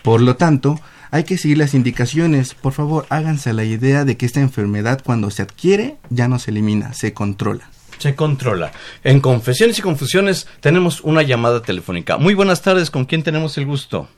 Por 0.03 0.21
lo 0.21 0.35
tanto, 0.35 0.79
hay 1.11 1.23
que 1.23 1.37
seguir 1.37 1.57
las 1.57 1.73
indicaciones. 1.73 2.55
Por 2.55 2.73
favor, 2.73 3.05
háganse 3.09 3.53
la 3.53 3.63
idea 3.63 4.03
de 4.03 4.17
que 4.17 4.25
esta 4.25 4.41
enfermedad 4.41 5.01
cuando 5.03 5.31
se 5.31 5.41
adquiere 5.41 5.97
ya 6.09 6.27
no 6.27 6.39
se 6.39 6.51
elimina, 6.51 6.93
se 6.93 7.13
controla. 7.13 7.69
Se 7.99 8.13
controla. 8.13 8.73
En 9.05 9.21
Confesiones 9.21 9.79
y 9.79 9.81
Confusiones 9.81 10.45
tenemos 10.59 11.01
una 11.01 11.23
llamada 11.23 11.61
telefónica. 11.61 12.17
Muy 12.17 12.33
buenas 12.33 12.61
tardes, 12.61 12.91
¿con 12.91 13.05
quién 13.05 13.23
tenemos 13.23 13.57
el 13.57 13.65
gusto? 13.65 14.09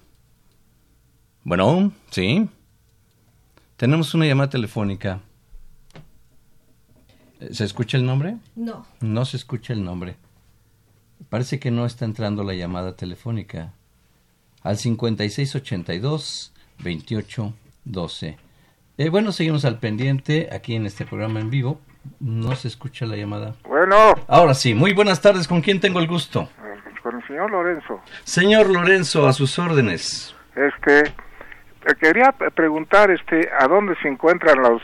Bueno, 1.44 1.92
sí. 2.10 2.50
Tenemos 3.78 4.16
una 4.16 4.26
llamada 4.26 4.50
telefónica. 4.50 5.22
¿Se 7.52 7.64
escucha 7.64 7.98
el 7.98 8.08
nombre? 8.08 8.38
No. 8.56 8.88
No 9.02 9.26
se 9.26 9.38
escucha 9.38 9.74
el 9.74 9.84
nombre. 9.84 10.16
Parece 11.30 11.60
que 11.60 11.70
no 11.70 11.86
está 11.86 12.06
entrando 12.06 12.44
la 12.44 12.56
llamada 12.56 12.96
telefónica 12.96 13.74
al 14.66 14.78
5682 14.78 16.52
2812. 16.80 18.38
Eh, 18.98 19.10
bueno, 19.10 19.32
seguimos 19.32 19.64
al 19.64 19.80
pendiente 19.80 20.50
aquí 20.52 20.76
en 20.76 20.86
este 20.86 21.06
programa 21.06 21.40
en 21.40 21.50
vivo. 21.52 21.80
No 22.20 22.56
se 22.56 22.68
escucha 22.68 23.06
la 23.06 23.16
llamada. 23.16 23.56
Bueno. 23.64 23.96
Ahora 24.28 24.54
sí, 24.54 24.74
muy 24.74 24.94
buenas 24.94 25.22
tardes. 25.22 25.48
¿Con 25.48 25.62
quién 25.62 25.80
tengo 25.80 26.00
el 26.00 26.08
gusto? 26.08 26.50
Con 27.04 27.16
el 27.16 27.28
señor 27.28 27.52
Lorenzo. 27.52 28.02
Señor 28.24 28.70
Lorenzo, 28.70 29.28
a 29.28 29.34
sus 29.34 29.60
órdenes. 29.60 30.36
Este, 30.56 31.14
quería 32.00 32.32
preguntar, 32.32 33.12
este, 33.12 33.50
¿a 33.60 33.68
dónde 33.68 33.96
se 34.02 34.08
encuentran 34.08 34.64
los, 34.64 34.82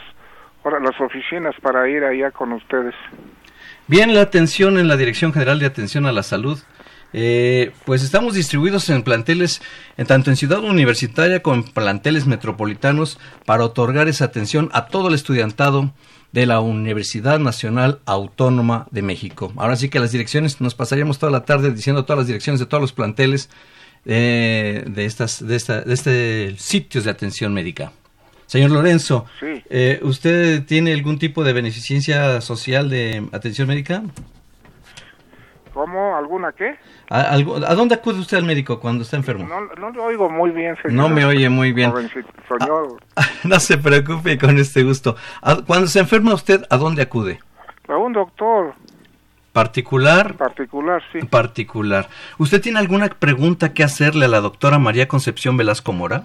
las 0.63 1.01
oficinas 1.01 1.55
para 1.61 1.89
ir 1.89 2.03
allá 2.03 2.29
con 2.29 2.53
ustedes? 2.53 2.93
Bien, 3.87 4.13
la 4.13 4.21
atención 4.21 4.77
en 4.77 4.87
la 4.87 4.97
Dirección 4.97 5.33
General 5.33 5.57
de 5.57 5.65
Atención 5.65 6.05
a 6.05 6.11
la 6.11 6.21
Salud 6.21 6.59
eh, 7.13 7.71
pues 7.85 8.03
estamos 8.03 8.35
distribuidos 8.35 8.89
en 8.89 9.03
planteles, 9.03 9.61
en 9.97 10.07
tanto 10.07 10.29
en 10.29 10.35
Ciudad 10.35 10.59
Universitaria 10.59 11.41
como 11.41 11.57
en 11.57 11.63
planteles 11.63 12.25
metropolitanos, 12.25 13.19
para 13.45 13.65
otorgar 13.65 14.07
esa 14.07 14.25
atención 14.25 14.69
a 14.73 14.87
todo 14.87 15.09
el 15.09 15.15
estudiantado 15.15 15.93
de 16.31 16.45
la 16.45 16.61
Universidad 16.61 17.39
Nacional 17.39 17.99
Autónoma 18.05 18.87
de 18.91 19.01
México. 19.01 19.51
Ahora 19.57 19.75
sí 19.75 19.89
que 19.89 19.99
las 19.99 20.11
direcciones, 20.11 20.61
nos 20.61 20.75
pasaríamos 20.75 21.19
toda 21.19 21.31
la 21.31 21.43
tarde 21.43 21.71
diciendo 21.71 22.05
todas 22.05 22.19
las 22.19 22.27
direcciones 22.27 22.59
de 22.59 22.65
todos 22.65 22.81
los 22.81 22.93
planteles 22.93 23.49
eh, 24.05 24.83
de, 24.87 25.05
estas, 25.05 25.45
de, 25.45 25.55
esta, 25.55 25.81
de 25.81 25.93
este 25.93 26.55
sitios 26.57 27.03
de 27.03 27.11
atención 27.11 27.53
médica. 27.53 27.91
Señor 28.47 28.71
Lorenzo, 28.71 29.25
eh, 29.41 29.99
¿usted 30.03 30.65
tiene 30.65 30.91
algún 30.91 31.19
tipo 31.19 31.43
de 31.43 31.53
beneficencia 31.53 32.41
social 32.41 32.89
de 32.89 33.25
atención 33.31 33.67
médica? 33.67 34.03
¿Cómo? 35.73 36.17
¿Alguna 36.17 36.51
qué? 36.51 36.75
¿A, 37.09 37.33
¿A, 37.33 37.75
dónde 37.75 37.95
acude 37.95 38.19
usted 38.19 38.37
al 38.37 38.43
médico 38.43 38.79
cuando 38.79 39.03
está 39.03 39.15
enfermo? 39.15 39.47
No, 39.47 39.61
no 39.75 39.89
lo 39.91 40.03
oigo 40.05 40.29
muy 40.29 40.51
bien, 40.51 40.75
señor. 40.81 40.93
No 40.93 41.09
me 41.09 41.25
oye 41.25 41.49
muy 41.49 41.71
bien. 41.71 41.93
Ah, 43.15 43.23
no 43.45 43.59
se 43.59 43.77
preocupe 43.77 44.37
con 44.37 44.57
este 44.57 44.83
gusto. 44.83 45.15
Cuando 45.65 45.87
se 45.87 45.99
enferma 45.99 46.33
usted, 46.33 46.63
¿a 46.69 46.77
dónde 46.77 47.01
acude? 47.01 47.39
A 47.87 47.97
un 47.97 48.13
doctor. 48.13 48.73
¿Particular? 49.53 50.35
Particular, 50.35 51.01
sí. 51.11 51.19
Particular. 51.25 52.07
¿Usted 52.37 52.61
tiene 52.61 52.79
alguna 52.79 53.07
pregunta 53.07 53.73
que 53.73 53.83
hacerle 53.83 54.25
a 54.25 54.29
la 54.29 54.39
doctora 54.39 54.79
María 54.79 55.07
Concepción 55.07 55.57
Velasco 55.57 55.91
Mora? 55.91 56.23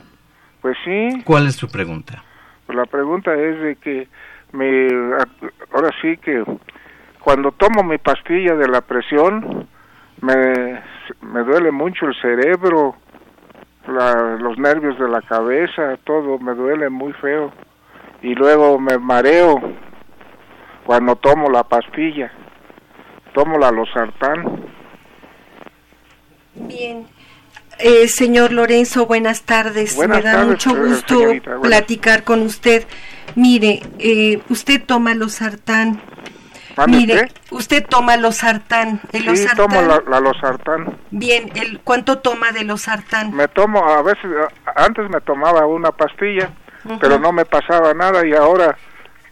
Pues 0.60 0.76
sí. 0.84 1.22
¿Cuál 1.24 1.48
es 1.48 1.56
su 1.56 1.68
pregunta? 1.68 2.22
Pues 2.66 2.76
la 2.76 2.86
pregunta 2.86 3.32
es 3.34 3.60
de 3.60 3.76
que 3.76 4.08
me... 4.52 4.88
Ahora 5.72 5.90
sí 6.00 6.16
que 6.18 6.44
cuando 7.26 7.50
tomo 7.50 7.82
mi 7.82 7.98
pastilla 7.98 8.54
de 8.54 8.68
la 8.68 8.82
presión, 8.82 9.66
me, 10.20 10.80
me 11.22 11.42
duele 11.42 11.72
mucho 11.72 12.06
el 12.06 12.14
cerebro, 12.22 12.94
los 13.88 14.56
nervios 14.58 14.96
de 14.96 15.08
la 15.08 15.20
cabeza, 15.22 15.98
todo 16.04 16.38
me 16.38 16.54
duele 16.54 16.88
muy 16.88 17.12
feo. 17.14 17.52
Y 18.22 18.36
luego 18.36 18.78
me 18.78 18.96
mareo 18.98 19.60
cuando 20.84 21.16
tomo 21.16 21.50
la 21.50 21.64
pastilla. 21.64 22.30
Tomo 23.34 23.58
la 23.58 23.72
losartán. 23.72 24.64
Bien. 26.54 27.08
Eh, 27.80 28.06
señor 28.06 28.52
Lorenzo, 28.52 29.04
buenas 29.04 29.42
tardes. 29.42 29.98
me 29.98 30.22
da 30.22 30.44
mucho 30.44 30.76
gusto 30.76 31.18
platicar 31.60 32.22
con 32.22 32.42
usted. 32.42 32.86
Mire, 33.34 33.80
eh, 33.98 34.40
usted 34.48 34.80
toma 34.86 35.16
losartán 36.76 36.90
Mire, 36.90 37.28
usted 37.50 37.86
toma 37.88 38.16
los 38.16 38.36
sartán. 38.36 39.00
El 39.12 39.36
sí, 39.36 39.46
tomo 39.56 39.80
la, 39.80 40.02
la 40.06 40.20
losartán. 40.20 40.98
Bien, 41.10 41.50
el, 41.54 41.80
¿cuánto 41.80 42.18
toma 42.18 42.52
de 42.52 42.64
los 42.64 42.82
sartán? 42.82 43.34
Me 43.34 43.48
tomo, 43.48 43.82
a 43.84 44.02
veces, 44.02 44.30
antes 44.74 45.08
me 45.08 45.20
tomaba 45.22 45.66
una 45.66 45.90
pastilla, 45.90 46.50
pero 47.00 47.18
no 47.18 47.32
me 47.32 47.46
pasaba 47.46 47.94
nada 47.94 48.26
y 48.26 48.34
ahora 48.34 48.76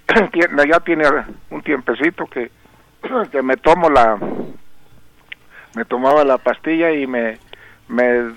ya 0.69 0.81
tiene 0.81 1.05
un 1.51 1.63
tiempecito 1.63 2.27
que, 2.27 2.51
que 3.31 3.43
me 3.43 3.57
tomo 3.59 3.91
la, 3.91 4.19
me 5.75 5.85
tomaba 5.85 6.25
la 6.25 6.39
pastilla 6.39 6.93
y 6.93 7.07
me, 7.07 7.39
me, 7.89 8.33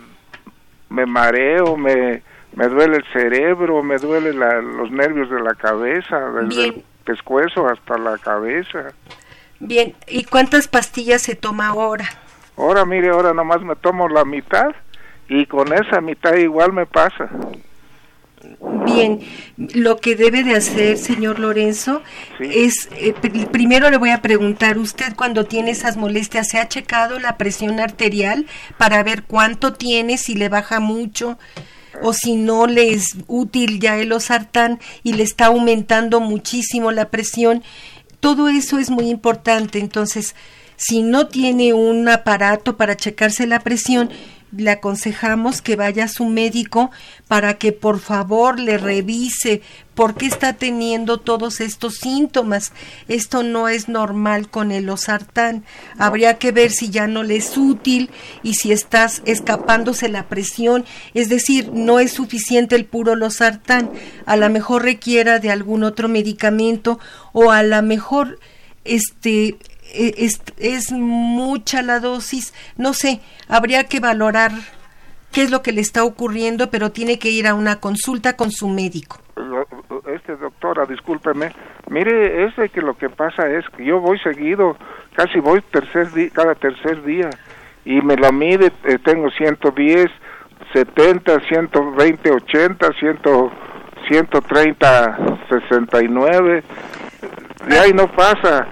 me 0.90 1.06
mareo, 1.06 1.78
me, 1.78 2.22
me 2.56 2.68
duele 2.68 2.98
el 2.98 3.06
cerebro, 3.14 3.82
me 3.84 3.98
duele 3.98 4.34
los 4.34 4.92
nervios 4.92 5.30
de 5.30 5.40
la 5.40 5.56
cabeza. 5.56 6.30
Bien 6.44 6.84
pescuezo 7.08 7.68
hasta 7.68 7.98
la 7.98 8.18
cabeza. 8.18 8.92
Bien, 9.60 9.96
¿y 10.08 10.26
cuántas 10.26 10.68
pastillas 10.68 11.22
se 11.22 11.36
toma 11.36 11.68
ahora? 11.68 12.06
Ahora, 12.58 12.86
mire, 12.86 13.10
ahora 13.10 13.34
nomás 13.34 13.62
me 13.62 13.76
tomo 13.76 14.10
la 14.10 14.26
mitad 14.26 14.76
y 15.30 15.46
con 15.46 15.74
esa 15.74 16.02
mitad 16.02 16.36
igual 16.36 16.74
me 16.74 16.86
pasa. 16.86 17.30
Bien, 18.86 19.20
lo 19.58 19.98
que 19.98 20.16
debe 20.16 20.44
de 20.44 20.56
hacer, 20.56 20.98
señor 20.98 21.40
Lorenzo, 21.40 22.04
es, 22.40 22.90
eh, 22.92 23.14
primero 23.52 23.90
le 23.90 23.98
voy 23.98 24.12
a 24.12 24.22
preguntar, 24.22 24.78
¿usted 24.78 25.16
cuando 25.16 25.46
tiene 25.46 25.72
esas 25.72 25.98
molestias 25.98 26.50
se 26.50 26.60
ha 26.60 26.68
checado 26.68 27.20
la 27.20 27.38
presión 27.38 27.80
arterial 27.80 28.46
para 28.78 29.02
ver 29.04 29.24
cuánto 29.24 29.74
tiene, 29.74 30.18
si 30.18 30.36
le 30.36 30.50
baja 30.50 30.80
mucho? 30.80 31.38
O 32.02 32.14
si 32.14 32.36
no 32.36 32.68
le 32.68 32.94
es 32.94 33.16
útil 33.28 33.80
ya 33.80 33.98
el 33.98 34.12
osartán 34.12 34.80
y 35.04 35.14
le 35.14 35.24
está 35.24 35.48
aumentando 35.48 36.20
muchísimo 36.20 36.92
la 36.92 37.10
presión, 37.10 37.64
todo 38.20 38.50
eso 38.50 38.80
es 38.80 38.90
muy 38.90 39.10
importante. 39.10 39.80
Entonces, 39.80 40.36
si 40.76 41.02
no 41.02 41.28
tiene 41.28 41.74
un 41.74 42.08
aparato 42.08 42.78
para 42.78 42.96
checarse 42.96 43.48
la 43.48 43.60
presión, 43.60 44.10
le 44.52 44.72
aconsejamos 44.72 45.62
que 45.62 45.76
vaya 45.76 46.06
a 46.06 46.10
su 46.10 46.26
médico 46.26 46.92
para 47.28 47.56
que 47.56 47.72
por 47.72 48.00
favor 48.00 48.60
le 48.60 48.78
revise 48.78 49.62
por 49.94 50.16
qué 50.16 50.28
está 50.28 50.54
teniendo 50.54 51.20
todos 51.20 51.60
estos 51.60 51.96
síntomas. 51.96 52.72
Esto 53.08 53.44
no 53.44 53.68
es 53.68 53.90
normal 53.90 54.50
con 54.50 54.72
el 54.72 54.90
osartán. 54.90 55.66
Habría 55.98 56.38
que 56.38 56.52
ver 56.52 56.72
si 56.72 56.90
ya 56.90 57.08
no 57.08 57.24
le 57.24 57.38
es 57.38 57.58
útil 57.58 58.12
y 58.44 58.54
si 58.54 58.72
estás 58.72 59.22
escapándose 59.26 60.08
la 60.08 60.30
presión. 60.30 60.86
Es 61.14 61.30
decir, 61.30 61.72
no 61.74 62.00
es 62.00 62.14
suficiente 62.14 62.76
el 62.76 62.86
puro 62.86 63.16
losartán. 63.16 63.92
A 64.26 64.38
lo 64.38 64.50
mejor 64.50 64.84
requiera 64.84 65.40
de 65.40 65.50
algún 65.50 65.84
otro 65.84 66.08
medicamento 66.08 67.00
o 67.34 67.52
a 67.52 67.64
lo 67.64 67.82
mejor 67.82 68.40
este 68.86 69.58
es, 69.98 70.42
es 70.58 70.92
mucha 70.92 71.82
la 71.82 72.00
dosis, 72.00 72.54
no 72.78 72.94
sé, 72.94 73.22
habría 73.48 73.86
que 73.86 74.00
valorar 74.00 74.52
qué 75.32 75.44
es 75.44 75.52
lo 75.52 75.62
que 75.62 75.72
le 75.72 75.82
está 75.82 76.04
ocurriendo, 76.04 76.70
pero 76.70 76.92
tiene 76.92 77.20
que 77.20 77.30
ir 77.30 77.48
a 77.48 77.54
una 77.54 77.80
consulta 77.80 78.36
con 78.36 78.52
su 78.52 78.70
médico. 78.70 79.20
Este 80.08 80.36
doctora, 80.36 80.86
discúlpeme, 80.86 81.52
mire, 81.90 82.46
es 82.46 82.56
de 82.56 82.70
que 82.70 82.82
lo 82.82 82.98
que 82.98 83.10
pasa 83.10 83.48
es 83.48 83.66
que 83.76 83.86
yo 83.86 84.00
voy 84.00 84.18
seguido, 84.20 84.78
casi 85.16 85.40
voy 85.40 85.62
tercer 85.62 86.08
cada 86.32 86.56
tercer 86.56 87.04
día 87.04 87.30
y 87.86 88.02
me 88.02 88.16
la 88.18 88.32
mide, 88.32 88.72
eh, 88.86 88.98
tengo 89.04 89.30
110, 89.30 90.08
70, 90.74 91.40
120, 91.42 92.32
80, 92.32 92.94
100, 93.00 93.20
130, 94.10 95.18
69, 95.50 96.64
y 97.70 97.74
ahí 97.74 97.94
no 97.94 98.08
pasa. 98.08 98.68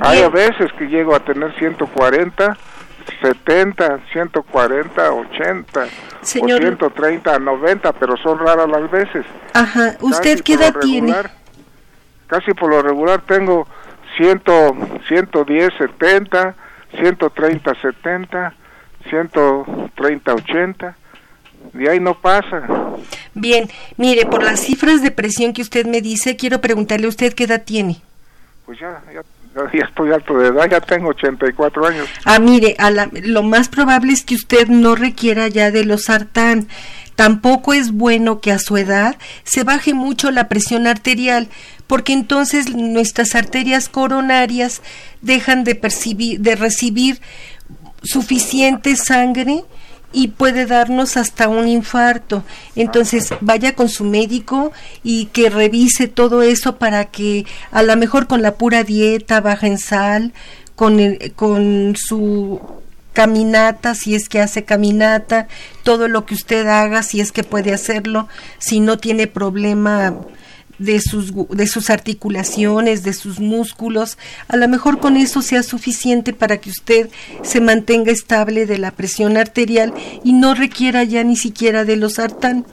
Hay 0.00 0.22
a 0.22 0.28
veces 0.28 0.72
que 0.78 0.86
llego 0.86 1.14
a 1.14 1.20
tener 1.20 1.54
140, 1.58 2.56
70, 3.22 4.00
140, 4.12 5.12
80, 5.12 5.86
Señor... 6.22 6.58
o 6.60 6.62
130, 6.62 7.38
90, 7.38 7.92
pero 7.92 8.16
son 8.16 8.38
raras 8.38 8.68
las 8.68 8.90
veces. 8.90 9.24
Ajá, 9.54 9.96
¿usted 10.00 10.42
qué 10.42 10.54
edad 10.54 10.74
tiene? 10.80 11.14
Casi 12.26 12.52
por 12.54 12.70
lo 12.70 12.82
regular 12.82 13.22
tengo 13.22 13.66
100, 14.16 14.42
110, 15.08 15.72
70, 15.78 16.54
130, 16.98 17.74
70, 17.80 18.54
130, 19.08 20.34
80. 20.34 20.96
De 21.72 21.90
ahí 21.90 22.00
no 22.00 22.14
pasa. 22.14 22.62
Bien, 23.34 23.68
mire, 23.96 24.26
por 24.26 24.42
las 24.42 24.60
cifras 24.60 25.02
de 25.02 25.10
presión 25.10 25.52
que 25.52 25.62
usted 25.62 25.86
me 25.86 26.00
dice, 26.00 26.36
quiero 26.36 26.60
preguntarle 26.60 27.06
a 27.06 27.10
usted 27.10 27.34
qué 27.34 27.44
edad 27.44 27.62
tiene. 27.64 28.00
Pues 28.64 28.78
ya, 28.80 29.02
ya 29.12 29.22
ya 29.72 29.84
estoy 29.84 30.12
alto 30.12 30.38
de 30.38 30.48
edad, 30.48 30.68
ya 30.70 30.80
tengo 30.80 31.08
84 31.08 31.86
años. 31.86 32.08
Ah, 32.24 32.38
mire, 32.38 32.76
a 32.78 32.90
lo 32.90 33.42
más 33.42 33.68
probable 33.68 34.12
es 34.12 34.24
que 34.24 34.34
usted 34.34 34.68
no 34.68 34.94
requiera 34.94 35.48
ya 35.48 35.70
de 35.70 35.84
los 35.84 36.04
sartán. 36.04 36.68
Tampoco 37.14 37.72
es 37.72 37.92
bueno 37.92 38.40
que 38.40 38.52
a 38.52 38.58
su 38.58 38.76
edad 38.76 39.16
se 39.44 39.64
baje 39.64 39.94
mucho 39.94 40.30
la 40.30 40.48
presión 40.48 40.86
arterial, 40.86 41.48
porque 41.86 42.12
entonces 42.12 42.74
nuestras 42.74 43.34
arterias 43.34 43.88
coronarias 43.88 44.82
dejan 45.22 45.64
de 45.64 45.74
percibir, 45.74 46.40
de 46.40 46.56
recibir 46.56 47.20
suficiente 48.02 48.96
sangre 48.96 49.64
y 50.16 50.28
puede 50.28 50.64
darnos 50.64 51.18
hasta 51.18 51.46
un 51.46 51.68
infarto. 51.68 52.42
Entonces 52.74 53.34
vaya 53.42 53.74
con 53.74 53.90
su 53.90 54.02
médico 54.02 54.72
y 55.04 55.26
que 55.26 55.50
revise 55.50 56.08
todo 56.08 56.40
eso 56.40 56.76
para 56.76 57.04
que 57.04 57.44
a 57.70 57.82
lo 57.82 57.94
mejor 57.98 58.26
con 58.26 58.40
la 58.40 58.54
pura 58.54 58.82
dieta, 58.82 59.42
baja 59.42 59.66
en 59.66 59.76
sal, 59.76 60.32
con, 60.74 60.98
con 61.36 61.96
su 61.98 62.62
caminata, 63.12 63.94
si 63.94 64.14
es 64.14 64.30
que 64.30 64.40
hace 64.40 64.64
caminata, 64.64 65.48
todo 65.82 66.08
lo 66.08 66.24
que 66.24 66.32
usted 66.32 66.66
haga, 66.66 67.02
si 67.02 67.20
es 67.20 67.30
que 67.30 67.44
puede 67.44 67.74
hacerlo, 67.74 68.26
si 68.58 68.80
no 68.80 68.96
tiene 68.96 69.26
problema 69.26 70.14
de 70.78 71.00
sus, 71.00 71.32
de 71.50 71.66
sus 71.66 71.90
articulaciones, 71.90 73.02
de 73.02 73.12
sus 73.12 73.40
músculos, 73.40 74.18
a 74.48 74.56
lo 74.56 74.68
mejor 74.68 74.98
con 74.98 75.16
eso 75.16 75.42
sea 75.42 75.62
suficiente 75.62 76.32
para 76.32 76.58
que 76.58 76.70
usted 76.70 77.08
se 77.42 77.60
mantenga 77.60 78.12
estable 78.12 78.66
de 78.66 78.78
la 78.78 78.90
presión 78.90 79.36
arterial 79.36 79.94
y 80.24 80.32
no 80.32 80.54
requiera 80.54 81.04
ya 81.04 81.24
ni 81.24 81.36
siquiera 81.36 81.84
de 81.84 81.96
los 81.96 82.14
sartán, 82.14 82.66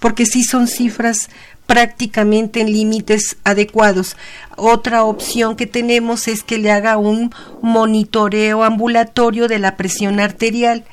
porque 0.00 0.26
sí 0.26 0.42
son 0.42 0.66
cifras 0.66 1.28
prácticamente 1.66 2.60
en 2.60 2.72
límites 2.72 3.36
adecuados. 3.44 4.16
Otra 4.56 5.04
opción 5.04 5.56
que 5.56 5.66
tenemos 5.66 6.28
es 6.28 6.42
que 6.42 6.58
le 6.58 6.70
haga 6.70 6.98
un 6.98 7.32
monitoreo 7.62 8.64
ambulatorio 8.64 9.48
de 9.48 9.58
la 9.58 9.76
presión 9.76 10.20
arterial 10.20 10.84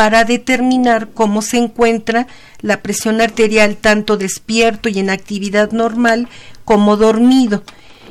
para 0.00 0.24
determinar 0.24 1.08
cómo 1.12 1.42
se 1.42 1.58
encuentra 1.58 2.26
la 2.62 2.80
presión 2.80 3.20
arterial 3.20 3.76
tanto 3.76 4.16
despierto 4.16 4.88
y 4.88 4.98
en 4.98 5.10
actividad 5.10 5.72
normal 5.72 6.26
como 6.64 6.96
dormido 6.96 7.62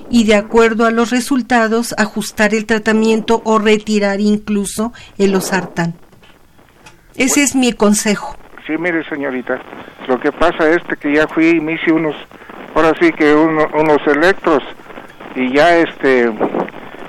y 0.07 0.25
de 0.25 0.35
acuerdo 0.35 0.85
a 0.85 0.91
los 0.91 1.09
resultados 1.09 1.95
ajustar 1.97 2.53
el 2.53 2.67
tratamiento 2.67 3.41
o 3.43 3.57
retirar 3.57 4.19
incluso 4.19 4.93
el 5.17 5.33
osartán. 5.33 5.95
Ese 7.15 7.41
es 7.41 7.55
mi 7.55 7.73
consejo. 7.73 8.35
Sí, 8.67 8.73
mire 8.77 9.03
señorita, 9.09 9.59
lo 10.07 10.19
que 10.19 10.31
pasa 10.31 10.69
es 10.69 10.83
que 10.99 11.15
ya 11.15 11.27
fui 11.27 11.57
y 11.57 11.59
me 11.59 11.73
hice 11.73 11.91
unos, 11.91 12.15
ahora 12.75 12.93
sí 13.01 13.11
que 13.13 13.33
unos 13.33 14.05
electros 14.05 14.61
y 15.35 15.51
ya 15.53 15.75
este, 15.77 16.31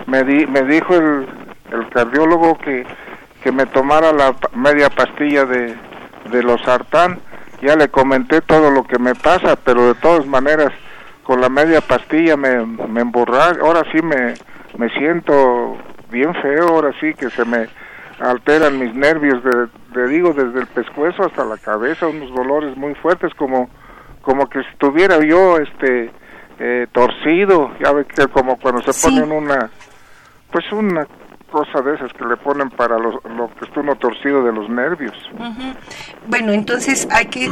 me, 0.06 0.24
di, 0.24 0.46
me 0.46 0.62
dijo 0.62 0.94
el, 0.96 1.26
el 1.70 1.86
cardiólogo 1.90 2.56
que 2.56 2.86
que 3.42 3.52
me 3.52 3.66
tomara 3.66 4.12
la 4.12 4.34
media 4.54 4.90
pastilla 4.90 5.44
de, 5.44 5.74
de 6.30 6.42
los 6.42 6.60
sartán. 6.62 7.20
Ya 7.62 7.76
le 7.76 7.88
comenté 7.88 8.40
todo 8.40 8.70
lo 8.70 8.84
que 8.84 8.98
me 8.98 9.14
pasa, 9.14 9.56
pero 9.56 9.88
de 9.88 9.94
todas 10.00 10.26
maneras, 10.26 10.72
con 11.22 11.40
la 11.40 11.48
media 11.48 11.80
pastilla 11.80 12.36
me, 12.36 12.64
me 12.64 13.02
Ahora 13.60 13.82
sí 13.92 14.00
me, 14.02 14.34
me 14.78 14.88
siento 14.98 15.76
bien 16.10 16.34
feo, 16.34 16.68
ahora 16.68 16.92
sí 17.00 17.12
que 17.14 17.28
se 17.30 17.44
me 17.44 17.68
alteran 18.18 18.78
mis 18.78 18.94
nervios, 18.94 19.42
de, 19.44 20.08
digo, 20.08 20.32
desde 20.32 20.60
el 20.60 20.66
pescuezo 20.68 21.24
hasta 21.24 21.44
la 21.44 21.56
cabeza, 21.58 22.06
unos 22.06 22.34
dolores 22.34 22.76
muy 22.76 22.94
fuertes, 22.94 23.32
como, 23.34 23.70
como 24.22 24.48
que 24.48 24.60
estuviera 24.60 25.18
yo 25.18 25.58
este 25.58 26.10
eh, 26.58 26.86
torcido, 26.92 27.72
ya 27.82 27.92
ve 27.92 28.04
que 28.04 28.26
como 28.28 28.58
cuando 28.58 28.80
se 28.82 29.08
ponen 29.08 29.32
una, 29.32 29.70
pues 30.50 30.70
una 30.72 31.06
cosa 31.50 31.82
de 31.82 31.94
esas 31.94 32.12
que 32.12 32.24
le 32.24 32.36
ponen 32.36 32.70
para 32.70 32.98
lo 32.98 33.20
que 33.58 33.64
está 33.64 33.80
uno 33.80 33.96
torcido 33.96 34.44
de 34.44 34.52
los 34.52 34.68
nervios. 34.68 35.14
Bueno, 36.26 36.52
entonces 36.52 37.08
hay 37.10 37.26
que 37.26 37.50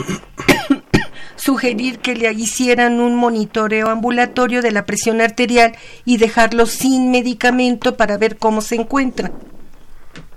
sugerir 1.37 1.99
que 1.99 2.15
le 2.15 2.33
hicieran 2.33 3.01
un 3.01 3.17
monitoreo 3.17 3.89
ambulatorio 3.89 4.63
de 4.63 4.73
la 4.73 4.85
presión 4.85 5.21
arterial 5.21 5.73
y 6.05 6.19
dejarlo 6.19 6.67
sin 6.67 7.11
medicamento 7.11 7.97
para 7.97 8.17
ver 8.17 8.39
cómo 8.39 8.61
se 8.61 8.77
encuentra. 8.77 9.31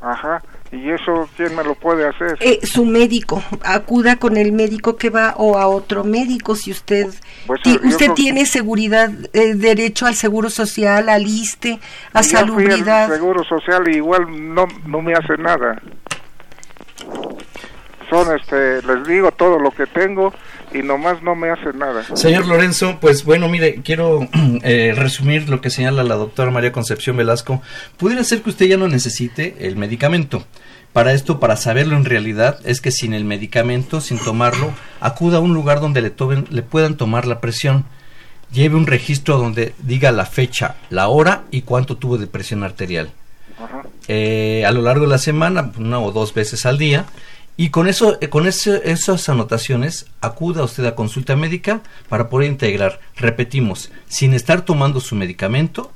Ajá. 0.01 0.41
¿Y 0.71 0.89
eso 0.89 1.27
quién 1.35 1.53
me 1.55 1.63
lo 1.63 1.75
puede 1.75 2.07
hacer? 2.07 2.37
Eh, 2.39 2.59
su 2.63 2.85
médico. 2.85 3.43
Acuda 3.63 4.15
con 4.15 4.37
el 4.37 4.53
médico 4.53 4.95
que 4.95 5.09
va 5.09 5.33
o 5.37 5.57
a 5.57 5.67
otro 5.67 6.05
médico 6.05 6.55
si 6.55 6.71
usted 6.71 7.07
pues, 7.45 7.59
usted 7.65 8.11
tiene 8.13 8.45
seguridad, 8.45 9.09
eh, 9.33 9.53
derecho 9.55 10.05
al 10.05 10.15
seguro 10.15 10.49
social, 10.49 11.09
al 11.09 11.27
ISTE, 11.27 11.79
a 12.13 12.23
salubridad. 12.23 13.09
seguro 13.09 13.43
social 13.43 13.85
igual 13.93 14.53
no, 14.53 14.65
no 14.85 15.01
me 15.01 15.13
hace 15.13 15.37
nada. 15.37 15.81
Son, 18.09 18.33
este, 18.35 18.81
les 18.81 19.05
digo 19.05 19.31
todo 19.31 19.59
lo 19.59 19.71
que 19.71 19.87
tengo 19.87 20.33
y 20.73 20.81
nomás 20.81 21.21
no 21.21 21.35
me 21.35 21.49
hace 21.49 21.73
nada. 21.73 22.03
Señor 22.15 22.47
Lorenzo, 22.47 22.97
pues 22.99 23.23
bueno, 23.23 23.47
mire, 23.49 23.81
quiero 23.83 24.27
eh, 24.63 24.93
resumir 24.95 25.49
lo 25.49 25.61
que 25.61 25.69
señala 25.69 26.03
la 26.03 26.15
doctora 26.15 26.51
María 26.51 26.71
Concepción 26.71 27.17
Velasco. 27.17 27.61
Pudiera 27.97 28.23
ser 28.23 28.41
que 28.41 28.49
usted 28.49 28.67
ya 28.67 28.77
no 28.77 28.87
necesite 28.87 29.55
el 29.67 29.75
medicamento. 29.75 30.43
Para 30.93 31.13
esto, 31.13 31.39
para 31.39 31.55
saberlo 31.55 31.95
en 31.95 32.05
realidad, 32.05 32.59
es 32.65 32.81
que 32.81 32.91
sin 32.91 33.13
el 33.13 33.23
medicamento, 33.23 34.01
sin 34.01 34.19
tomarlo, 34.19 34.73
acuda 34.99 35.37
a 35.37 35.41
un 35.41 35.53
lugar 35.53 35.79
donde 35.79 36.01
le, 36.01 36.13
le 36.49 36.61
puedan 36.63 36.97
tomar 36.97 37.27
la 37.27 37.39
presión. 37.39 37.85
Lleve 38.51 38.75
un 38.75 38.87
registro 38.87 39.37
donde 39.37 39.73
diga 39.81 40.11
la 40.11 40.25
fecha, 40.25 40.75
la 40.89 41.07
hora 41.07 41.43
y 41.51 41.61
cuánto 41.61 41.95
tuvo 41.95 42.17
de 42.17 42.27
presión 42.27 42.63
arterial. 42.63 43.11
Eh, 44.07 44.65
a 44.65 44.71
lo 44.71 44.81
largo 44.81 45.05
de 45.05 45.11
la 45.11 45.17
semana, 45.17 45.71
una 45.77 45.99
o 45.99 46.11
dos 46.11 46.33
veces 46.33 46.65
al 46.65 46.77
día, 46.77 47.05
Y 47.57 47.69
con 47.69 47.87
eso, 47.87 48.17
eh, 48.21 48.29
con 48.29 48.47
esas 48.47 49.29
anotaciones, 49.29 50.07
acuda 50.21 50.63
usted 50.63 50.85
a 50.85 50.95
consulta 50.95 51.35
médica 51.35 51.81
para 52.09 52.29
poder 52.29 52.49
integrar. 52.49 52.99
Repetimos, 53.15 53.91
sin 54.07 54.33
estar 54.33 54.61
tomando 54.61 54.99
su 54.99 55.15
medicamento, 55.15 55.91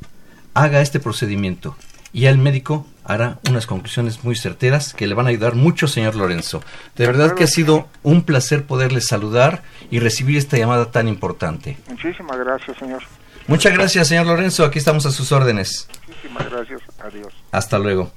haga 0.54 0.82
este 0.82 1.00
procedimiento 1.00 1.76
y 2.16 2.28
el 2.28 2.38
médico 2.38 2.88
hará 3.04 3.40
unas 3.50 3.68
conclusiones 3.68 4.24
muy 4.24 4.38
certeras 4.38 4.94
que 4.94 5.06
le 5.06 5.14
van 5.14 5.26
a 5.26 5.30
ayudar 5.30 5.54
mucho, 5.54 5.86
señor 5.86 6.16
Lorenzo. 6.16 6.64
De 6.96 7.06
verdad 7.06 7.36
que 7.36 7.44
ha 7.44 7.48
sido 7.48 7.90
un 8.04 8.24
placer 8.24 8.64
poderle 8.64 9.02
saludar 9.02 9.64
y 9.92 10.00
recibir 10.00 10.38
esta 10.38 10.58
llamada 10.58 10.92
tan 10.92 11.10
importante. 11.10 11.78
Muchísimas 11.90 12.40
gracias, 12.40 12.78
señor. 12.78 13.04
Muchas 13.48 13.74
gracias, 13.74 14.08
señor 14.08 14.28
Lorenzo. 14.28 14.64
Aquí 14.64 14.80
estamos 14.80 15.06
a 15.06 15.12
sus 15.12 15.34
órdenes. 15.34 15.90
Muchísimas 16.08 16.50
gracias. 16.50 16.82
Adiós. 17.04 17.34
Hasta 17.52 17.78
luego. 17.80 18.12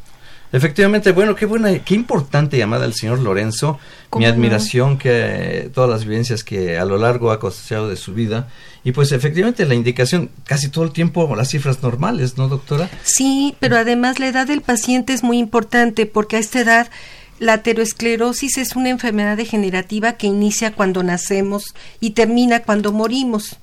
Efectivamente, 0.52 1.12
bueno, 1.12 1.34
qué 1.34 1.46
buena, 1.46 1.78
qué 1.80 1.94
importante 1.94 2.56
llamada 2.56 2.86
el 2.86 2.94
señor 2.94 3.18
Lorenzo. 3.18 3.78
Mi 4.16 4.24
admiración 4.24 4.96
que 4.96 5.70
todas 5.74 5.90
las 5.90 6.06
vivencias 6.06 6.42
que 6.42 6.78
a 6.78 6.86
lo 6.86 6.96
largo 6.96 7.30
ha 7.30 7.38
cosechado 7.38 7.90
de 7.90 7.96
su 7.96 8.14
vida 8.14 8.48
y 8.84 8.92
pues 8.92 9.12
efectivamente 9.12 9.66
la 9.66 9.74
indicación 9.74 10.30
casi 10.44 10.70
todo 10.70 10.84
el 10.84 10.92
tiempo 10.92 11.34
las 11.36 11.50
cifras 11.50 11.82
normales, 11.82 12.38
¿no, 12.38 12.48
doctora? 12.48 12.88
Sí, 13.02 13.54
pero 13.60 13.76
además 13.76 14.18
la 14.18 14.28
edad 14.28 14.46
del 14.46 14.62
paciente 14.62 15.12
es 15.12 15.22
muy 15.22 15.38
importante 15.38 16.06
porque 16.06 16.36
a 16.36 16.38
esta 16.38 16.60
edad 16.60 16.90
la 17.38 17.54
aterosclerosis 17.54 18.56
es 18.56 18.76
una 18.76 18.88
enfermedad 18.88 19.36
degenerativa 19.36 20.14
que 20.14 20.26
inicia 20.26 20.72
cuando 20.72 21.02
nacemos 21.02 21.74
y 22.00 22.10
termina 22.10 22.60
cuando 22.60 22.92
morimos 22.92 23.58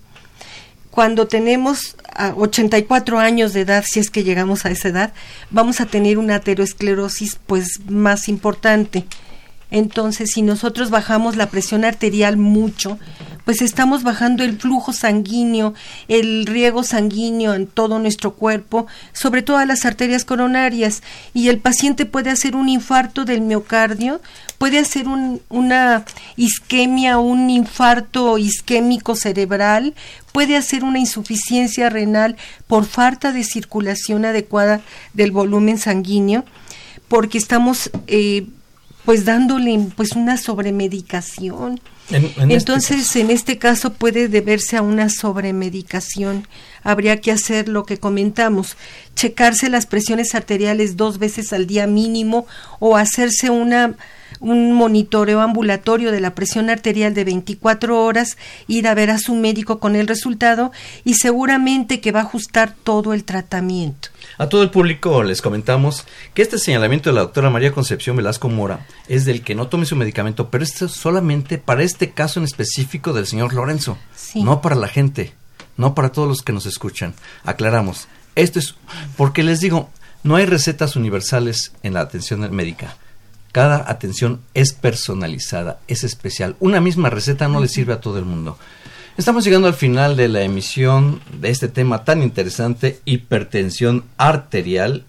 cuando 0.95 1.27
tenemos 1.27 1.97
84 2.37 3.19
años 3.19 3.51
de 3.51 3.61
edad, 3.61 3.83
si 3.85 3.99
es 3.99 4.09
que 4.09 4.23
llegamos 4.23 4.65
a 4.65 4.71
esa 4.71 4.87
edad, 4.87 5.13
vamos 5.51 5.81
a 5.81 5.85
tener 5.87 6.17
una 6.17 6.35
aterosclerosis 6.35 7.37
pues 7.45 7.81
más 7.89 8.29
importante. 8.29 9.05
Entonces, 9.71 10.29
si 10.33 10.41
nosotros 10.41 10.91
bajamos 10.91 11.35
la 11.35 11.49
presión 11.49 11.83
arterial 11.83 12.37
mucho, 12.37 12.97
pues 13.45 13.61
estamos 13.61 14.03
bajando 14.03 14.43
el 14.43 14.59
flujo 14.59 14.91
sanguíneo, 14.91 15.73
el 16.07 16.45
riego 16.45 16.83
sanguíneo 16.83 17.53
en 17.53 17.67
todo 17.67 17.99
nuestro 17.99 18.33
cuerpo, 18.33 18.87
sobre 19.13 19.43
todas 19.43 19.67
las 19.67 19.85
arterias 19.85 20.25
coronarias, 20.25 21.03
y 21.33 21.49
el 21.49 21.59
paciente 21.59 22.05
puede 22.05 22.31
hacer 22.31 22.55
un 22.55 22.67
infarto 22.67 23.23
del 23.23 23.41
miocardio, 23.41 24.19
puede 24.57 24.79
hacer 24.79 25.05
una 25.49 26.05
isquemia, 26.35 27.19
un 27.19 27.49
infarto 27.49 28.37
isquémico 28.37 29.15
cerebral, 29.15 29.93
puede 30.31 30.57
hacer 30.57 30.83
una 30.83 30.99
insuficiencia 30.99 31.89
renal 31.89 32.35
por 32.67 32.85
falta 32.85 33.31
de 33.31 33.43
circulación 33.43 34.25
adecuada 34.25 34.81
del 35.13 35.31
volumen 35.31 35.77
sanguíneo, 35.77 36.43
porque 37.07 37.37
estamos 37.37 37.91
eh, 38.07 38.47
pues 39.05 39.23
dándole 39.23 39.79
pues 39.95 40.13
una 40.13 40.37
sobremedicación. 40.37 41.79
Este 42.09 42.53
Entonces, 42.53 43.15
en 43.15 43.31
este 43.31 43.57
caso 43.57 43.93
puede 43.93 44.27
deberse 44.27 44.77
a 44.77 44.81
una 44.81 45.09
sobremedicación. 45.09 46.47
Habría 46.83 47.19
que 47.19 47.31
hacer 47.31 47.67
lo 47.67 47.83
que 47.83 47.97
comentamos, 47.97 48.77
checarse 49.15 49.69
las 49.69 49.87
presiones 49.87 50.35
arteriales 50.35 50.97
dos 50.97 51.17
veces 51.17 51.51
al 51.51 51.65
día 51.65 51.87
mínimo 51.87 52.45
o 52.79 52.95
hacerse 52.95 53.49
una 53.49 53.95
un 54.39 54.73
monitoreo 54.73 55.41
ambulatorio 55.41 56.11
de 56.11 56.19
la 56.19 56.35
presión 56.35 56.69
arterial 56.69 57.13
de 57.13 57.23
24 57.23 58.03
horas, 58.03 58.37
ir 58.67 58.87
a 58.87 58.93
ver 58.93 59.11
a 59.11 59.17
su 59.17 59.35
médico 59.35 59.79
con 59.79 59.95
el 59.95 60.07
resultado 60.07 60.71
y 61.03 61.15
seguramente 61.15 62.01
que 62.01 62.11
va 62.11 62.21
a 62.21 62.23
ajustar 62.23 62.73
todo 62.83 63.13
el 63.13 63.23
tratamiento. 63.23 64.09
A 64.37 64.49
todo 64.49 64.63
el 64.63 64.71
público 64.71 65.23
les 65.23 65.41
comentamos 65.41 66.05
que 66.33 66.41
este 66.41 66.57
señalamiento 66.57 67.09
de 67.09 67.15
la 67.15 67.21
doctora 67.21 67.49
María 67.49 67.71
Concepción 67.71 68.17
Velasco 68.17 68.49
Mora 68.49 68.85
es 69.07 69.25
del 69.25 69.41
que 69.41 69.55
no 69.55 69.67
tome 69.67 69.85
su 69.85 69.95
medicamento, 69.95 70.49
pero 70.49 70.63
esto 70.63 70.85
es 70.85 70.91
solamente 70.91 71.57
para 71.57 71.83
este 71.83 72.11
caso 72.11 72.39
en 72.39 72.45
específico 72.45 73.13
del 73.13 73.27
señor 73.27 73.53
Lorenzo, 73.53 73.97
no 74.35 74.61
para 74.61 74.75
la 74.75 74.87
gente, 74.87 75.33
no 75.77 75.95
para 75.95 76.11
todos 76.11 76.27
los 76.27 76.41
que 76.41 76.53
nos 76.53 76.65
escuchan. 76.65 77.13
Aclaramos, 77.43 78.07
esto 78.35 78.59
es 78.59 78.75
porque 79.15 79.43
les 79.43 79.61
digo, 79.61 79.89
no 80.23 80.35
hay 80.35 80.45
recetas 80.45 80.95
universales 80.95 81.71
en 81.83 81.93
la 81.93 82.01
atención 82.01 82.41
médica. 82.53 82.97
Cada 83.55 83.89
atención 83.89 84.41
es 84.53 84.73
personalizada, 84.73 85.79
es 85.87 86.03
especial. 86.03 86.57
Una 86.59 86.81
misma 86.81 87.09
receta 87.09 87.47
no 87.47 87.61
le 87.61 87.69
sirve 87.69 87.93
a 87.93 88.01
todo 88.01 88.19
el 88.19 88.25
mundo. 88.25 88.57
Estamos 89.15 89.45
llegando 89.45 89.69
al 89.69 89.73
final 89.73 90.17
de 90.17 90.27
la 90.27 90.41
emisión 90.41 91.21
de 91.39 91.51
este 91.51 91.69
tema 91.69 92.03
tan 92.03 92.21
interesante, 92.21 92.99
hipertensión 93.05 94.03
arterial. 94.17 95.05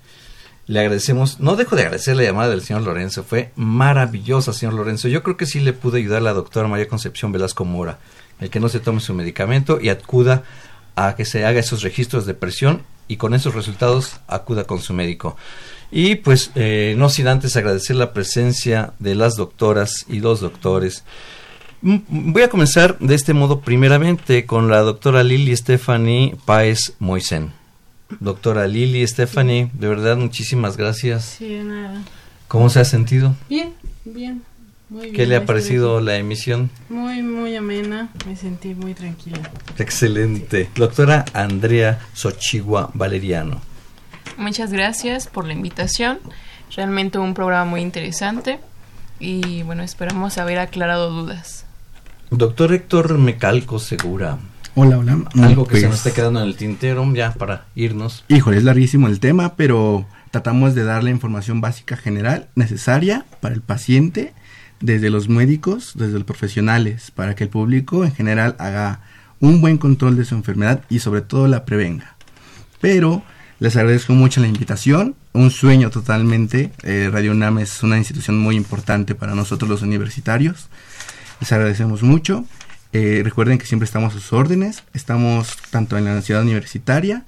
Le 0.68 0.78
agradecemos, 0.78 1.40
no 1.40 1.56
dejo 1.56 1.74
de 1.74 1.82
agradecer 1.82 2.14
la 2.14 2.22
llamada 2.22 2.50
del 2.50 2.62
señor 2.62 2.82
Lorenzo, 2.82 3.24
fue 3.24 3.50
maravillosa, 3.56 4.52
señor 4.52 4.74
Lorenzo. 4.74 5.08
Yo 5.08 5.24
creo 5.24 5.36
que 5.36 5.46
sí 5.46 5.58
le 5.58 5.72
pude 5.72 5.98
ayudar 5.98 6.18
a 6.18 6.26
la 6.26 6.32
doctora 6.32 6.68
María 6.68 6.86
Concepción 6.86 7.32
Velasco 7.32 7.64
Mora, 7.64 7.98
el 8.38 8.48
que 8.48 8.60
no 8.60 8.68
se 8.68 8.78
tome 8.78 9.00
su 9.00 9.12
medicamento 9.12 9.80
y 9.82 9.88
acuda 9.88 10.44
a 10.94 11.16
que 11.16 11.24
se 11.24 11.44
haga 11.44 11.58
esos 11.58 11.82
registros 11.82 12.26
de 12.26 12.34
presión 12.34 12.82
y 13.08 13.16
con 13.16 13.34
esos 13.34 13.56
resultados 13.56 14.20
acuda 14.28 14.62
con 14.68 14.80
su 14.80 14.94
médico. 14.94 15.36
Y 15.98 16.16
pues 16.16 16.50
eh, 16.56 16.94
no 16.98 17.08
sin 17.08 17.26
antes 17.26 17.56
agradecer 17.56 17.96
la 17.96 18.12
presencia 18.12 18.92
de 18.98 19.14
las 19.14 19.36
doctoras 19.36 20.04
y 20.10 20.20
los 20.20 20.40
doctores 20.40 21.04
voy 21.80 22.42
a 22.42 22.50
comenzar 22.50 22.98
de 22.98 23.14
este 23.14 23.32
modo 23.32 23.60
primeramente 23.60 24.44
con 24.44 24.68
la 24.68 24.80
doctora 24.80 25.22
Lili 25.22 25.56
Stephanie 25.56 26.36
Páez 26.44 26.94
Moisen. 26.98 27.52
Doctora 28.20 28.66
Lili 28.66 29.06
Stephanie, 29.06 29.70
de 29.72 29.88
verdad 29.88 30.18
muchísimas 30.18 30.76
gracias. 30.76 31.36
Sí, 31.38 31.48
de 31.48 31.64
nada. 31.64 32.02
¿Cómo 32.48 32.68
se 32.68 32.80
ha 32.80 32.84
sentido? 32.84 33.34
Bien, 33.48 33.72
bien. 34.04 34.42
Muy 34.90 35.12
¿Qué 35.12 35.26
le 35.26 35.36
ha 35.36 35.46
parecido 35.46 36.00
la 36.02 36.16
emisión? 36.16 36.70
Muy, 36.90 37.22
muy 37.22 37.56
amena, 37.56 38.10
me 38.26 38.36
sentí 38.36 38.74
muy 38.74 38.92
tranquila. 38.92 39.38
Excelente. 39.78 40.68
Doctora 40.76 41.24
Andrea 41.32 42.00
Sochigua 42.12 42.90
Valeriano. 42.92 43.62
Muchas 44.36 44.72
gracias 44.72 45.28
por 45.28 45.46
la 45.46 45.52
invitación. 45.52 46.18
Realmente 46.74 47.18
un 47.18 47.34
programa 47.34 47.64
muy 47.64 47.80
interesante 47.80 48.60
y 49.18 49.62
bueno, 49.62 49.82
esperamos 49.82 50.38
haber 50.38 50.58
aclarado 50.58 51.10
dudas. 51.10 51.64
Doctor 52.30 52.72
Héctor 52.72 53.18
Mecalco 53.18 53.78
Segura. 53.78 54.38
Hola, 54.74 54.98
hola. 54.98 55.18
Algo 55.42 55.66
que 55.66 55.76
se 55.76 55.82
pues 55.82 55.90
nos 55.90 56.06
esté 56.06 56.12
quedando 56.12 56.42
en 56.42 56.48
el 56.48 56.56
tintero 56.56 57.10
ya 57.14 57.32
para 57.32 57.64
irnos. 57.74 58.24
Híjole, 58.28 58.58
es 58.58 58.64
larguísimo 58.64 59.08
el 59.08 59.20
tema, 59.20 59.54
pero 59.54 60.04
tratamos 60.30 60.74
de 60.74 60.84
dar 60.84 61.02
la 61.02 61.10
información 61.10 61.62
básica 61.62 61.96
general 61.96 62.48
necesaria 62.56 63.24
para 63.40 63.54
el 63.54 63.62
paciente, 63.62 64.34
desde 64.80 65.08
los 65.08 65.30
médicos, 65.30 65.92
desde 65.94 66.12
los 66.12 66.24
profesionales, 66.24 67.10
para 67.10 67.34
que 67.34 67.44
el 67.44 67.50
público 67.50 68.04
en 68.04 68.14
general 68.14 68.54
haga 68.58 69.00
un 69.40 69.62
buen 69.62 69.78
control 69.78 70.16
de 70.16 70.26
su 70.26 70.34
enfermedad 70.34 70.82
y 70.90 70.98
sobre 70.98 71.22
todo 71.22 71.48
la 71.48 71.64
prevenga. 71.64 72.16
Pero 72.80 73.22
les 73.58 73.74
agradezco 73.76 74.12
mucho 74.12 74.40
la 74.40 74.48
invitación, 74.48 75.16
un 75.32 75.50
sueño 75.50 75.90
totalmente. 75.90 76.72
Eh, 76.82 77.08
Radio 77.10 77.32
UNAM 77.32 77.58
es 77.58 77.82
una 77.82 77.96
institución 77.96 78.38
muy 78.38 78.54
importante 78.54 79.14
para 79.14 79.34
nosotros 79.34 79.70
los 79.70 79.82
universitarios. 79.82 80.68
Les 81.40 81.52
agradecemos 81.52 82.02
mucho. 82.02 82.44
Eh, 82.92 83.22
recuerden 83.24 83.58
que 83.58 83.66
siempre 83.66 83.86
estamos 83.86 84.14
a 84.14 84.18
sus 84.18 84.32
órdenes. 84.34 84.82
Estamos 84.92 85.56
tanto 85.70 85.96
en 85.96 86.04
la 86.04 86.20
ciudad 86.20 86.42
universitaria 86.42 87.24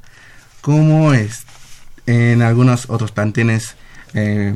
como 0.60 1.12
en 1.14 2.42
algunos 2.42 2.90
otros 2.90 3.10
planteles 3.10 3.76
eh, 4.12 4.54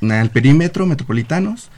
en 0.00 0.10
el 0.10 0.30
perímetro 0.30 0.86
metropolitanos. 0.86 1.70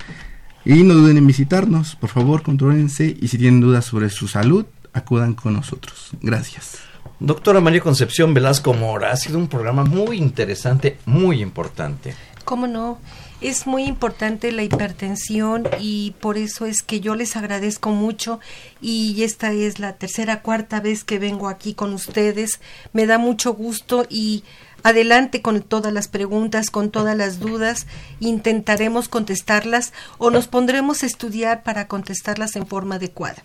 Y 0.65 0.85
no 0.85 0.95
duden 0.95 1.19
en 1.19 1.27
visitarnos. 1.27 1.97
Por 1.97 2.09
favor, 2.09 2.43
contrólense 2.43 3.15
y 3.21 3.29
si 3.29 3.37
tienen 3.37 3.61
dudas 3.61 3.85
sobre 3.85 4.09
su 4.09 4.27
salud, 4.27 4.65
acudan 4.95 5.35
con 5.35 5.53
nosotros. 5.53 6.13
Gracias. 6.23 6.92
Doctora 7.21 7.61
María 7.61 7.81
Concepción 7.81 8.35
Velasco 8.35 8.75
Mora, 8.75 9.13
ha 9.13 9.17
sido 9.17 9.39
un 9.39 9.47
programa 9.47 9.85
muy 9.85 10.19
interesante, 10.19 10.99
muy 11.07 11.41
importante. 11.41 12.15
¿Cómo 12.45 12.67
no? 12.67 12.99
Es 13.41 13.67
muy 13.67 13.85
importante 13.85 14.51
la 14.51 14.65
hipertensión 14.65 15.69
y 15.79 16.15
por 16.21 16.37
eso 16.37 16.67
es 16.67 16.83
que 16.83 17.01
yo 17.01 17.15
les 17.15 17.37
agradezco 17.37 17.91
mucho 17.91 18.41
y 18.81 19.23
esta 19.23 19.53
es 19.53 19.79
la 19.79 19.95
tercera, 19.95 20.43
cuarta 20.43 20.81
vez 20.81 21.05
que 21.05 21.19
vengo 21.19 21.49
aquí 21.49 21.75
con 21.75 21.93
ustedes. 21.93 22.61
Me 22.93 23.07
da 23.07 23.19
mucho 23.19 23.55
gusto 23.55 24.05
y 24.09 24.43
adelante 24.83 25.43
con 25.43 25.63
todas 25.63 25.93
las 25.93 26.09
preguntas, 26.09 26.71
con 26.71 26.91
todas 26.91 27.17
las 27.17 27.39
dudas, 27.39 27.87
intentaremos 28.21 29.09
contestarlas 29.09 29.93
o 30.19 30.31
nos 30.31 30.49
pondremos 30.49 31.03
a 31.03 31.07
estudiar 31.07 31.63
para 31.63 31.87
contestarlas 31.87 32.57
en 32.57 32.67
forma 32.67 32.97
adecuada. 32.97 33.45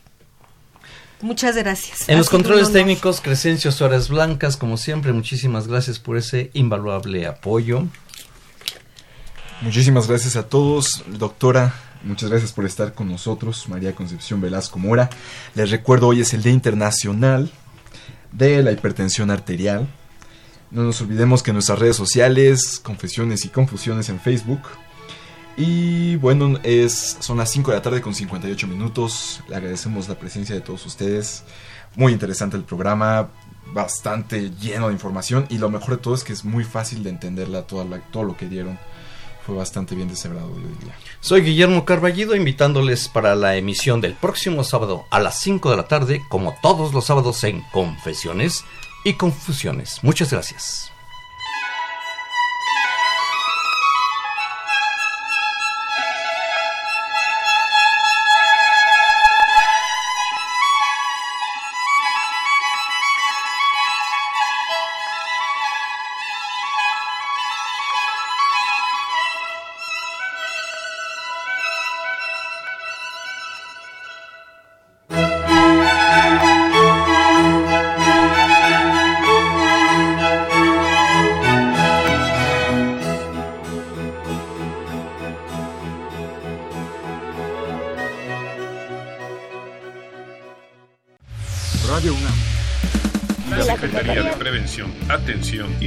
Muchas 1.22 1.56
gracias. 1.56 2.08
En 2.08 2.18
los 2.18 2.30
controles 2.30 2.72
técnicos, 2.72 3.22
Crescencio 3.22 3.72
Suárez 3.72 4.10
Blancas, 4.10 4.56
como 4.56 4.78
siempre, 4.78 5.14
muchísimas 5.14 5.68
gracias 5.68 5.98
por 5.98 6.16
ese 6.18 6.52
invaluable 6.54 7.26
apoyo. 7.26 7.88
Muchísimas 9.62 10.08
gracias 10.08 10.36
a 10.36 10.48
todos, 10.48 11.04
doctora. 11.08 11.74
Muchas 12.04 12.30
gracias 12.30 12.54
por 12.54 12.66
estar 12.66 12.94
con 12.94 13.10
nosotros, 13.10 13.68
María 13.68 13.96
Concepción 13.96 14.40
Velasco 14.40 14.78
Mora. 14.78 15.10
Les 15.56 15.72
recuerdo, 15.72 16.08
hoy 16.08 16.22
es 16.22 16.34
el 16.36 16.44
Día 16.44 16.54
Internacional 16.54 17.50
de 18.32 18.62
la 18.62 18.72
Hipertensión 18.72 19.32
Arterial. 19.32 19.88
No 20.70 20.84
nos 20.84 21.02
olvidemos 21.02 21.42
que 21.42 21.54
nuestras 21.54 21.80
redes 21.80 21.96
sociales, 21.96 22.80
Confesiones 22.84 23.46
y 23.46 23.50
Confusiones 23.50 24.10
en 24.10 24.20
Facebook, 24.20 24.62
Y 25.58 26.18
bueno, 26.18 26.60
es, 26.62 27.18
son 27.20 27.38
las 27.38 27.52
5 27.52 27.72
de 27.72 27.78
la 27.78 27.82
tarde 27.82 28.00
con 28.00 28.14
58 28.14 28.68
minutos. 28.68 29.42
Le 29.50 29.56
agradecemos 29.56 30.08
la 30.08 30.16
presencia 30.16 30.54
de 30.54 30.62
todos 30.62 30.86
ustedes. 30.86 31.44
Muy 31.96 32.14
interesante 32.14 32.56
el 32.56 32.64
programa, 32.64 33.32
bastante 33.74 34.52
lleno 34.52 34.88
de 34.88 34.94
información 34.94 35.48
y 35.50 35.58
lo 35.58 35.70
mejor 35.70 35.98
de 35.98 35.98
todo 35.98 36.14
es 36.14 36.24
que 36.24 36.32
es 36.32 36.46
muy 36.46 36.64
fácil 36.64 37.04
de 37.04 37.10
entenderla 37.10 37.64
toda 37.64 38.00
todo 38.12 38.24
lo 38.24 38.38
que 38.38 38.48
dieron. 38.48 38.78
Fue 39.48 39.56
bastante 39.56 39.96
bien 39.96 40.10
deshebrado, 40.10 40.50
yo 40.50 40.68
diría. 40.78 40.94
Soy 41.22 41.42
Guillermo 41.42 41.86
Carballido 41.86 42.36
invitándoles 42.36 43.08
para 43.08 43.34
la 43.34 43.56
emisión 43.56 44.00
del 44.00 44.14
próximo 44.14 44.64
sábado 44.64 45.06
a 45.10 45.20
las 45.20 45.40
5 45.40 45.72
de 45.72 45.78
la 45.78 45.88
tarde, 45.88 46.22
como 46.30 46.56
todos 46.62 46.94
los 46.94 47.06
sábados 47.06 47.44
en 47.46 47.62
Confesiones 47.72 48.64
y 49.06 49.14
Confusiones. 49.14 50.04
Muchas 50.04 50.32
gracias. 50.32 50.92